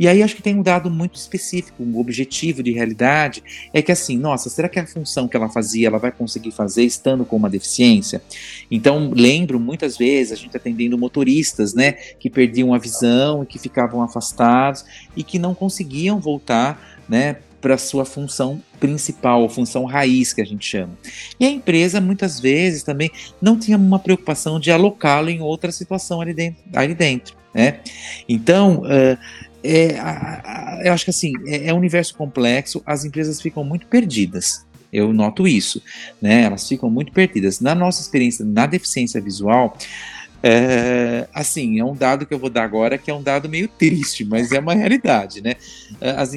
E 0.00 0.08
aí 0.08 0.22
acho 0.22 0.34
que 0.34 0.42
tem 0.42 0.54
um 0.54 0.62
dado 0.62 0.90
muito 0.90 1.16
específico, 1.16 1.82
um 1.82 1.98
objetivo 1.98 2.62
de 2.62 2.72
realidade 2.72 3.42
é 3.72 3.82
que 3.82 3.92
assim, 3.92 4.16
nossa, 4.16 4.48
será 4.48 4.66
que 4.68 4.78
a 4.78 4.86
função 4.86 5.28
que 5.28 5.36
ela 5.36 5.50
fazia 5.50 5.88
ela 5.88 5.98
vai 5.98 6.10
conseguir 6.10 6.50
fazer 6.50 6.84
estando 6.84 7.26
com 7.26 7.36
uma 7.36 7.50
deficiência? 7.50 8.22
Então 8.70 9.12
lembro 9.14 9.60
muitas 9.60 9.98
vezes 9.98 10.32
a 10.32 10.36
gente 10.36 10.56
atendendo 10.56 10.96
motoristas, 10.96 11.74
né, 11.74 11.92
que 11.92 12.30
perdiam 12.30 12.72
a 12.72 12.78
visão 12.78 13.42
e 13.42 13.46
que 13.46 13.58
ficavam 13.58 14.02
afastados 14.02 14.84
e 15.14 15.22
que 15.22 15.38
não 15.38 15.54
conseguiam 15.54 16.18
voltar, 16.18 16.98
né, 17.06 17.36
para 17.62 17.78
sua 17.78 18.04
função 18.04 18.62
principal, 18.78 19.48
função 19.48 19.86
raiz 19.86 20.34
que 20.34 20.42
a 20.42 20.44
gente 20.44 20.66
chama. 20.66 20.92
E 21.40 21.46
a 21.46 21.50
empresa 21.50 22.00
muitas 22.00 22.38
vezes 22.38 22.82
também 22.82 23.10
não 23.40 23.58
tinha 23.58 23.78
uma 23.78 23.98
preocupação 23.98 24.60
de 24.60 24.70
alocá-lo 24.70 25.30
em 25.30 25.40
outra 25.40 25.72
situação 25.72 26.20
ali 26.20 26.34
dentro. 26.34 26.62
Ali 26.74 26.94
dentro 26.94 27.40
né? 27.54 27.80
Então, 28.28 28.82
uh, 28.82 29.18
é, 29.62 29.98
a, 29.98 30.42
a, 30.44 30.80
eu 30.84 30.92
acho 30.92 31.04
que 31.04 31.10
assim, 31.10 31.32
é, 31.46 31.68
é 31.68 31.74
um 31.74 31.78
universo 31.78 32.14
complexo, 32.16 32.82
as 32.86 33.04
empresas 33.04 33.40
ficam 33.40 33.62
muito 33.62 33.86
perdidas. 33.86 34.64
Eu 34.92 35.12
noto 35.12 35.48
isso, 35.48 35.82
né? 36.20 36.42
Elas 36.42 36.68
ficam 36.68 36.90
muito 36.90 37.12
perdidas. 37.12 37.60
Na 37.60 37.74
nossa 37.74 38.02
experiência 38.02 38.44
na 38.44 38.66
deficiência 38.66 39.20
visual, 39.22 39.76
é, 40.42 41.28
assim, 41.32 41.78
é 41.78 41.84
um 41.84 41.94
dado 41.94 42.26
que 42.26 42.34
eu 42.34 42.38
vou 42.38 42.50
dar 42.50 42.64
agora 42.64 42.98
que 42.98 43.10
é 43.10 43.14
um 43.14 43.22
dado 43.22 43.48
meio 43.48 43.68
triste, 43.68 44.24
mas 44.24 44.50
é 44.50 44.58
uma 44.58 44.74
realidade, 44.74 45.40
né? 45.40 45.54
É, 46.00 46.10
as, 46.10 46.32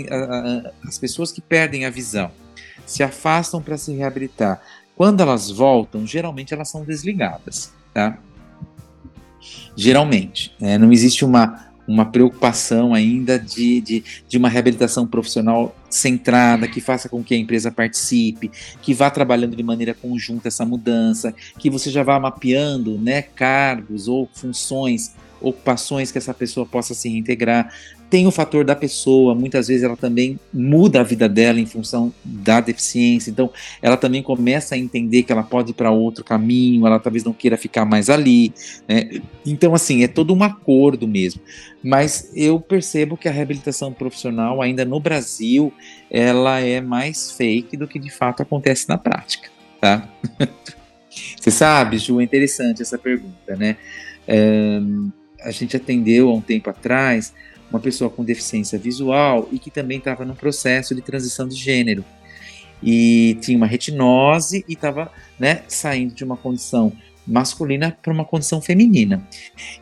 as 0.87 0.99
pessoas 0.99 1.31
que 1.31 1.41
perdem 1.41 1.85
a 1.85 1.89
visão 1.89 2.31
se 2.85 3.01
afastam 3.01 3.61
para 3.61 3.77
se 3.77 3.93
reabilitar. 3.93 4.61
Quando 4.95 5.21
elas 5.21 5.49
voltam, 5.49 6.05
geralmente 6.05 6.53
elas 6.53 6.69
são 6.69 6.83
desligadas, 6.83 7.73
tá? 7.93 8.17
Geralmente. 9.75 10.55
É, 10.61 10.77
não 10.77 10.91
existe 10.91 11.25
uma, 11.25 11.67
uma 11.87 12.05
preocupação 12.05 12.93
ainda 12.93 13.37
de, 13.37 13.81
de, 13.81 14.03
de, 14.27 14.37
uma 14.37 14.49
reabilitação 14.49 15.05
profissional 15.05 15.75
centrada, 15.89 16.67
que 16.67 16.81
faça 16.81 17.07
com 17.07 17.23
que 17.23 17.33
a 17.33 17.37
empresa 17.37 17.71
participe, 17.71 18.51
que 18.81 18.93
vá 18.93 19.09
trabalhando 19.09 19.55
de 19.55 19.63
maneira 19.63 19.93
conjunta 19.93 20.47
essa 20.47 20.65
mudança, 20.65 21.33
que 21.59 21.69
você 21.69 21.89
já 21.89 22.03
vá 22.03 22.19
mapeando 22.19 22.97
né, 22.97 23.21
cargos 23.21 24.07
ou 24.07 24.29
funções, 24.33 25.13
ocupações 25.41 26.11
que 26.11 26.17
essa 26.17 26.33
pessoa 26.33 26.65
possa 26.65 26.93
se 26.93 27.07
reintegrar. 27.09 27.71
Tem 28.15 28.25
o 28.25 28.31
fator 28.31 28.63
da 28.63 28.77
pessoa, 28.77 29.35
muitas 29.35 29.67
vezes 29.67 29.83
ela 29.83 29.97
também 29.97 30.39
muda 30.53 31.01
a 31.01 31.03
vida 31.03 31.27
dela 31.27 31.59
em 31.59 31.65
função 31.65 32.13
da 32.23 32.61
deficiência, 32.61 33.29
então 33.29 33.51
ela 33.81 33.97
também 33.97 34.23
começa 34.23 34.73
a 34.73 34.77
entender 34.77 35.23
que 35.23 35.33
ela 35.33 35.43
pode 35.43 35.71
ir 35.71 35.73
para 35.73 35.91
outro 35.91 36.23
caminho, 36.23 36.87
ela 36.87 36.97
talvez 36.97 37.25
não 37.25 37.33
queira 37.33 37.57
ficar 37.57 37.83
mais 37.83 38.09
ali. 38.09 38.53
Né? 38.87 39.21
Então, 39.45 39.75
assim, 39.75 40.01
é 40.01 40.07
todo 40.07 40.33
um 40.33 40.41
acordo 40.43 41.05
mesmo. 41.05 41.41
Mas 41.83 42.31
eu 42.33 42.57
percebo 42.57 43.17
que 43.17 43.27
a 43.27 43.31
reabilitação 43.33 43.91
profissional, 43.91 44.61
ainda 44.61 44.85
no 44.85 44.97
Brasil, 44.97 45.73
ela 46.09 46.61
é 46.61 46.79
mais 46.79 47.33
fake 47.33 47.75
do 47.75 47.85
que 47.85 47.99
de 47.99 48.09
fato 48.09 48.41
acontece 48.41 48.87
na 48.87 48.97
prática. 48.97 49.49
Tá? 49.81 50.07
Você 51.37 51.51
sabe, 51.51 51.97
Ju, 51.97 52.21
é 52.21 52.23
interessante 52.23 52.81
essa 52.81 52.97
pergunta, 52.97 53.57
né? 53.57 53.75
a 55.43 55.51
gente 55.51 55.75
atendeu 55.75 56.29
há 56.29 56.33
um 56.33 56.39
tempo 56.41 56.69
atrás 56.69 57.33
uma 57.69 57.79
pessoa 57.79 58.09
com 58.09 58.23
deficiência 58.23 58.77
visual 58.77 59.47
e 59.51 59.59
que 59.59 59.71
também 59.71 59.97
estava 59.97 60.23
num 60.25 60.35
processo 60.35 60.93
de 60.93 61.01
transição 61.01 61.47
de 61.47 61.55
gênero. 61.55 62.03
E 62.83 63.37
tinha 63.41 63.57
uma 63.57 63.67
retinose 63.67 64.63
e 64.67 64.73
estava 64.73 65.11
né, 65.39 65.63
saindo 65.67 66.13
de 66.13 66.23
uma 66.23 66.37
condição 66.37 66.91
masculina 67.25 67.97
para 68.01 68.13
uma 68.13 68.25
condição 68.25 68.61
feminina. 68.61 69.27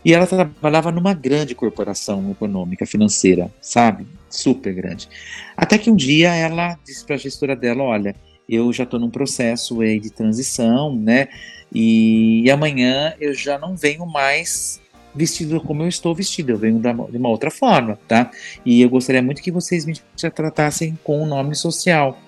E 0.04 0.14
ela 0.14 0.26
trabalhava 0.26 0.92
numa 0.92 1.14
grande 1.14 1.54
corporação 1.54 2.32
econômica, 2.32 2.86
financeira, 2.86 3.52
sabe? 3.62 4.08
Super 4.30 4.74
grande. 4.74 5.10
Até 5.58 5.78
que 5.78 5.90
um 5.90 5.96
dia 5.96 6.34
ela 6.34 6.78
disse 6.86 7.06
para 7.06 7.16
a 7.16 7.20
gestora 7.20 7.56
dela: 7.56 7.84
Olha, 7.84 8.16
eu 8.48 8.72
já 8.72 8.84
estou 8.84 9.00
num 9.00 9.10
processo 9.10 9.82
aí 9.82 10.00
de 10.00 10.10
transição, 10.10 10.96
né? 10.96 11.28
E, 11.74 12.50
amanhã 12.52 13.16
eu 13.20 13.34
já 13.34 13.58
não 13.58 13.76
venho 13.76 14.06
mais 14.06 14.80
vestido 15.16 15.62
como 15.62 15.84
eu 15.84 15.88
estou 15.88 16.14
vestido, 16.14 16.52
eu 16.52 16.58
venho 16.58 16.80
de 16.80 17.18
uma 17.18 17.30
outra 17.30 17.52
forma, 17.52 18.00
tá? 18.08 18.32
E 18.66 18.82
eu 18.82 18.90
gostaria 18.90 19.22
muito 19.22 19.42
que 19.42 19.52
vocês 19.52 19.86
me 19.86 19.94
tratassem 20.34 20.98
com 21.04 21.22
o 21.22 21.26
nome 21.26 21.56
social. 21.56 22.20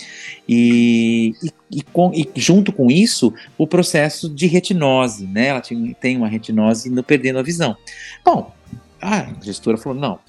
E, 0.47 1.33
e, 1.43 1.51
e, 1.79 1.81
com, 1.81 2.11
e, 2.13 2.29
junto 2.35 2.71
com 2.71 2.91
isso, 2.91 3.33
o 3.57 3.65
processo 3.65 4.29
de 4.29 4.47
retinose, 4.47 5.25
né? 5.25 5.47
Ela 5.47 5.61
tinha, 5.61 5.93
tem 5.95 6.17
uma 6.17 6.27
retinose 6.27 6.89
indo 6.89 7.03
perdendo 7.03 7.39
a 7.39 7.43
visão. 7.43 7.75
Bom, 8.23 8.53
a 9.01 9.33
gestora 9.41 9.77
falou: 9.77 9.99
não, 9.99 10.19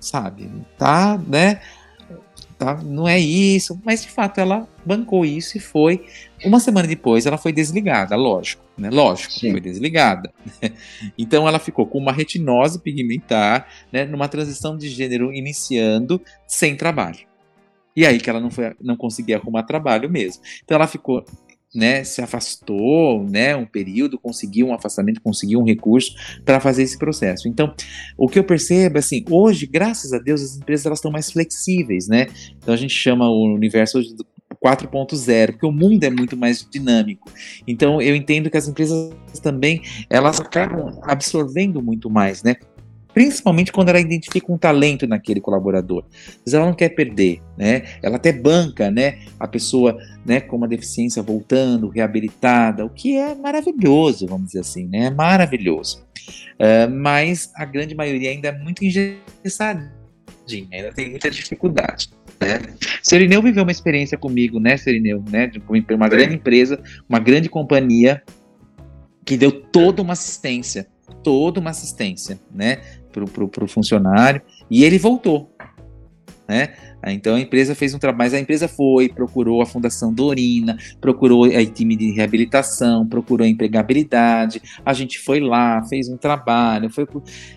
sabe, 0.00 0.50
tá, 0.78 1.20
né? 1.26 1.60
Tá, 2.58 2.74
não 2.82 3.06
é 3.06 3.18
isso, 3.18 3.80
mas 3.84 4.02
de 4.02 4.08
fato 4.08 4.40
ela 4.40 4.68
bancou 4.84 5.24
isso 5.24 5.56
e 5.56 5.60
foi. 5.60 6.04
Uma 6.44 6.60
semana 6.60 6.86
depois 6.86 7.26
ela 7.26 7.38
foi 7.38 7.52
desligada, 7.52 8.16
lógico, 8.16 8.62
né? 8.76 8.90
Lógico, 8.90 9.32
Sim. 9.32 9.52
foi 9.52 9.60
desligada. 9.60 10.32
Então 11.18 11.46
ela 11.46 11.58
ficou 11.58 11.86
com 11.86 11.98
uma 11.98 12.12
retinose 12.12 12.80
pigmentar, 12.80 13.68
né, 13.92 14.04
numa 14.04 14.28
transição 14.28 14.76
de 14.76 14.88
gênero 14.88 15.32
iniciando 15.32 16.20
sem 16.46 16.76
trabalho. 16.76 17.26
E 17.94 18.04
aí 18.04 18.18
que 18.18 18.28
ela 18.28 18.40
não, 18.40 18.50
foi, 18.50 18.74
não 18.80 18.96
conseguia 18.96 19.36
arrumar 19.36 19.62
trabalho 19.62 20.10
mesmo. 20.10 20.42
Então 20.62 20.76
ela 20.76 20.86
ficou 20.86 21.24
né, 21.76 22.02
se 22.02 22.22
afastou, 22.22 23.22
né, 23.24 23.54
um 23.54 23.66
período, 23.66 24.18
conseguiu 24.18 24.68
um 24.68 24.74
afastamento, 24.74 25.20
conseguiu 25.20 25.60
um 25.60 25.64
recurso 25.64 26.14
para 26.44 26.58
fazer 26.58 26.82
esse 26.82 26.98
processo. 26.98 27.48
Então, 27.48 27.72
o 28.16 28.28
que 28.28 28.38
eu 28.38 28.44
percebo, 28.44 28.98
assim, 28.98 29.24
hoje, 29.30 29.66
graças 29.66 30.12
a 30.12 30.18
Deus, 30.18 30.42
as 30.42 30.56
empresas 30.56 30.86
elas 30.86 30.98
estão 30.98 31.10
mais 31.10 31.30
flexíveis, 31.30 32.08
né? 32.08 32.26
Então 32.58 32.74
a 32.74 32.76
gente 32.76 32.94
chama 32.94 33.28
o 33.28 33.54
universo 33.54 33.98
hoje 33.98 34.14
do 34.14 34.26
4.0, 34.62 35.52
porque 35.52 35.66
o 35.66 35.72
mundo 35.72 36.02
é 36.04 36.10
muito 36.10 36.36
mais 36.36 36.66
dinâmico. 36.68 37.30
Então 37.66 38.00
eu 38.00 38.16
entendo 38.16 38.50
que 38.50 38.56
as 38.56 38.66
empresas 38.66 39.12
também 39.42 39.82
elas 40.08 40.40
acabam 40.40 40.98
absorvendo 41.02 41.82
muito 41.82 42.08
mais, 42.10 42.42
né? 42.42 42.56
Principalmente 43.16 43.72
quando 43.72 43.88
ela 43.88 43.98
identifica 43.98 44.52
um 44.52 44.58
talento 44.58 45.06
naquele 45.06 45.40
colaborador. 45.40 46.04
Mas 46.44 46.52
ela 46.52 46.66
não 46.66 46.74
quer 46.74 46.90
perder, 46.90 47.40
né? 47.56 47.84
Ela 48.02 48.16
até 48.16 48.30
banca, 48.30 48.90
né, 48.90 49.20
a 49.40 49.48
pessoa, 49.48 49.96
né, 50.22 50.38
com 50.38 50.54
uma 50.54 50.68
deficiência 50.68 51.22
voltando, 51.22 51.88
reabilitada, 51.88 52.84
o 52.84 52.90
que 52.90 53.16
é 53.16 53.34
maravilhoso, 53.34 54.26
vamos 54.26 54.48
dizer 54.48 54.60
assim, 54.60 54.86
né? 54.86 55.06
É 55.06 55.10
maravilhoso. 55.10 56.04
Uh, 56.60 56.90
mas 56.94 57.50
a 57.56 57.64
grande 57.64 57.94
maioria 57.94 58.28
ainda 58.28 58.48
é 58.48 58.52
muito 58.52 58.84
engessadinha, 58.84 59.88
ainda 60.70 60.92
tem 60.92 61.08
muita 61.08 61.30
dificuldade. 61.30 62.10
Né? 62.38 62.60
Serineu 63.02 63.40
viveu 63.40 63.62
uma 63.62 63.72
experiência 63.72 64.18
comigo, 64.18 64.60
né, 64.60 64.76
Serineu, 64.76 65.24
né, 65.30 65.46
de 65.46 65.62
uma 65.94 66.08
grande 66.10 66.34
empresa, 66.34 66.78
uma 67.08 67.18
grande 67.18 67.48
companhia 67.48 68.22
que 69.24 69.38
deu 69.38 69.50
toda 69.50 70.02
uma 70.02 70.12
assistência, 70.12 70.86
toda 71.22 71.60
uma 71.60 71.70
assistência, 71.70 72.38
né, 72.54 72.82
para 73.24 73.64
o 73.64 73.68
funcionário 73.68 74.42
e 74.70 74.84
ele 74.84 74.98
voltou. 74.98 75.50
Né? 76.48 76.74
Então 77.06 77.34
a 77.34 77.40
empresa 77.40 77.74
fez 77.74 77.92
um 77.92 77.98
trabalho, 77.98 78.18
mas 78.18 78.34
a 78.34 78.38
empresa 78.38 78.68
foi, 78.68 79.08
procurou 79.08 79.60
a 79.62 79.66
Fundação 79.66 80.12
Dorina, 80.12 80.76
procurou 81.00 81.44
a 81.44 81.64
time 81.64 81.96
de 81.96 82.12
reabilitação, 82.12 83.06
procurou 83.06 83.44
a 83.44 83.48
empregabilidade, 83.48 84.62
a 84.84 84.92
gente 84.92 85.18
foi 85.18 85.40
lá, 85.40 85.82
fez 85.84 86.08
um 86.08 86.16
trabalho, 86.16 86.90
foi 86.90 87.06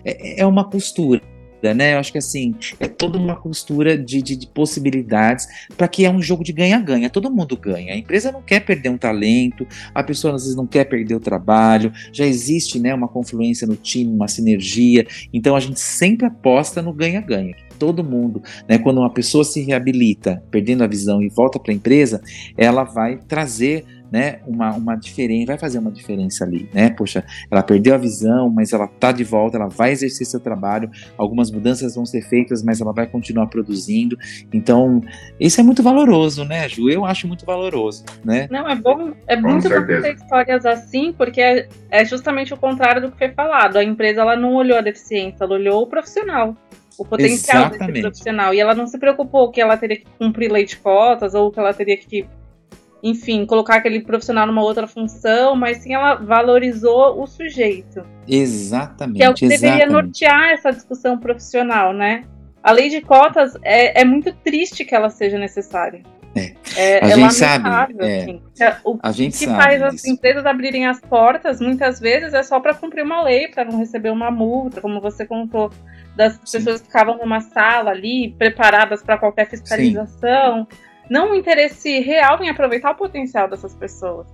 é, 0.04 0.40
é 0.40 0.46
uma 0.46 0.68
costura 0.68 1.22
né? 1.62 1.94
Eu 1.94 1.98
acho 1.98 2.12
que 2.12 2.18
assim, 2.18 2.54
é 2.78 2.86
toda 2.88 3.18
uma 3.18 3.36
costura 3.36 3.96
de, 3.96 4.22
de, 4.22 4.36
de 4.36 4.46
possibilidades 4.46 5.46
para 5.76 5.88
que 5.88 6.04
é 6.04 6.10
um 6.10 6.22
jogo 6.22 6.42
de 6.42 6.52
ganha-ganha. 6.52 7.10
Todo 7.10 7.30
mundo 7.30 7.56
ganha. 7.56 7.92
A 7.92 7.96
empresa 7.96 8.32
não 8.32 8.42
quer 8.42 8.60
perder 8.60 8.88
um 8.88 8.98
talento, 8.98 9.66
a 9.94 10.02
pessoa 10.02 10.34
às 10.34 10.42
vezes 10.42 10.56
não 10.56 10.66
quer 10.66 10.84
perder 10.84 11.14
o 11.14 11.20
trabalho, 11.20 11.92
já 12.12 12.24
existe 12.24 12.78
né, 12.78 12.94
uma 12.94 13.08
confluência 13.08 13.66
no 13.66 13.76
time, 13.76 14.12
uma 14.12 14.28
sinergia. 14.28 15.06
Então 15.32 15.54
a 15.54 15.60
gente 15.60 15.80
sempre 15.80 16.26
aposta 16.26 16.82
no 16.82 16.92
ganha-ganha. 16.92 17.54
Todo 17.78 18.04
mundo, 18.04 18.42
né, 18.68 18.78
quando 18.78 18.98
uma 18.98 19.10
pessoa 19.10 19.42
se 19.42 19.62
reabilita, 19.62 20.42
perdendo 20.50 20.84
a 20.84 20.86
visão 20.86 21.22
e 21.22 21.28
volta 21.28 21.58
para 21.58 21.72
a 21.72 21.74
empresa, 21.74 22.22
ela 22.56 22.84
vai 22.84 23.16
trazer 23.16 23.84
né, 24.10 24.40
uma, 24.46 24.72
uma 24.74 24.96
diferença, 24.96 25.46
vai 25.46 25.58
fazer 25.58 25.78
uma 25.78 25.90
diferença 25.90 26.44
ali, 26.44 26.68
né? 26.72 26.90
Poxa, 26.90 27.24
ela 27.50 27.62
perdeu 27.62 27.94
a 27.94 27.98
visão, 27.98 28.50
mas 28.50 28.72
ela 28.72 28.86
tá 28.86 29.12
de 29.12 29.24
volta, 29.24 29.56
ela 29.56 29.68
vai 29.68 29.92
exercer 29.92 30.26
seu 30.26 30.40
trabalho, 30.40 30.90
algumas 31.16 31.50
mudanças 31.50 31.94
vão 31.94 32.04
ser 32.04 32.22
feitas, 32.22 32.62
mas 32.62 32.80
ela 32.80 32.92
vai 32.92 33.06
continuar 33.06 33.46
produzindo. 33.46 34.16
Então, 34.52 35.00
isso 35.38 35.60
é 35.60 35.62
muito 35.62 35.82
valoroso, 35.82 36.44
né, 36.44 36.68
Ju? 36.68 36.90
Eu 36.90 37.04
acho 37.04 37.28
muito 37.28 37.44
valoroso, 37.44 38.04
né? 38.24 38.48
Não, 38.50 38.68
é 38.68 38.74
bom, 38.74 39.12
é 39.26 39.36
Com 39.36 39.42
muito 39.42 39.68
bom 39.68 39.86
ter 39.86 40.14
histórias 40.14 40.66
assim, 40.66 41.12
porque 41.12 41.40
é, 41.40 41.68
é 41.90 42.04
justamente 42.04 42.52
o 42.52 42.56
contrário 42.56 43.02
do 43.02 43.12
que 43.12 43.18
foi 43.18 43.30
falado. 43.30 43.76
A 43.76 43.84
empresa 43.84 44.20
ela 44.22 44.36
não 44.36 44.54
olhou 44.54 44.78
a 44.78 44.80
deficiência, 44.80 45.44
ela 45.44 45.54
olhou 45.54 45.82
o 45.82 45.86
profissional 45.86 46.56
o 47.00 47.04
potencial 47.04 47.68
Exatamente. 47.68 47.92
desse 47.92 48.02
profissional. 48.02 48.52
E 48.52 48.60
ela 48.60 48.74
não 48.74 48.86
se 48.86 48.98
preocupou 48.98 49.50
que 49.50 49.58
ela 49.58 49.74
teria 49.74 49.96
que 49.96 50.06
cumprir 50.18 50.52
lei 50.52 50.66
de 50.66 50.76
cotas 50.76 51.34
ou 51.34 51.50
que 51.50 51.58
ela 51.58 51.72
teria 51.72 51.96
que 51.96 52.26
enfim, 53.02 53.46
colocar 53.46 53.76
aquele 53.76 54.00
profissional 54.00 54.46
numa 54.46 54.62
outra 54.62 54.86
função, 54.86 55.56
mas 55.56 55.78
sim 55.78 55.94
ela 55.94 56.16
valorizou 56.16 57.20
o 57.20 57.26
sujeito. 57.26 58.04
Exatamente. 58.28 59.16
Que 59.16 59.24
é 59.24 59.30
o 59.30 59.34
que 59.34 59.44
exatamente. 59.46 59.78
deveria 59.78 59.86
nortear 59.86 60.50
essa 60.50 60.70
discussão 60.70 61.18
profissional, 61.18 61.92
né? 61.92 62.24
A 62.62 62.72
lei 62.72 62.90
de 62.90 63.00
cotas 63.00 63.56
é, 63.62 64.02
é 64.02 64.04
muito 64.04 64.32
triste 64.32 64.84
que 64.84 64.94
ela 64.94 65.08
seja 65.08 65.38
necessária. 65.38 66.02
É. 66.34 66.52
É, 66.76 67.04
a 67.04 67.08
é 67.08 67.16
gente 67.16 67.34
sabe. 67.34 67.94
É. 67.98 68.18
Assim. 68.22 68.42
O 68.84 68.98
a 69.02 69.10
gente 69.10 69.38
que 69.38 69.46
sabe 69.46 69.62
faz 69.62 69.82
as 69.82 70.04
empresas 70.04 70.46
abrirem 70.46 70.86
as 70.86 71.00
portas, 71.00 71.60
muitas 71.60 71.98
vezes, 71.98 72.34
é 72.34 72.42
só 72.42 72.60
para 72.60 72.74
cumprir 72.74 73.02
uma 73.02 73.22
lei, 73.22 73.48
para 73.48 73.64
não 73.64 73.78
receber 73.78 74.10
uma 74.10 74.30
multa, 74.30 74.80
como 74.80 75.00
você 75.00 75.26
contou, 75.26 75.72
das 76.14 76.34
Sim. 76.44 76.58
pessoas 76.58 76.80
que 76.80 76.86
ficavam 76.86 77.18
numa 77.18 77.40
sala 77.40 77.90
ali, 77.90 78.34
preparadas 78.38 79.02
para 79.02 79.18
qualquer 79.18 79.48
fiscalização. 79.48 80.68
Sim 80.70 80.89
não 81.10 81.32
um 81.32 81.34
interesse 81.34 81.98
real 81.98 82.42
em 82.42 82.48
aproveitar 82.48 82.92
o 82.92 82.94
potencial 82.94 83.50
dessas 83.50 83.74
pessoas. 83.74 84.28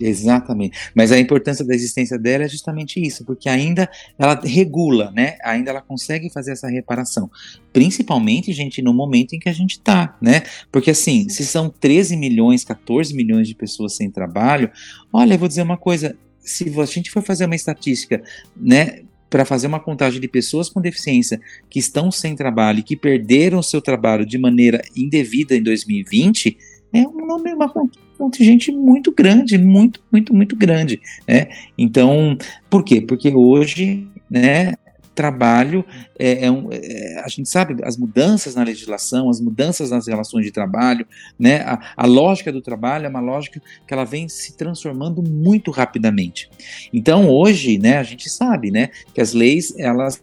Exatamente. 0.00 0.90
Mas 0.94 1.12
a 1.12 1.18
importância 1.18 1.64
da 1.64 1.74
existência 1.74 2.18
dela 2.18 2.44
é 2.44 2.48
justamente 2.48 3.00
isso, 3.00 3.24
porque 3.24 3.48
ainda 3.48 3.88
ela 4.18 4.40
regula, 4.42 5.10
né? 5.12 5.36
Ainda 5.44 5.70
ela 5.70 5.82
consegue 5.82 6.30
fazer 6.30 6.52
essa 6.52 6.68
reparação. 6.68 7.30
Principalmente, 7.72 8.52
gente, 8.52 8.82
no 8.82 8.92
momento 8.92 9.34
em 9.34 9.38
que 9.38 9.48
a 9.48 9.52
gente 9.52 9.72
está, 9.72 10.16
né? 10.20 10.42
Porque 10.72 10.90
assim, 10.90 11.28
se 11.28 11.44
são 11.44 11.68
13 11.68 12.16
milhões, 12.16 12.64
14 12.64 13.14
milhões 13.14 13.46
de 13.46 13.54
pessoas 13.54 13.94
sem 13.94 14.10
trabalho, 14.10 14.70
olha, 15.12 15.34
eu 15.34 15.38
vou 15.38 15.48
dizer 15.48 15.62
uma 15.62 15.76
coisa, 15.76 16.16
se 16.40 16.72
a 16.80 16.84
gente 16.86 17.10
for 17.10 17.22
fazer 17.22 17.44
uma 17.44 17.54
estatística, 17.54 18.22
né, 18.56 19.02
para 19.32 19.46
fazer 19.46 19.66
uma 19.66 19.80
contagem 19.80 20.20
de 20.20 20.28
pessoas 20.28 20.68
com 20.68 20.78
deficiência 20.78 21.40
que 21.70 21.78
estão 21.78 22.10
sem 22.10 22.36
trabalho 22.36 22.80
e 22.80 22.82
que 22.82 22.94
perderam 22.94 23.62
seu 23.62 23.80
trabalho 23.80 24.26
de 24.26 24.36
maneira 24.36 24.82
indevida 24.94 25.56
em 25.56 25.62
2020, 25.62 26.54
é 26.92 27.00
um 27.08 27.26
número, 27.26 27.56
uma 27.56 27.72
contingente 28.18 28.70
muito 28.70 29.10
grande, 29.10 29.56
muito, 29.56 30.02
muito, 30.12 30.34
muito 30.34 30.54
grande. 30.54 31.00
Né? 31.26 31.48
Então, 31.78 32.36
por 32.68 32.84
quê? 32.84 33.00
Porque 33.00 33.34
hoje, 33.34 34.06
né, 34.30 34.74
trabalho 35.14 35.84
é, 36.18 36.46
é 36.46 36.50
um, 36.50 36.68
é, 36.70 37.22
a 37.24 37.28
gente 37.28 37.48
sabe 37.48 37.76
as 37.84 37.96
mudanças 37.96 38.54
na 38.54 38.62
legislação, 38.62 39.28
as 39.28 39.40
mudanças 39.40 39.90
nas 39.90 40.06
relações 40.06 40.44
de 40.44 40.52
trabalho, 40.52 41.06
né? 41.38 41.60
A, 41.62 41.92
a, 41.96 42.06
lógica 42.06 42.52
do 42.52 42.60
trabalho 42.60 43.06
é 43.06 43.08
uma 43.08 43.20
lógica 43.20 43.60
que 43.86 43.94
ela 43.94 44.04
vem 44.04 44.28
se 44.28 44.56
transformando 44.56 45.22
muito 45.22 45.70
rapidamente. 45.70 46.50
Então 46.92 47.28
hoje, 47.28 47.78
né, 47.78 47.98
a 47.98 48.02
gente 48.02 48.28
sabe, 48.28 48.70
né, 48.70 48.90
que 49.14 49.20
as 49.20 49.32
leis 49.32 49.74
elas 49.78 50.22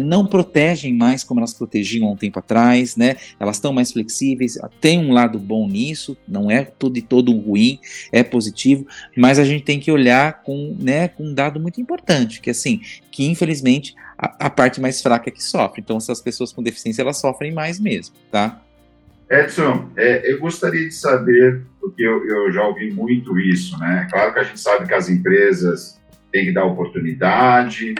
não 0.00 0.26
protegem 0.26 0.92
mais 0.92 1.22
como 1.22 1.40
elas 1.40 1.54
protegiam 1.54 2.08
há 2.08 2.12
um 2.12 2.16
tempo 2.16 2.38
atrás, 2.38 2.96
né? 2.96 3.16
Elas 3.38 3.56
estão 3.56 3.72
mais 3.72 3.92
flexíveis, 3.92 4.58
tem 4.80 4.98
um 4.98 5.12
lado 5.12 5.38
bom 5.38 5.68
nisso, 5.68 6.16
não 6.26 6.50
é 6.50 6.64
tudo 6.64 6.98
e 6.98 7.02
todo 7.02 7.32
ruim, 7.32 7.78
é 8.12 8.22
positivo, 8.22 8.86
mas 9.16 9.38
a 9.38 9.44
gente 9.44 9.64
tem 9.64 9.78
que 9.78 9.90
olhar 9.90 10.42
com, 10.42 10.76
né, 10.78 11.08
com 11.08 11.24
um 11.24 11.34
dado 11.34 11.60
muito 11.60 11.80
importante, 11.80 12.40
que 12.40 12.50
assim, 12.50 12.80
que 13.10 13.24
infelizmente 13.24 13.94
a, 14.18 14.46
a 14.46 14.50
parte 14.50 14.80
mais 14.80 15.00
fraca 15.00 15.28
é 15.28 15.32
que 15.32 15.42
sofre. 15.42 15.80
Então, 15.80 15.96
essas 15.96 16.20
pessoas 16.20 16.52
com 16.52 16.62
deficiência 16.62 17.02
elas 17.02 17.18
sofrem 17.18 17.52
mais 17.52 17.78
mesmo, 17.78 18.16
tá? 18.30 18.60
Edson, 19.30 19.90
é, 19.96 20.32
eu 20.32 20.40
gostaria 20.40 20.88
de 20.88 20.94
saber, 20.94 21.62
porque 21.80 22.02
eu, 22.02 22.26
eu, 22.26 22.50
já 22.50 22.66
ouvi 22.66 22.90
muito 22.90 23.38
isso, 23.38 23.78
né? 23.78 24.08
Claro 24.10 24.32
que 24.32 24.38
a 24.40 24.42
gente 24.42 24.58
sabe 24.58 24.88
que 24.88 24.94
as 24.94 25.08
empresas 25.08 26.00
têm 26.32 26.46
que 26.46 26.52
dar 26.52 26.64
oportunidade, 26.64 27.94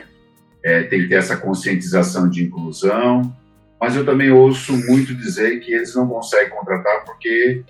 é, 0.62 0.82
tem 0.84 1.02
que 1.02 1.08
ter 1.08 1.16
essa 1.16 1.36
conscientização 1.36 2.28
de 2.28 2.44
inclusão, 2.44 3.34
mas 3.80 3.94
eu 3.94 4.04
também 4.04 4.30
ouço 4.30 4.76
muito 4.86 5.14
dizer 5.14 5.60
que 5.60 5.72
eles 5.72 5.94
não 5.94 6.08
conseguem 6.08 6.50
contratar 6.50 7.04
porque, 7.04 7.62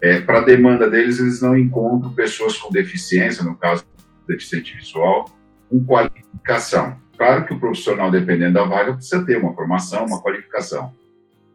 é, 0.00 0.20
para 0.20 0.38
a 0.38 0.44
demanda 0.44 0.88
deles, 0.88 1.18
eles 1.18 1.40
não 1.42 1.56
encontram 1.56 2.12
pessoas 2.12 2.56
com 2.56 2.72
deficiência, 2.72 3.44
no 3.44 3.56
caso, 3.56 3.84
deficiente 4.26 4.74
visual, 4.76 5.30
com 5.68 5.84
qualificação. 5.84 6.96
Claro 7.16 7.44
que 7.44 7.52
o 7.52 7.60
profissional, 7.60 8.10
dependendo 8.10 8.54
da 8.54 8.64
vaga, 8.64 8.94
precisa 8.94 9.24
ter 9.24 9.36
uma 9.36 9.54
formação, 9.54 10.06
uma 10.06 10.22
qualificação. 10.22 10.94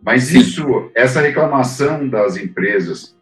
Mas 0.03 0.31
isso, 0.31 0.91
essa 0.93 1.19
reclamação 1.19 2.07
das 2.07 2.37
empresas 2.37 3.17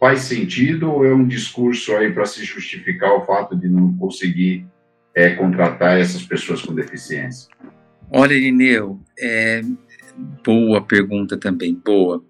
faz 0.00 0.22
sentido 0.22 0.90
ou 0.90 1.06
é 1.06 1.14
um 1.14 1.26
discurso 1.26 1.94
aí 1.94 2.12
para 2.12 2.26
se 2.26 2.44
justificar 2.44 3.12
o 3.12 3.24
fato 3.24 3.56
de 3.56 3.68
não 3.68 3.96
conseguir 3.96 4.66
é, 5.14 5.30
contratar 5.30 6.00
essas 6.00 6.22
pessoas 6.22 6.62
com 6.62 6.74
deficiência? 6.74 7.48
Olha, 8.10 8.34
Irineu, 8.34 9.00
é, 9.18 9.62
boa 10.44 10.82
pergunta 10.82 11.36
também, 11.36 11.74
boa. 11.74 12.24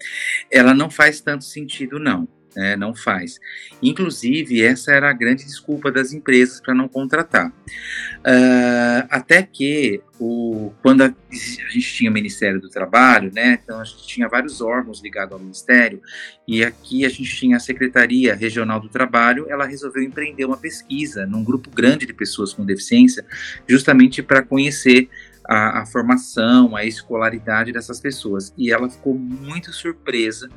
Ela 0.51 0.75
não 0.75 0.91
faz 0.91 1.21
tanto 1.21 1.45
sentido, 1.45 1.99
não. 1.99 2.29
É, 2.57 2.77
não 2.77 2.95
faz. 2.95 3.41
Inclusive, 3.83 4.63
essa 4.63 4.93
era 4.93 5.11
a 5.11 5.13
grande 5.13 5.45
desculpa 5.45 5.91
das 5.91 6.13
empresas 6.13 6.61
para 6.61 6.75
não 6.75 6.89
contratar. 6.89 7.49
Uh, 7.49 9.07
até 9.11 9.43
que, 9.43 10.01
o, 10.19 10.73
quando 10.83 11.03
a, 11.03 11.07
a, 11.07 11.71
gente 11.71 11.95
tinha 11.95 12.11
o 12.11 12.15
Ministério 12.15 12.61
do 12.61 12.69
Trabalho, 12.69 13.31
né, 13.35 13.59
então 13.63 13.81
a 13.81 13.85
gente 13.85 14.07
tinha 14.07 14.29
vários 14.29 14.61
órgãos 14.61 15.03
ligados 15.03 15.33
ao 15.33 15.39
Ministério, 15.39 16.01
e 16.47 16.65
aqui 16.65 17.05
a 17.05 17.09
gente 17.09 17.37
tinha 17.37 17.57
a 17.57 17.61
Secretaria 17.61 18.35
Regional 18.35 18.81
do 18.81 18.89
Trabalho, 18.89 19.47
ela 19.49 19.67
resolveu 19.67 20.03
empreender 20.03 20.45
uma 20.45 20.57
pesquisa 20.57 21.27
num 21.27 21.45
grupo 21.45 21.71
grande 21.71 22.07
de 22.07 22.15
pessoas 22.15 22.53
com 22.53 22.65
deficiência, 22.65 23.25
justamente 23.69 24.23
para 24.23 24.43
conhecer 24.43 25.09
a, 25.45 25.81
a, 25.81 25.87
formação, 25.87 26.75
a 26.77 26.85
escolaridade 26.85 27.73
dessas 27.73 28.01
pessoas. 28.01 28.53
E 28.57 28.73
ela 28.73 28.89
ficou 28.89 29.15
muito 29.15 29.73
surpresa 29.73 30.49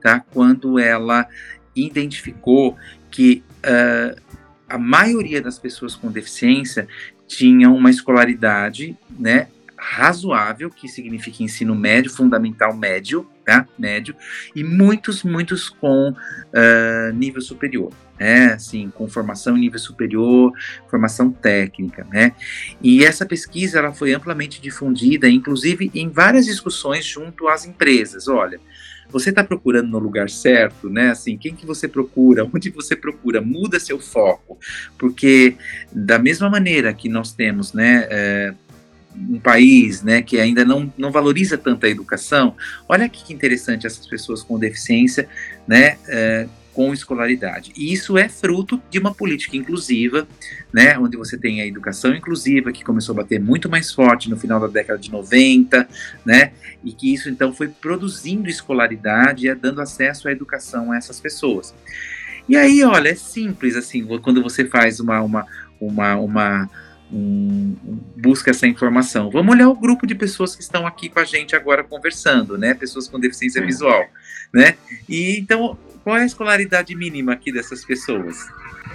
tá, 0.00 0.20
quando 0.32 0.78
ela 0.78 1.26
identificou 1.74 2.76
que 3.10 3.42
uh, 3.58 4.20
a 4.68 4.78
maioria 4.78 5.40
das 5.40 5.58
pessoas 5.58 5.94
com 5.94 6.10
deficiência 6.10 6.88
tinham 7.26 7.74
uma 7.74 7.90
escolaridade 7.90 8.96
né, 9.18 9.48
razoável, 9.82 10.70
que 10.70 10.88
significa 10.88 11.42
ensino 11.42 11.74
médio, 11.74 12.10
fundamental 12.10 12.74
médio, 12.74 13.28
tá? 13.44 13.66
Médio, 13.76 14.14
e 14.54 14.62
muitos, 14.62 15.24
muitos 15.24 15.68
com 15.68 16.10
uh, 16.10 17.12
nível 17.12 17.40
superior 17.40 17.92
né, 18.20 18.52
assim, 18.52 18.88
com 18.94 19.08
formação 19.08 19.56
em 19.56 19.60
nível 19.62 19.80
superior, 19.80 20.52
formação 20.88 21.32
técnica, 21.32 22.06
né, 22.08 22.32
e 22.80 23.04
essa 23.04 23.26
pesquisa 23.26 23.80
ela 23.80 23.92
foi 23.92 24.14
amplamente 24.14 24.62
difundida, 24.62 25.28
inclusive 25.28 25.90
em 25.92 26.08
várias 26.08 26.46
discussões 26.46 27.04
junto 27.04 27.48
às 27.48 27.66
empresas, 27.66 28.28
olha, 28.28 28.60
você 29.12 29.30
está 29.30 29.44
procurando 29.44 29.88
no 29.88 29.98
lugar 29.98 30.30
certo, 30.30 30.88
né? 30.88 31.10
Assim, 31.10 31.36
quem 31.36 31.54
que 31.54 31.66
você 31.66 31.86
procura? 31.86 32.48
Onde 32.52 32.70
você 32.70 32.96
procura? 32.96 33.42
Muda 33.42 33.78
seu 33.78 34.00
foco, 34.00 34.58
porque 34.98 35.56
da 35.92 36.18
mesma 36.18 36.48
maneira 36.48 36.94
que 36.94 37.10
nós 37.10 37.32
temos, 37.32 37.74
né? 37.74 38.06
É, 38.08 38.54
um 39.16 39.38
país 39.38 40.02
né, 40.02 40.22
que 40.22 40.38
ainda 40.38 40.64
não, 40.64 40.92
não 40.96 41.10
valoriza 41.10 41.58
tanto 41.58 41.86
a 41.86 41.88
educação, 41.88 42.56
olha 42.88 43.08
que 43.08 43.32
interessante 43.32 43.86
essas 43.86 44.06
pessoas 44.06 44.42
com 44.42 44.58
deficiência 44.58 45.28
né, 45.66 45.98
é, 46.08 46.46
com 46.72 46.92
escolaridade. 46.92 47.72
E 47.76 47.92
isso 47.92 48.16
é 48.16 48.28
fruto 48.28 48.80
de 48.90 48.98
uma 48.98 49.14
política 49.14 49.56
inclusiva, 49.56 50.26
né, 50.72 50.98
onde 50.98 51.16
você 51.16 51.36
tem 51.36 51.60
a 51.60 51.66
educação 51.66 52.14
inclusiva, 52.14 52.72
que 52.72 52.82
começou 52.82 53.12
a 53.12 53.16
bater 53.16 53.38
muito 53.38 53.68
mais 53.68 53.92
forte 53.92 54.30
no 54.30 54.38
final 54.38 54.58
da 54.58 54.66
década 54.66 54.98
de 54.98 55.10
90, 55.10 55.86
né, 56.24 56.52
e 56.82 56.92
que 56.92 57.12
isso 57.12 57.28
então 57.28 57.52
foi 57.52 57.68
produzindo 57.68 58.48
escolaridade 58.48 59.48
e 59.48 59.54
dando 59.54 59.80
acesso 59.80 60.28
à 60.28 60.32
educação 60.32 60.92
a 60.92 60.96
essas 60.96 61.20
pessoas. 61.20 61.74
E 62.48 62.56
aí, 62.56 62.82
olha, 62.82 63.10
é 63.10 63.14
simples 63.14 63.76
assim, 63.76 64.04
quando 64.18 64.42
você 64.42 64.64
faz 64.64 64.98
uma, 64.98 65.20
uma, 65.20 65.46
uma, 65.80 66.16
uma 66.16 66.70
um, 67.12 67.76
busca 68.16 68.50
essa 68.50 68.66
informação. 68.66 69.30
Vamos 69.30 69.54
olhar 69.54 69.68
o 69.68 69.74
grupo 69.74 70.06
de 70.06 70.14
pessoas 70.14 70.56
que 70.56 70.62
estão 70.62 70.86
aqui 70.86 71.08
com 71.08 71.18
a 71.18 71.24
gente 71.24 71.54
agora 71.54 71.84
conversando, 71.84 72.56
né? 72.56 72.74
Pessoas 72.74 73.08
com 73.08 73.20
deficiência 73.20 73.64
visual, 73.64 74.04
né? 74.52 74.76
E 75.08 75.38
então 75.38 75.78
qual 76.02 76.16
é 76.16 76.22
a 76.22 76.26
escolaridade 76.26 76.94
mínima 76.94 77.32
aqui 77.32 77.52
dessas 77.52 77.84
pessoas? 77.84 78.36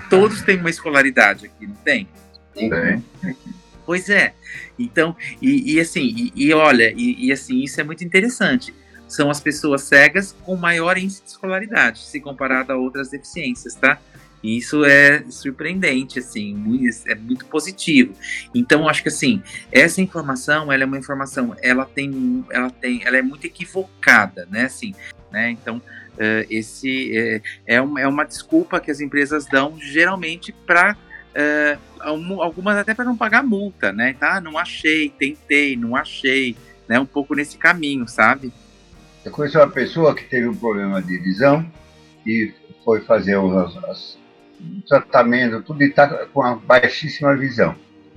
Todos 0.10 0.42
têm 0.42 0.58
uma 0.58 0.70
escolaridade 0.70 1.46
aqui, 1.46 1.68
não 1.68 1.76
tem? 1.76 2.08
Tem. 2.54 2.70
Pois 3.86 4.10
é. 4.10 4.34
Então, 4.78 5.16
e, 5.42 5.76
e 5.76 5.80
assim, 5.80 6.02
e, 6.02 6.32
e 6.36 6.54
olha, 6.54 6.94
e, 6.96 7.28
e, 7.28 7.32
assim, 7.32 7.64
isso 7.64 7.80
é 7.80 7.84
muito 7.84 8.04
interessante. 8.04 8.74
São 9.08 9.30
as 9.30 9.40
pessoas 9.40 9.84
cegas 9.84 10.36
com 10.44 10.58
maior 10.58 10.98
índice 10.98 11.24
de 11.24 11.30
escolaridade, 11.30 12.00
se 12.00 12.20
comparado 12.20 12.74
a 12.74 12.76
outras 12.76 13.10
deficiências, 13.10 13.76
tá? 13.76 13.98
E 14.48 14.58
isso 14.58 14.86
é 14.86 15.26
surpreendente, 15.30 16.20
assim, 16.20 16.56
muito, 16.56 16.88
é 17.06 17.16
muito 17.16 17.46
positivo. 17.48 18.14
Então, 18.56 18.88
acho 18.88 19.04
que 19.04 19.10
assim, 19.10 19.44
essa 19.70 20.02
informação, 20.02 20.72
ela 20.72 20.84
é 20.84 20.86
uma 20.86 20.98
informação, 20.98 21.54
ela 21.62 21.84
tem, 21.84 22.46
ela 22.50 22.70
tem, 22.70 23.02
ela 23.04 23.18
é 23.18 23.22
muito 23.22 23.44
equivocada, 23.44 24.48
né? 24.50 24.64
Assim, 24.64 24.96
né? 25.30 25.52
Então, 25.52 25.80
uh, 25.80 26.48
esse 26.50 27.12
é, 27.18 27.42
é, 27.66 27.82
uma, 27.82 28.00
é 28.00 28.08
uma 28.08 28.24
desculpa 28.24 28.80
que 28.80 28.90
as 28.90 29.02
empresas 29.02 29.46
dão 29.48 29.78
geralmente 29.78 30.54
para 30.54 30.96
uh, 30.96 32.42
algumas 32.42 32.78
até 32.78 32.94
para 32.94 33.04
não 33.04 33.18
pagar 33.18 33.44
multa, 33.44 33.92
né? 33.92 34.16
Tá, 34.18 34.40
não 34.40 34.58
achei, 34.58 35.10
tentei, 35.10 35.76
não 35.76 35.94
achei, 35.94 36.56
né? 36.88 36.98
Um 36.98 37.06
pouco 37.06 37.36
nesse 37.36 37.58
caminho, 37.58 38.08
sabe? 38.08 38.54
Eu 39.26 39.32
conheço 39.34 39.58
uma 39.58 39.70
pessoa 39.70 40.16
que 40.16 40.24
teve 40.24 40.48
um 40.48 40.56
problema 40.56 41.02
de 41.02 41.18
visão 41.18 41.70
e 42.26 42.54
foi 42.86 43.02
fazer 43.02 43.36
os, 43.36 43.76
tratamento, 44.88 45.62
tudo 45.62 45.84
e 45.84 45.88
está 45.88 46.08
com 46.28 46.42
uma 46.42 46.56
baixíssima 46.56 47.36
visão. 47.36 47.76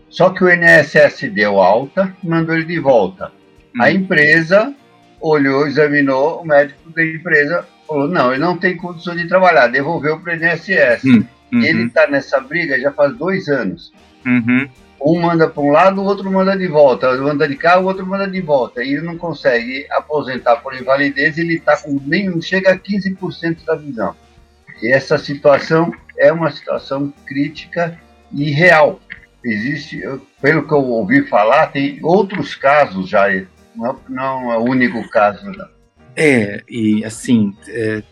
Só 0.09 0.31
que 0.31 0.43
o 0.43 0.49
INSS 0.51 1.31
deu 1.33 1.61
alta 1.61 2.15
e 2.23 2.29
mandou 2.29 2.55
ele 2.55 2.65
de 2.65 2.79
volta. 2.81 3.31
Hum. 3.77 3.83
A 3.83 3.91
empresa 3.91 4.75
olhou, 5.21 5.67
examinou, 5.67 6.41
o 6.41 6.47
médico 6.47 6.91
da 6.91 7.05
empresa 7.05 7.67
falou: 7.87 8.09
não, 8.09 8.33
ele 8.33 8.41
não 8.41 8.57
tem 8.57 8.77
condição 8.77 9.15
de 9.15 9.29
trabalhar, 9.29 9.69
devolveu 9.69 10.19
para 10.19 10.33
o 10.33 10.37
INSS. 10.37 11.05
Hum, 11.05 11.25
uhum. 11.53 11.63
Ele 11.63 11.87
está 11.87 12.07
nessa 12.09 12.41
briga 12.41 12.81
já 12.81 12.93
faz 12.93 13.15
dois 13.17 13.49
anos. 13.49 13.93
Uhum. 14.27 14.69
Um 15.03 15.19
manda 15.19 15.49
para 15.49 15.63
um 15.63 15.71
lado, 15.71 16.03
o 16.03 16.05
outro 16.05 16.31
manda 16.31 16.57
de 16.57 16.67
volta. 16.67 17.11
Um 17.13 17.25
manda 17.25 17.49
de 17.49 17.57
cá, 17.57 17.79
o 17.79 17.85
outro 17.85 18.07
manda 18.07 18.29
de 18.29 18.41
volta. 18.41 18.85
E 18.85 18.93
ele 18.93 19.03
não 19.03 19.17
consegue 19.17 19.87
aposentar 19.91 20.57
por 20.57 20.75
invalidez, 20.75 21.39
ele 21.39 21.55
está 21.55 21.77
com 21.77 21.99
nem 22.05 22.41
chega 22.43 22.73
a 22.73 22.79
15% 22.79 23.65
da 23.65 23.77
visão. 23.77 24.15
Essa 24.83 25.19
situação 25.19 25.93
é 26.19 26.33
uma 26.33 26.51
situação 26.51 27.13
crítica 27.27 27.99
e 28.33 28.51
real. 28.51 29.01
Existe, 29.45 30.03
pelo 30.41 30.67
que 30.67 30.73
eu 30.73 30.85
ouvi 30.85 31.27
falar, 31.27 31.69
tem 31.69 31.99
outros 32.03 32.55
casos 32.55 33.09
já 33.09 33.27
não, 33.75 33.99
não 34.09 34.53
é 34.53 34.59
o 34.59 34.65
único 34.65 35.09
caso, 35.09 35.47
não. 35.47 35.69
É, 36.15 36.63
e 36.69 37.05
assim, 37.05 37.57
é, 37.69 38.03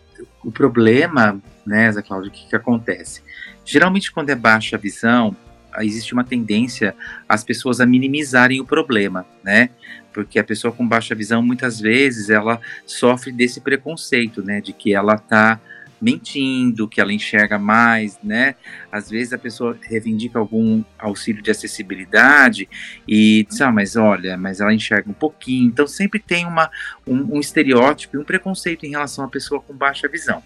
o 0.43 0.51
problema, 0.51 1.39
né, 1.65 1.91
Zé 1.91 2.01
Cláudio, 2.01 2.29
o 2.29 2.33
que, 2.33 2.47
que 2.47 2.55
acontece? 2.55 3.21
Geralmente, 3.63 4.11
quando 4.11 4.31
é 4.31 4.35
baixa 4.35 4.75
a 4.75 4.79
visão, 4.79 5.35
existe 5.79 6.13
uma 6.13 6.23
tendência 6.23 6.95
as 7.27 7.43
pessoas 7.43 7.79
a 7.79 7.85
minimizarem 7.85 8.59
o 8.59 8.65
problema, 8.65 9.25
né? 9.43 9.69
Porque 10.11 10.39
a 10.39 10.43
pessoa 10.43 10.73
com 10.73 10.87
baixa 10.87 11.13
visão, 11.13 11.41
muitas 11.43 11.79
vezes, 11.79 12.29
ela 12.29 12.59
sofre 12.85 13.31
desse 13.31 13.61
preconceito, 13.61 14.41
né? 14.41 14.59
De 14.59 14.73
que 14.73 14.93
ela 14.93 15.17
tá 15.17 15.59
mentindo, 16.01 16.87
que 16.87 17.01
ela 17.01 17.13
enxerga 17.13 17.57
mais, 17.57 18.17
né? 18.23 18.55
Às 18.91 19.09
vezes 19.09 19.33
a 19.33 19.37
pessoa 19.37 19.77
reivindica 19.81 20.39
algum 20.39 20.83
auxílio 20.97 21.41
de 21.41 21.51
acessibilidade 21.51 22.69
e 23.07 23.45
diz, 23.49 23.61
ah, 23.61 23.71
mas 23.71 23.95
olha, 23.95 24.37
mas 24.37 24.59
ela 24.59 24.73
enxerga 24.73 25.09
um 25.09 25.13
pouquinho. 25.13 25.67
Então 25.67 25.87
sempre 25.87 26.19
tem 26.19 26.45
uma, 26.45 26.69
um, 27.05 27.35
um 27.35 27.39
estereótipo 27.39 28.15
e 28.17 28.19
um 28.19 28.23
preconceito 28.23 28.85
em 28.85 28.89
relação 28.89 29.25
à 29.25 29.27
pessoa 29.27 29.61
com 29.61 29.73
baixa 29.73 30.07
visão. 30.07 30.41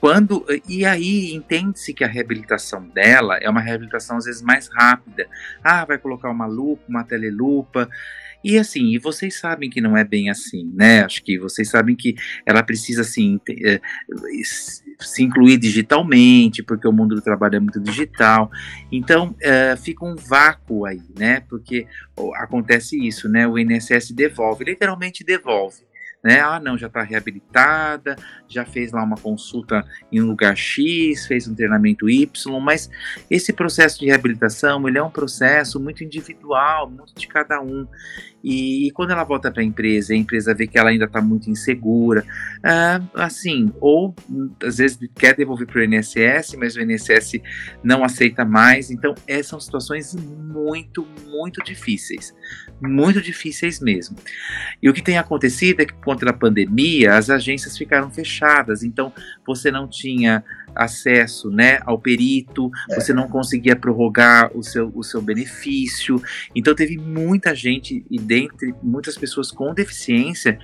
Quando, 0.00 0.46
e 0.66 0.86
aí 0.86 1.34
entende-se 1.34 1.92
que 1.92 2.02
a 2.02 2.08
reabilitação 2.08 2.88
dela 2.88 3.36
é 3.36 3.50
uma 3.50 3.60
reabilitação 3.60 4.16
às 4.16 4.24
vezes 4.24 4.40
mais 4.40 4.68
rápida. 4.68 5.28
Ah, 5.62 5.84
vai 5.84 5.98
colocar 5.98 6.30
uma 6.30 6.46
lupa, 6.46 6.82
uma 6.88 7.04
telelupa. 7.04 7.86
E 8.42 8.58
assim, 8.58 8.86
e 8.94 8.98
vocês 8.98 9.38
sabem 9.38 9.68
que 9.68 9.80
não 9.80 9.96
é 9.96 10.04
bem 10.04 10.30
assim, 10.30 10.70
né? 10.74 11.04
Acho 11.04 11.22
que 11.22 11.38
vocês 11.38 11.68
sabem 11.68 11.94
que 11.94 12.14
ela 12.46 12.62
precisa 12.62 13.02
assim, 13.02 13.38
eh, 13.48 13.80
se 14.98 15.22
incluir 15.22 15.58
digitalmente, 15.58 16.62
porque 16.62 16.88
o 16.88 16.92
mundo 16.92 17.14
do 17.14 17.22
trabalho 17.22 17.56
é 17.56 17.60
muito 17.60 17.80
digital. 17.80 18.50
Então 18.90 19.30
uh, 19.30 19.76
fica 19.76 20.04
um 20.04 20.16
vácuo 20.16 20.84
aí, 20.84 21.02
né? 21.18 21.40
Porque 21.48 21.86
acontece 22.36 22.96
isso, 23.06 23.28
né? 23.28 23.46
O 23.46 23.58
INSS 23.58 24.12
devolve, 24.12 24.64
literalmente 24.64 25.24
devolve 25.24 25.89
né? 26.22 26.40
Ah, 26.40 26.60
não, 26.60 26.76
já 26.76 26.86
está 26.86 27.02
reabilitada, 27.02 28.16
já 28.48 28.64
fez 28.64 28.92
lá 28.92 29.02
uma 29.02 29.16
consulta 29.16 29.84
em 30.12 30.20
um 30.20 30.26
lugar 30.26 30.56
X, 30.56 31.26
fez 31.26 31.48
um 31.48 31.54
treinamento 31.54 32.08
Y, 32.08 32.60
mas 32.60 32.90
esse 33.30 33.52
processo 33.52 33.98
de 33.98 34.06
reabilitação, 34.06 34.86
ele 34.88 34.98
é 34.98 35.02
um 35.02 35.10
processo 35.10 35.80
muito 35.80 36.04
individual, 36.04 36.90
muito 36.90 37.14
de 37.14 37.26
cada 37.26 37.60
um. 37.60 37.86
E, 38.42 38.86
e 38.86 38.90
quando 38.90 39.10
ela 39.10 39.24
volta 39.24 39.50
para 39.50 39.62
a 39.62 39.64
empresa, 39.64 40.14
a 40.14 40.16
empresa 40.16 40.54
vê 40.54 40.66
que 40.66 40.78
ela 40.78 40.90
ainda 40.90 41.04
está 41.04 41.20
muito 41.20 41.50
insegura, 41.50 42.24
ah, 42.62 43.00
assim, 43.14 43.72
ou 43.80 44.14
às 44.64 44.78
vezes 44.78 44.98
quer 45.16 45.34
devolver 45.34 45.66
para 45.66 45.80
o 45.80 45.84
INSS, 45.84 46.56
mas 46.58 46.76
o 46.76 46.80
INSS 46.80 47.40
não 47.82 48.02
aceita 48.04 48.44
mais. 48.44 48.90
Então, 48.90 49.14
essas 49.26 49.46
são 49.46 49.60
situações 49.60 50.14
muito, 50.14 51.06
muito 51.26 51.62
difíceis, 51.62 52.34
muito 52.80 53.20
difíceis 53.20 53.80
mesmo. 53.80 54.16
E 54.82 54.88
o 54.88 54.94
que 54.94 55.02
tem 55.02 55.18
acontecido 55.18 55.80
é 55.80 55.86
que, 55.86 55.94
por 55.94 56.04
conta 56.04 56.26
da 56.26 56.32
pandemia, 56.32 57.16
as 57.16 57.30
agências 57.30 57.76
ficaram 57.76 58.10
fechadas, 58.10 58.82
então 58.82 59.12
você 59.46 59.70
não 59.70 59.88
tinha 59.88 60.44
acesso 60.74 61.50
né, 61.50 61.80
ao 61.84 61.98
perito, 61.98 62.70
é. 62.90 62.94
você 62.94 63.12
não 63.12 63.28
conseguia 63.28 63.76
prorrogar 63.76 64.50
o 64.56 64.62
seu, 64.62 64.90
o 64.94 65.02
seu 65.02 65.20
benefício. 65.20 66.22
Então 66.54 66.74
teve 66.74 66.96
muita 66.96 67.54
gente, 67.54 68.04
e 68.10 68.18
dentre 68.18 68.74
muitas 68.82 69.16
pessoas 69.16 69.50
com 69.50 69.72
deficiência, 69.74 70.58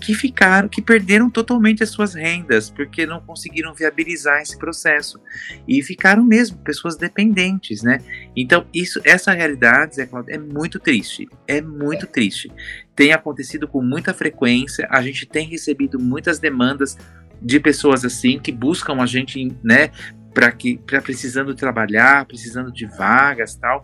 que 0.00 0.14
ficaram, 0.14 0.68
que 0.68 0.82
perderam 0.82 1.30
totalmente 1.30 1.82
as 1.82 1.90
suas 1.90 2.14
rendas, 2.14 2.70
porque 2.70 3.06
não 3.06 3.20
conseguiram 3.20 3.74
viabilizar 3.74 4.40
esse 4.42 4.58
processo. 4.58 5.20
E 5.66 5.82
ficaram 5.82 6.24
mesmo 6.24 6.58
pessoas 6.58 6.96
dependentes, 6.96 7.82
né? 7.82 7.98
Então, 8.36 8.66
isso, 8.74 9.00
essa 9.04 9.32
realidade, 9.32 9.96
Zé 9.96 10.06
Claudio, 10.06 10.34
é 10.34 10.38
muito 10.38 10.78
triste. 10.78 11.28
É 11.46 11.60
muito 11.60 12.06
é. 12.06 12.08
triste. 12.08 12.50
Tem 12.94 13.12
acontecido 13.12 13.66
com 13.66 13.82
muita 13.82 14.12
frequência, 14.12 14.86
a 14.90 15.00
gente 15.00 15.24
tem 15.24 15.46
recebido 15.48 15.98
muitas 15.98 16.38
demandas 16.38 16.96
de 17.44 17.60
pessoas 17.60 18.04
assim 18.04 18.38
que 18.38 18.52
buscam 18.52 19.00
a 19.00 19.06
gente, 19.06 19.54
né, 19.62 19.90
para 20.32 20.50
que 20.50 20.78
para 20.78 21.00
precisando 21.02 21.54
trabalhar, 21.54 22.24
precisando 22.26 22.72
de 22.72 22.86
vagas, 22.86 23.54
tal. 23.56 23.82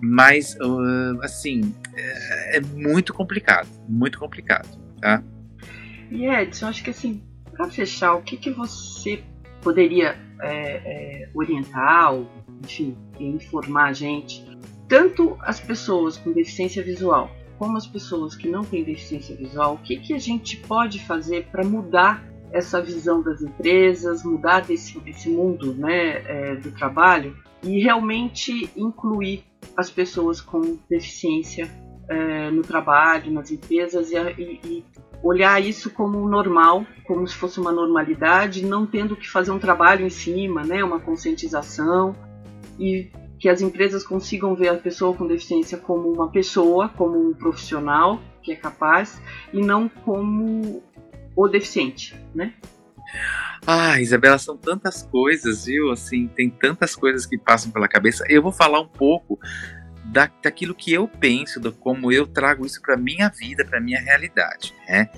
Mas 0.00 0.54
uh, 0.60 1.18
assim, 1.22 1.74
é, 1.96 2.58
é, 2.58 2.60
muito 2.60 3.14
complicado, 3.14 3.68
muito 3.88 4.18
complicado, 4.18 4.68
tá? 5.00 5.22
E 6.10 6.26
Edson, 6.26 6.68
acho 6.68 6.84
que 6.84 6.90
assim, 6.90 7.22
para 7.50 7.70
fechar, 7.70 8.14
o 8.14 8.22
que 8.22 8.36
que 8.36 8.50
você 8.50 9.22
poderia 9.62 10.16
é, 10.42 10.52
é, 10.52 11.30
orientar, 11.34 12.12
ou, 12.12 12.30
enfim, 12.62 12.96
informar 13.18 13.86
a 13.86 13.92
gente, 13.92 14.44
tanto 14.86 15.36
as 15.40 15.58
pessoas 15.58 16.18
com 16.18 16.32
deficiência 16.32 16.82
visual 16.82 17.34
como 17.58 17.76
as 17.76 17.86
pessoas 17.86 18.36
que 18.36 18.48
não 18.48 18.62
têm 18.62 18.84
deficiência 18.84 19.34
visual, 19.34 19.74
o 19.74 19.78
que, 19.78 19.96
que 19.96 20.12
a 20.12 20.18
gente 20.18 20.58
pode 20.58 21.02
fazer 21.04 21.46
para 21.46 21.64
mudar 21.64 22.22
essa 22.52 22.80
visão 22.80 23.22
das 23.22 23.42
empresas, 23.42 24.24
mudar 24.24 24.60
desse, 24.60 24.98
desse 25.00 25.28
mundo 25.28 25.74
né, 25.74 26.22
é, 26.26 26.56
do 26.56 26.70
trabalho 26.72 27.36
e 27.62 27.80
realmente 27.80 28.70
incluir 28.76 29.44
as 29.76 29.90
pessoas 29.90 30.40
com 30.40 30.78
deficiência 30.88 31.68
é, 32.08 32.50
no 32.50 32.62
trabalho, 32.62 33.32
nas 33.32 33.50
empresas 33.50 34.10
e, 34.10 34.16
e, 34.16 34.60
e, 34.64 34.84
olhar 35.22 35.60
isso 35.60 35.90
como 35.90 36.28
normal, 36.28 36.86
como 37.06 37.26
se 37.26 37.34
fosse 37.34 37.58
uma 37.58 37.72
normalidade, 37.72 38.64
não 38.64 38.86
tendo 38.86 39.16
que 39.16 39.28
fazer 39.28 39.50
um 39.50 39.58
trabalho 39.58 40.06
em 40.06 40.10
cima, 40.10 40.62
né, 40.62 40.84
uma 40.84 41.00
conscientização 41.00 42.14
e 42.78 43.10
que 43.38 43.48
as 43.48 43.60
empresas 43.60 44.04
consigam 44.04 44.54
ver 44.54 44.68
a 44.68 44.74
pessoa 44.74 45.14
com 45.14 45.26
deficiência 45.26 45.76
como 45.78 46.10
uma 46.10 46.30
pessoa, 46.30 46.88
como 46.88 47.18
um 47.18 47.34
profissional 47.34 48.20
que 48.42 48.52
é 48.52 48.56
capaz 48.56 49.20
e 49.52 49.60
não 49.60 49.88
como 49.88 50.82
o 51.36 51.46
deficiente, 51.46 52.16
né? 52.34 52.54
Ah, 53.66 54.00
Isabela, 54.00 54.38
são 54.38 54.56
tantas 54.56 55.02
coisas, 55.02 55.66
viu? 55.66 55.90
Assim, 55.90 56.28
tem 56.28 56.48
tantas 56.48 56.96
coisas 56.96 57.26
que 57.26 57.36
passam 57.36 57.70
pela 57.70 57.86
cabeça. 57.86 58.24
Eu 58.28 58.42
vou 58.42 58.52
falar 58.52 58.80
um 58.80 58.88
pouco 58.88 59.38
da, 60.04 60.30
daquilo 60.42 60.74
que 60.74 60.92
eu 60.92 61.06
penso, 61.08 61.60
do 61.60 61.72
como 61.72 62.12
eu 62.12 62.26
trago 62.26 62.64
isso 62.64 62.80
para 62.80 62.96
minha 62.96 63.28
vida, 63.28 63.64
para 63.64 63.80
minha 63.80 64.00
realidade. 64.00 64.72
Né? 64.88 65.08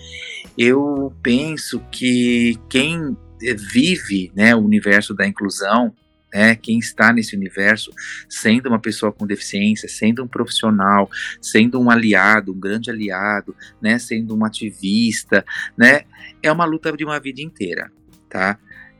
Eu 0.56 1.12
penso 1.22 1.80
que 1.90 2.58
quem 2.68 3.16
vive 3.40 4.32
né, 4.34 4.54
o 4.54 4.60
universo 4.60 5.14
da 5.14 5.26
inclusão, 5.26 5.94
né, 6.32 6.54
quem 6.54 6.78
está 6.78 7.12
nesse 7.12 7.36
universo, 7.36 7.90
sendo 8.28 8.68
uma 8.68 8.78
pessoa 8.78 9.12
com 9.12 9.26
deficiência, 9.26 9.88
sendo 9.88 10.22
um 10.22 10.28
profissional, 10.28 11.10
sendo 11.40 11.80
um 11.80 11.90
aliado, 11.90 12.52
um 12.52 12.60
grande 12.60 12.90
aliado, 12.90 13.54
né, 13.80 13.98
sendo 13.98 14.36
um 14.36 14.44
ativista, 14.44 15.44
né, 15.76 16.02
é 16.42 16.50
uma 16.50 16.64
luta 16.64 16.92
de 16.96 17.04
uma 17.04 17.18
vida 17.18 17.40
inteira, 17.40 17.90
tá? 18.28 18.58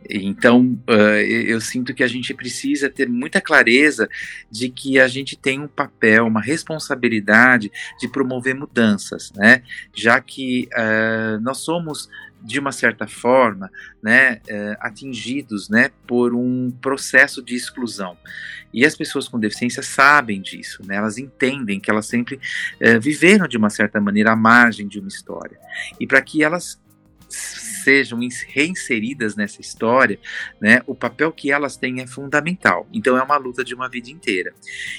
Então, 0.09 0.79
uh, 0.89 1.19
eu 1.21 1.61
sinto 1.61 1.93
que 1.93 2.03
a 2.03 2.07
gente 2.07 2.33
precisa 2.33 2.89
ter 2.89 3.09
muita 3.09 3.41
clareza 3.41 4.09
de 4.51 4.69
que 4.69 4.99
a 4.99 5.09
gente 5.09 5.37
tem 5.37 5.61
um 5.61 5.69
papel, 5.69 6.27
uma 6.27 6.41
responsabilidade 6.41 7.71
de 8.01 8.09
promover 8.09 8.55
mudanças, 8.55 9.33
né? 9.35 9.63
Já 9.95 10.21
que 10.21 10.69
uh, 10.73 11.41
nós 11.41 11.59
somos 11.59 12.09
de 12.43 12.59
uma 12.59 12.73
certa 12.73 13.07
forma, 13.07 13.71
né, 14.03 14.41
é, 14.49 14.77
atingidos, 14.81 15.69
né, 15.69 15.91
por 16.07 16.35
um 16.35 16.71
processo 16.71 17.43
de 17.43 17.55
exclusão. 17.55 18.17
E 18.73 18.85
as 18.85 18.97
pessoas 18.97 19.29
com 19.29 19.39
deficiência 19.39 19.83
sabem 19.83 20.41
disso, 20.41 20.83
né, 20.87 20.97
elas 20.97 21.19
entendem 21.19 21.81
que 21.81 21.91
elas 21.91 22.07
sempre 22.07 22.41
é, 22.81 22.99
viveram 22.99 23.49
de 23.49 23.57
uma 23.57 23.71
certa 23.71 24.01
maneira 24.01 24.33
à 24.33 24.37
margem 24.37 24.87
de 24.87 24.99
uma 24.99 25.09
história. 25.09 25.59
E 25.99 26.07
para 26.07 26.21
que 26.23 26.43
elas 26.43 26.81
sejam 27.29 28.19
reinseridas 28.49 29.37
nessa 29.37 29.61
história, 29.61 30.19
né, 30.61 30.83
o 30.87 30.95
papel 30.95 31.33
que 31.33 31.51
elas 31.51 31.77
têm 31.77 32.01
é 32.01 32.07
fundamental. 32.07 32.87
Então 32.93 33.17
é 33.17 33.23
uma 33.23 33.37
luta 33.37 33.65
de 33.65 33.75
uma 33.75 33.89
vida 33.89 34.11
inteira. 34.11 34.53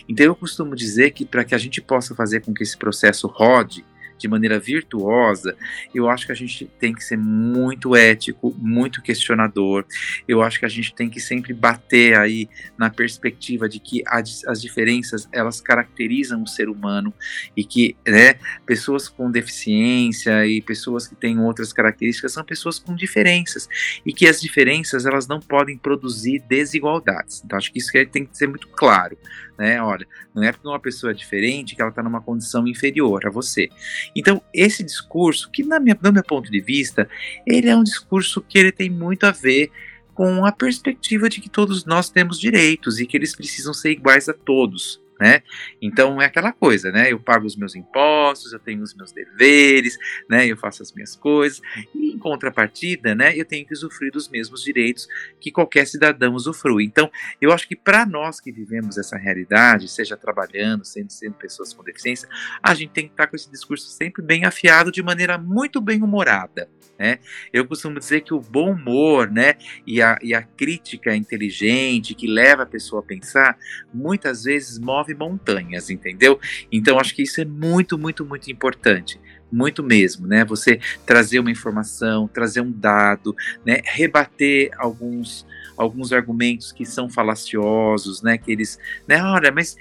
Então 0.07 0.25
eu 0.25 0.35
costumo 0.35 0.75
dizer 0.75 1.11
que 1.11 1.25
para 1.25 1.43
que 1.43 1.55
a 1.55 1.57
gente 1.57 1.81
possa 1.81 2.15
fazer 2.15 2.41
com 2.41 2.53
que 2.53 2.63
esse 2.63 2.77
processo 2.77 3.27
rode, 3.27 3.85
de 4.19 4.27
maneira 4.27 4.59
virtuosa, 4.59 5.55
eu 5.93 6.09
acho 6.09 6.25
que 6.25 6.31
a 6.31 6.35
gente 6.35 6.65
tem 6.79 6.93
que 6.93 7.03
ser 7.03 7.17
muito 7.17 7.95
ético, 7.95 8.53
muito 8.57 9.01
questionador. 9.01 9.85
Eu 10.27 10.41
acho 10.41 10.59
que 10.59 10.65
a 10.65 10.69
gente 10.69 10.93
tem 10.93 11.09
que 11.09 11.19
sempre 11.19 11.53
bater 11.53 12.17
aí 12.17 12.49
na 12.77 12.89
perspectiva 12.89 13.67
de 13.67 13.79
que 13.79 14.03
as, 14.05 14.45
as 14.45 14.61
diferenças 14.61 15.27
elas 15.31 15.61
caracterizam 15.61 16.43
o 16.43 16.47
ser 16.47 16.69
humano 16.69 17.13
e 17.55 17.63
que 17.63 17.95
né, 18.07 18.35
pessoas 18.65 19.07
com 19.07 19.31
deficiência 19.31 20.45
e 20.45 20.61
pessoas 20.61 21.07
que 21.07 21.15
têm 21.15 21.39
outras 21.39 21.71
características 21.73 22.33
são 22.33 22.43
pessoas 22.43 22.77
com 22.79 22.95
diferenças 22.95 23.67
e 24.05 24.13
que 24.13 24.27
as 24.27 24.41
diferenças 24.41 25.05
elas 25.05 25.27
não 25.27 25.39
podem 25.39 25.77
produzir 25.77 26.43
desigualdades. 26.47 27.41
Então 27.43 27.57
acho 27.57 27.71
que 27.71 27.79
isso 27.79 27.91
tem 28.11 28.25
que 28.25 28.37
ser 28.37 28.47
muito 28.47 28.67
claro 28.69 29.17
né? 29.59 29.81
Olha, 29.81 30.07
não 30.33 30.41
é 30.41 30.51
porque 30.53 30.67
uma 30.67 30.79
pessoa 30.79 31.11
é 31.11 31.13
diferente 31.13 31.75
que 31.75 31.81
ela 31.81 31.89
está 31.89 32.01
numa 32.01 32.21
condição 32.21 32.65
inferior 32.65 33.27
a 33.27 33.29
você. 33.29 33.69
Então, 34.15 34.41
esse 34.53 34.81
discurso, 34.81 35.51
que 35.51 35.63
na 35.63 35.79
minha, 35.79 35.97
no 36.01 36.13
meu 36.13 36.23
ponto 36.23 36.49
de 36.49 36.61
vista, 36.61 37.09
ele 37.45 37.67
é 37.67 37.75
um 37.75 37.83
discurso 37.83 38.41
que 38.41 38.57
ele 38.57 38.71
tem 38.71 38.89
muito 38.89 39.25
a 39.25 39.31
ver 39.31 39.69
com 40.13 40.45
a 40.45 40.51
perspectiva 40.51 41.29
de 41.29 41.41
que 41.41 41.49
todos 41.49 41.85
nós 41.85 42.09
temos 42.09 42.39
direitos 42.39 42.99
e 42.99 43.05
que 43.05 43.17
eles 43.17 43.35
precisam 43.35 43.73
ser 43.73 43.91
iguais 43.91 44.29
a 44.29 44.33
todos 44.33 45.01
né? 45.19 45.41
Então 45.81 46.21
é 46.21 46.25
aquela 46.25 46.53
coisa, 46.53 46.91
né? 46.91 47.11
Eu 47.11 47.19
pago 47.19 47.45
os 47.45 47.55
meus 47.55 47.75
impostos, 47.75 48.53
eu 48.53 48.59
tenho 48.59 48.81
os 48.81 48.95
meus 48.95 49.11
deveres, 49.11 49.97
né? 50.29 50.47
Eu 50.47 50.55
faço 50.55 50.81
as 50.81 50.93
minhas 50.93 51.15
coisas 51.15 51.61
e 51.93 52.11
em 52.11 52.17
contrapartida, 52.17 53.13
né? 53.13 53.35
Eu 53.35 53.45
tenho 53.45 53.65
que 53.65 53.73
usufruir 53.73 54.11
dos 54.11 54.29
mesmos 54.29 54.63
direitos 54.63 55.07
que 55.39 55.51
qualquer 55.51 55.85
cidadão 55.85 56.33
usufrui. 56.33 56.85
Então 56.85 57.11
eu 57.41 57.51
acho 57.51 57.67
que 57.67 57.75
para 57.75 58.05
nós 58.05 58.39
que 58.39 58.51
vivemos 58.51 58.97
essa 58.97 59.17
realidade, 59.17 59.87
seja 59.89 60.15
trabalhando, 60.15 60.85
sendo, 60.85 61.11
sendo 61.11 61.33
pessoas 61.33 61.73
com 61.73 61.83
deficiência, 61.83 62.29
a 62.63 62.73
gente 62.73 62.91
tem 62.91 63.05
que 63.05 63.13
estar 63.13 63.27
com 63.27 63.35
esse 63.35 63.51
discurso 63.51 63.87
sempre 63.87 64.21
bem 64.21 64.45
afiado, 64.45 64.91
de 64.91 65.03
maneira 65.03 65.37
muito 65.37 65.81
bem 65.81 66.01
humorada. 66.01 66.69
Né? 66.99 67.19
Eu 67.53 67.65
costumo 67.65 67.97
dizer 67.97 68.21
que 68.21 68.33
o 68.33 68.41
bom 68.41 68.73
humor 68.73 69.31
né, 69.31 69.55
e, 69.87 70.01
a, 70.01 70.17
e 70.21 70.33
a 70.33 70.41
crítica 70.41 71.15
inteligente 71.15 72.13
que 72.13 72.27
leva 72.27 72.63
a 72.63 72.65
pessoa 72.65 73.01
a 73.01 73.05
pensar, 73.05 73.57
muitas 73.93 74.43
vezes 74.43 74.77
move 74.77 75.08
montanhas, 75.15 75.89
entendeu? 75.89 76.39
Então 76.71 76.99
acho 76.99 77.15
que 77.15 77.23
isso 77.23 77.41
é 77.41 77.45
muito, 77.45 77.97
muito, 77.97 78.25
muito 78.25 78.51
importante 78.51 79.19
muito 79.51 79.81
mesmo, 79.81 80.27
né? 80.27 80.45
Você 80.45 80.79
trazer 81.05 81.39
uma 81.39 81.49
informação, 81.49 82.27
trazer 82.27 82.61
um 82.61 82.71
dado, 82.71 83.35
né? 83.65 83.81
Rebater 83.83 84.69
alguns 84.77 85.45
alguns 85.75 86.11
argumentos 86.11 86.71
que 86.71 86.85
são 86.85 87.09
falaciosos, 87.09 88.21
né? 88.21 88.37
Que 88.37 88.51
eles, 88.51 88.77
né? 89.07 89.21
Olha, 89.23 89.51
mas 89.51 89.75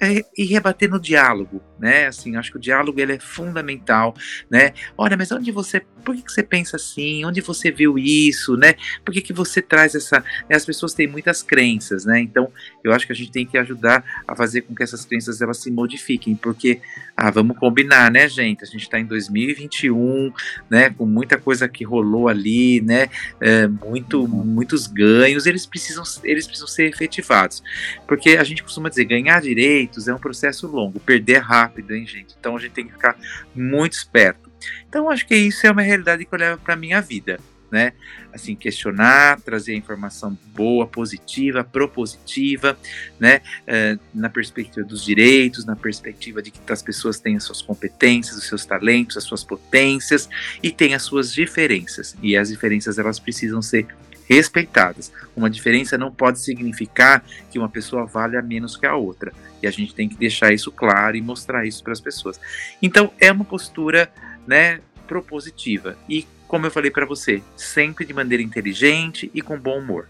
é, 0.00 0.24
e 0.36 0.44
rebater 0.44 0.90
no 0.90 1.00
diálogo, 1.00 1.62
né? 1.84 2.06
Assim, 2.06 2.34
acho 2.34 2.50
que 2.50 2.56
o 2.56 2.60
diálogo 2.60 2.98
ele 2.98 3.12
é 3.12 3.18
fundamental, 3.18 4.16
né? 4.48 4.72
Olha, 4.96 5.18
mas 5.18 5.30
onde 5.30 5.52
você, 5.52 5.80
por 6.02 6.16
que, 6.16 6.22
que 6.22 6.32
você 6.32 6.42
pensa 6.42 6.76
assim? 6.76 7.26
Onde 7.26 7.42
você 7.42 7.70
viu 7.70 7.98
isso, 7.98 8.56
né? 8.56 8.74
Por 9.04 9.12
que, 9.12 9.20
que 9.20 9.34
você 9.34 9.60
traz 9.60 9.94
essa? 9.94 10.20
Né? 10.48 10.56
As 10.56 10.64
pessoas 10.64 10.94
têm 10.94 11.06
muitas 11.06 11.42
crenças, 11.42 12.06
né? 12.06 12.18
Então, 12.20 12.50
eu 12.82 12.90
acho 12.90 13.06
que 13.06 13.12
a 13.12 13.14
gente 13.14 13.30
tem 13.30 13.44
que 13.44 13.58
ajudar 13.58 14.02
a 14.26 14.34
fazer 14.34 14.62
com 14.62 14.74
que 14.74 14.82
essas 14.82 15.04
crenças 15.04 15.42
elas 15.42 15.58
se 15.58 15.70
modifiquem, 15.70 16.34
porque, 16.34 16.80
ah, 17.14 17.30
vamos 17.30 17.58
combinar, 17.58 18.10
né, 18.10 18.30
gente? 18.30 18.64
A 18.64 18.66
gente 18.66 18.84
está 18.84 18.98
em 18.98 19.04
2021, 19.04 20.32
né? 20.70 20.88
Com 20.88 21.04
muita 21.04 21.36
coisa 21.36 21.68
que 21.68 21.84
rolou 21.84 22.28
ali, 22.28 22.80
né? 22.80 23.10
É, 23.42 23.68
muito, 23.68 24.26
muitos 24.26 24.86
ganhos, 24.86 25.44
eles 25.44 25.66
precisam, 25.66 26.02
eles 26.22 26.46
precisam 26.46 26.66
ser 26.66 26.88
efetivados, 26.88 27.62
porque 28.08 28.30
a 28.30 28.44
gente 28.44 28.62
costuma 28.62 28.88
dizer 28.88 29.04
ganhar 29.04 29.42
direitos 29.42 30.08
é 30.08 30.14
um 30.14 30.18
processo 30.18 30.66
longo, 30.66 30.98
perder 30.98 31.40
rápido 31.40 31.73
rápido, 31.74 31.94
hein, 31.94 32.06
gente? 32.06 32.34
Então 32.38 32.56
a 32.56 32.60
gente 32.60 32.72
tem 32.72 32.86
que 32.86 32.92
ficar 32.92 33.16
muito 33.54 33.94
esperto. 33.94 34.50
Então 34.88 35.10
acho 35.10 35.26
que 35.26 35.34
isso 35.34 35.66
é 35.66 35.70
uma 35.70 35.82
realidade 35.82 36.24
que 36.24 36.32
eu 36.32 36.38
levo 36.38 36.60
para 36.60 36.76
minha 36.76 37.00
vida, 37.00 37.38
né? 37.70 37.92
Assim, 38.32 38.54
questionar, 38.54 39.40
trazer 39.40 39.74
informação 39.74 40.38
boa, 40.54 40.86
positiva, 40.86 41.64
propositiva, 41.64 42.78
né? 43.18 43.40
É, 43.66 43.98
na 44.14 44.28
perspectiva 44.28 44.86
dos 44.86 45.04
direitos, 45.04 45.64
na 45.64 45.74
perspectiva 45.74 46.40
de 46.40 46.50
que 46.50 46.60
as 46.72 46.82
pessoas 46.82 47.18
têm 47.18 47.36
as 47.36 47.44
suas 47.44 47.60
competências, 47.60 48.36
os 48.36 48.46
seus 48.46 48.64
talentos, 48.64 49.16
as 49.16 49.24
suas 49.24 49.42
potências 49.42 50.28
e 50.62 50.70
têm 50.70 50.94
as 50.94 51.02
suas 51.02 51.32
diferenças. 51.32 52.16
E 52.22 52.36
as 52.36 52.48
diferenças 52.48 52.98
elas 52.98 53.18
precisam 53.18 53.60
ser 53.60 53.86
respeitadas. 54.28 55.12
Uma 55.36 55.50
diferença 55.50 55.98
não 55.98 56.10
pode 56.10 56.38
significar 56.40 57.24
que 57.50 57.58
uma 57.58 57.68
pessoa 57.68 58.04
vale 58.04 58.36
a 58.36 58.42
menos 58.42 58.76
que 58.76 58.86
a 58.86 58.94
outra. 58.94 59.32
E 59.62 59.66
a 59.66 59.70
gente 59.70 59.94
tem 59.94 60.08
que 60.08 60.16
deixar 60.16 60.52
isso 60.52 60.70
claro 60.70 61.16
e 61.16 61.22
mostrar 61.22 61.66
isso 61.66 61.82
para 61.82 61.92
as 61.92 62.00
pessoas. 62.00 62.40
Então, 62.82 63.12
é 63.20 63.30
uma 63.30 63.44
postura, 63.44 64.10
né, 64.46 64.80
propositiva. 65.06 65.96
E, 66.08 66.26
como 66.46 66.66
eu 66.66 66.70
falei 66.70 66.90
para 66.90 67.06
você, 67.06 67.42
sempre 67.56 68.04
de 68.04 68.12
maneira 68.12 68.42
inteligente 68.42 69.30
e 69.34 69.40
com 69.40 69.58
bom 69.58 69.78
humor. 69.78 70.08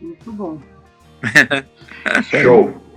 Muito 0.00 0.32
bom. 0.32 0.60
Show. 2.42 2.87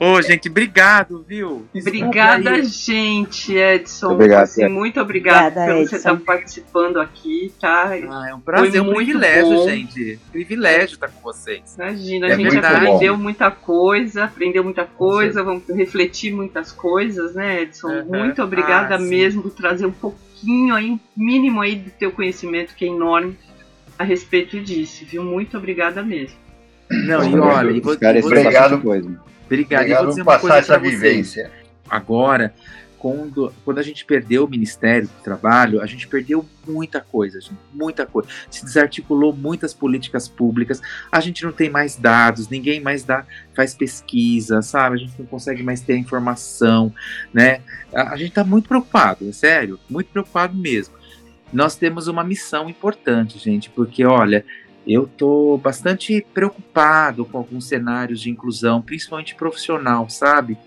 Ô, 0.00 0.20
gente, 0.22 0.48
obrigado, 0.48 1.24
viu? 1.26 1.66
Obrigada, 1.74 2.62
gente, 2.62 3.54
Edson. 3.54 4.12
Obrigado, 4.12 4.42
assim, 4.42 4.66
muito 4.68 5.00
obrigada, 5.00 5.48
Obrigada, 5.48 5.72
por 5.72 5.88
você 5.88 5.96
Edson. 5.96 5.96
estar 5.96 6.16
participando 6.24 7.00
aqui, 7.00 7.52
tá? 7.60 7.90
Ah, 7.90 8.28
é 8.30 8.34
um 8.34 8.40
prazer, 8.40 8.76
é 8.76 8.82
um 8.82 8.92
privilégio, 8.94 9.54
bom. 9.56 9.68
gente. 9.68 10.18
Privilégio 10.32 10.94
estar 10.94 11.08
com 11.08 11.20
vocês. 11.20 11.74
Imagina, 11.78 12.28
É 12.28 12.32
a 12.32 12.36
gente 12.36 12.50
verdade. 12.50 12.76
aprendeu 12.76 13.16
muita 13.16 13.50
coisa, 13.50 14.24
aprendeu 14.24 14.64
muita 14.64 14.84
coisa, 14.84 15.42
vamos 15.42 15.62
refletir 15.68 16.32
muitas 16.34 16.72
coisas, 16.72 17.34
né, 17.34 17.62
Edson? 17.62 17.88
Uhum. 17.88 18.18
Muito 18.18 18.42
obrigada 18.42 18.94
Ah, 18.96 18.98
mesmo 18.98 19.42
por 19.42 19.52
trazer 19.52 19.86
um 19.86 19.92
pouquinho 19.92 20.74
aí, 20.74 20.98
mínimo 21.16 21.60
aí 21.60 21.76
do 21.76 21.90
teu 21.90 22.10
conhecimento, 22.12 22.74
que 22.74 22.84
é 22.84 22.88
enorme, 22.88 23.36
a 23.98 24.04
respeito 24.04 24.58
disso, 24.60 25.04
viu? 25.06 25.22
Muito 25.22 25.56
obrigada 25.56 26.02
mesmo. 26.02 26.43
Não, 26.90 27.24
e 27.28 27.38
olha, 27.38 27.70
e 27.70 27.80
vou, 27.80 27.92
Os 27.92 27.98
caras 27.98 28.24
e 28.24 28.28
vou- 28.28 28.38
Obrigado. 28.38 28.80
coisa. 28.80 29.20
obrigado. 29.46 29.72
E 29.72 29.74
Obrigado 29.84 30.00
vou 30.02 30.08
dizer 30.10 30.24
por 30.24 30.30
uma 30.30 30.38
passar 30.38 30.40
coisa 30.40 30.56
essa 30.58 30.72
pra 30.78 30.78
vocês. 30.82 31.00
vivência. 31.00 31.50
Agora, 31.88 32.54
quando, 32.98 33.52
quando 33.66 33.78
a 33.78 33.82
gente 33.82 34.02
perdeu 34.06 34.44
o 34.44 34.48
Ministério 34.48 35.06
do 35.08 35.22
Trabalho, 35.22 35.82
a 35.82 35.86
gente 35.86 36.08
perdeu 36.08 36.44
muita 36.66 37.00
coisa, 37.02 37.38
gente, 37.38 37.52
muita 37.72 38.06
coisa. 38.06 38.28
Se 38.50 38.64
desarticulou 38.64 39.34
muitas 39.34 39.74
políticas 39.74 40.26
públicas, 40.26 40.80
a 41.12 41.20
gente 41.20 41.44
não 41.44 41.52
tem 41.52 41.68
mais 41.68 41.96
dados, 41.96 42.48
ninguém 42.48 42.80
mais 42.80 43.04
dá, 43.04 43.26
faz 43.54 43.74
pesquisa, 43.74 44.62
sabe? 44.62 44.96
A 44.96 44.98
gente 44.98 45.12
não 45.18 45.26
consegue 45.26 45.62
mais 45.62 45.82
ter 45.82 45.96
informação, 45.98 46.92
né? 47.32 47.60
A, 47.94 48.14
a 48.14 48.16
gente 48.16 48.28
está 48.30 48.42
muito 48.44 48.68
preocupado, 48.68 49.28
é 49.28 49.32
sério, 49.32 49.78
muito 49.90 50.08
preocupado 50.10 50.56
mesmo. 50.56 50.94
Nós 51.52 51.76
temos 51.76 52.08
uma 52.08 52.24
missão 52.24 52.70
importante, 52.70 53.38
gente, 53.38 53.68
porque 53.68 54.04
olha, 54.04 54.44
eu 54.86 55.04
estou 55.04 55.56
bastante 55.58 56.24
preocupado 56.34 57.24
com 57.24 57.38
alguns 57.38 57.66
cenários 57.66 58.20
de 58.20 58.30
inclusão, 58.30 58.82
principalmente 58.82 59.34
profissional, 59.34 60.08
sabe? 60.10 60.58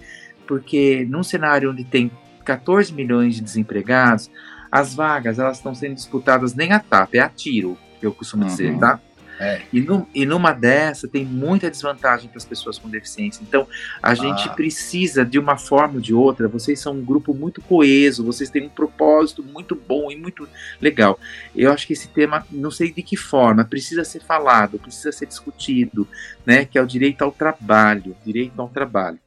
Porque 0.48 1.06
num 1.10 1.24
cenário 1.24 1.72
onde 1.72 1.84
tem 1.84 2.10
14 2.46 2.94
milhões 2.94 3.36
de 3.36 3.42
desempregados, 3.42 4.30
as 4.72 4.94
vagas 4.96 5.40
elas 5.40 5.58
estão 5.58 5.76
sendo 5.76 5.96
disputadas 5.96 6.54
nem 6.56 6.72
a 6.72 6.80
tapa, 6.80 7.18
é 7.18 7.20
a 7.20 7.30
tiro, 7.30 7.78
eu 8.02 8.12
costumo 8.14 8.46
dizer, 8.46 8.72
Uhum. 8.74 8.80
tá? 8.80 9.00
É. 9.40 9.62
E, 9.72 9.80
num- 9.82 10.06
e 10.16 10.26
numa 10.26 10.52
dessa 10.52 11.08
tem 11.08 11.24
muita 11.24 11.70
desvantagem 11.70 12.28
para 12.30 12.38
as 12.38 12.46
pessoas 12.46 12.80
com 12.80 12.90
deficiência. 12.90 13.44
Então 13.48 13.68
a 14.02 14.14
gente 14.16 14.50
Ah. 14.50 14.54
precisa, 14.54 15.24
de 15.24 15.38
uma 15.38 15.58
forma 15.58 15.96
ou 15.96 16.02
de 16.02 16.14
outra, 16.14 16.48
vocês 16.48 16.80
são 16.80 16.94
um 16.94 17.04
grupo 17.06 17.34
muito 17.34 17.62
coeso, 17.62 18.24
vocês 18.26 18.50
têm 18.50 18.66
um 18.66 18.70
propósito 18.70 19.44
muito 19.44 19.76
bom 19.76 20.12
e 20.12 20.16
muito 20.16 20.48
legal. 20.82 21.20
Eu 21.56 21.72
acho 21.72 21.86
que 21.86 21.94
esse 21.94 22.08
tema, 22.08 22.46
não 22.52 22.72
sei 22.72 22.92
de 22.92 23.04
que 23.04 23.16
forma, 23.16 23.64
precisa 23.64 24.04
ser 24.04 24.22
falado, 24.22 24.80
precisa 24.80 25.12
ser 25.12 25.28
discutido, 25.28 26.08
né? 26.46 26.66
Que 26.66 26.78
é 26.78 26.82
o 26.82 26.88
direito 26.88 27.22
ao 27.22 27.32
trabalho, 27.32 28.16
direito 28.26 28.60
ao 28.62 28.70
trabalho. 28.70 29.20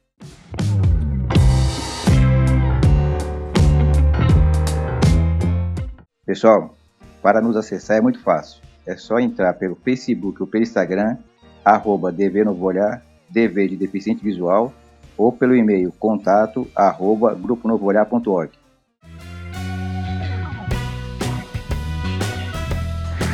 Pessoal, 6.25 6.75
para 7.21 7.41
nos 7.41 7.55
acessar 7.57 7.97
é 7.97 8.01
muito 8.01 8.21
fácil. 8.21 8.61
É 8.85 8.95
só 8.95 9.19
entrar 9.19 9.53
pelo 9.53 9.75
Facebook 9.75 10.41
ou 10.41 10.47
pelo 10.47 10.63
Instagram, 10.63 11.17
arroba 11.63 12.11
DV 12.11 12.43
Novo 12.43 12.65
Olhar, 12.65 13.01
DV 13.29 13.69
de 13.69 13.77
Deficiente 13.77 14.23
Visual, 14.23 14.73
ou 15.17 15.31
pelo 15.31 15.55
e-mail 15.55 15.93
contato 15.99 16.67
arroba 16.75 17.33
gruponovoolhar.org. 17.35 18.51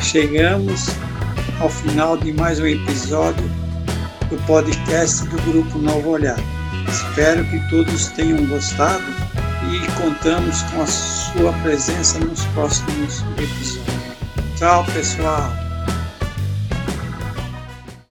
Chegamos 0.02 0.86
ao 1.60 1.68
final 1.68 2.16
de 2.16 2.32
mais 2.32 2.60
um 2.60 2.66
episódio 2.66 3.44
do 4.30 4.36
podcast 4.46 5.26
do 5.28 5.36
Grupo 5.50 5.78
Novo 5.78 6.10
Olhar. 6.10 6.38
Espero 6.88 7.44
que 7.44 7.58
todos 7.70 8.08
tenham 8.08 8.46
gostado 8.46 9.04
e 9.70 10.00
contamos 10.00 10.62
com 10.62 10.82
a 10.82 10.86
sua 10.86 11.52
presença 11.62 12.18
nos 12.20 12.44
próximos 12.46 13.22
episódios. 13.36 13.97
Tchau, 14.58 14.82
pessoal! 14.86 15.67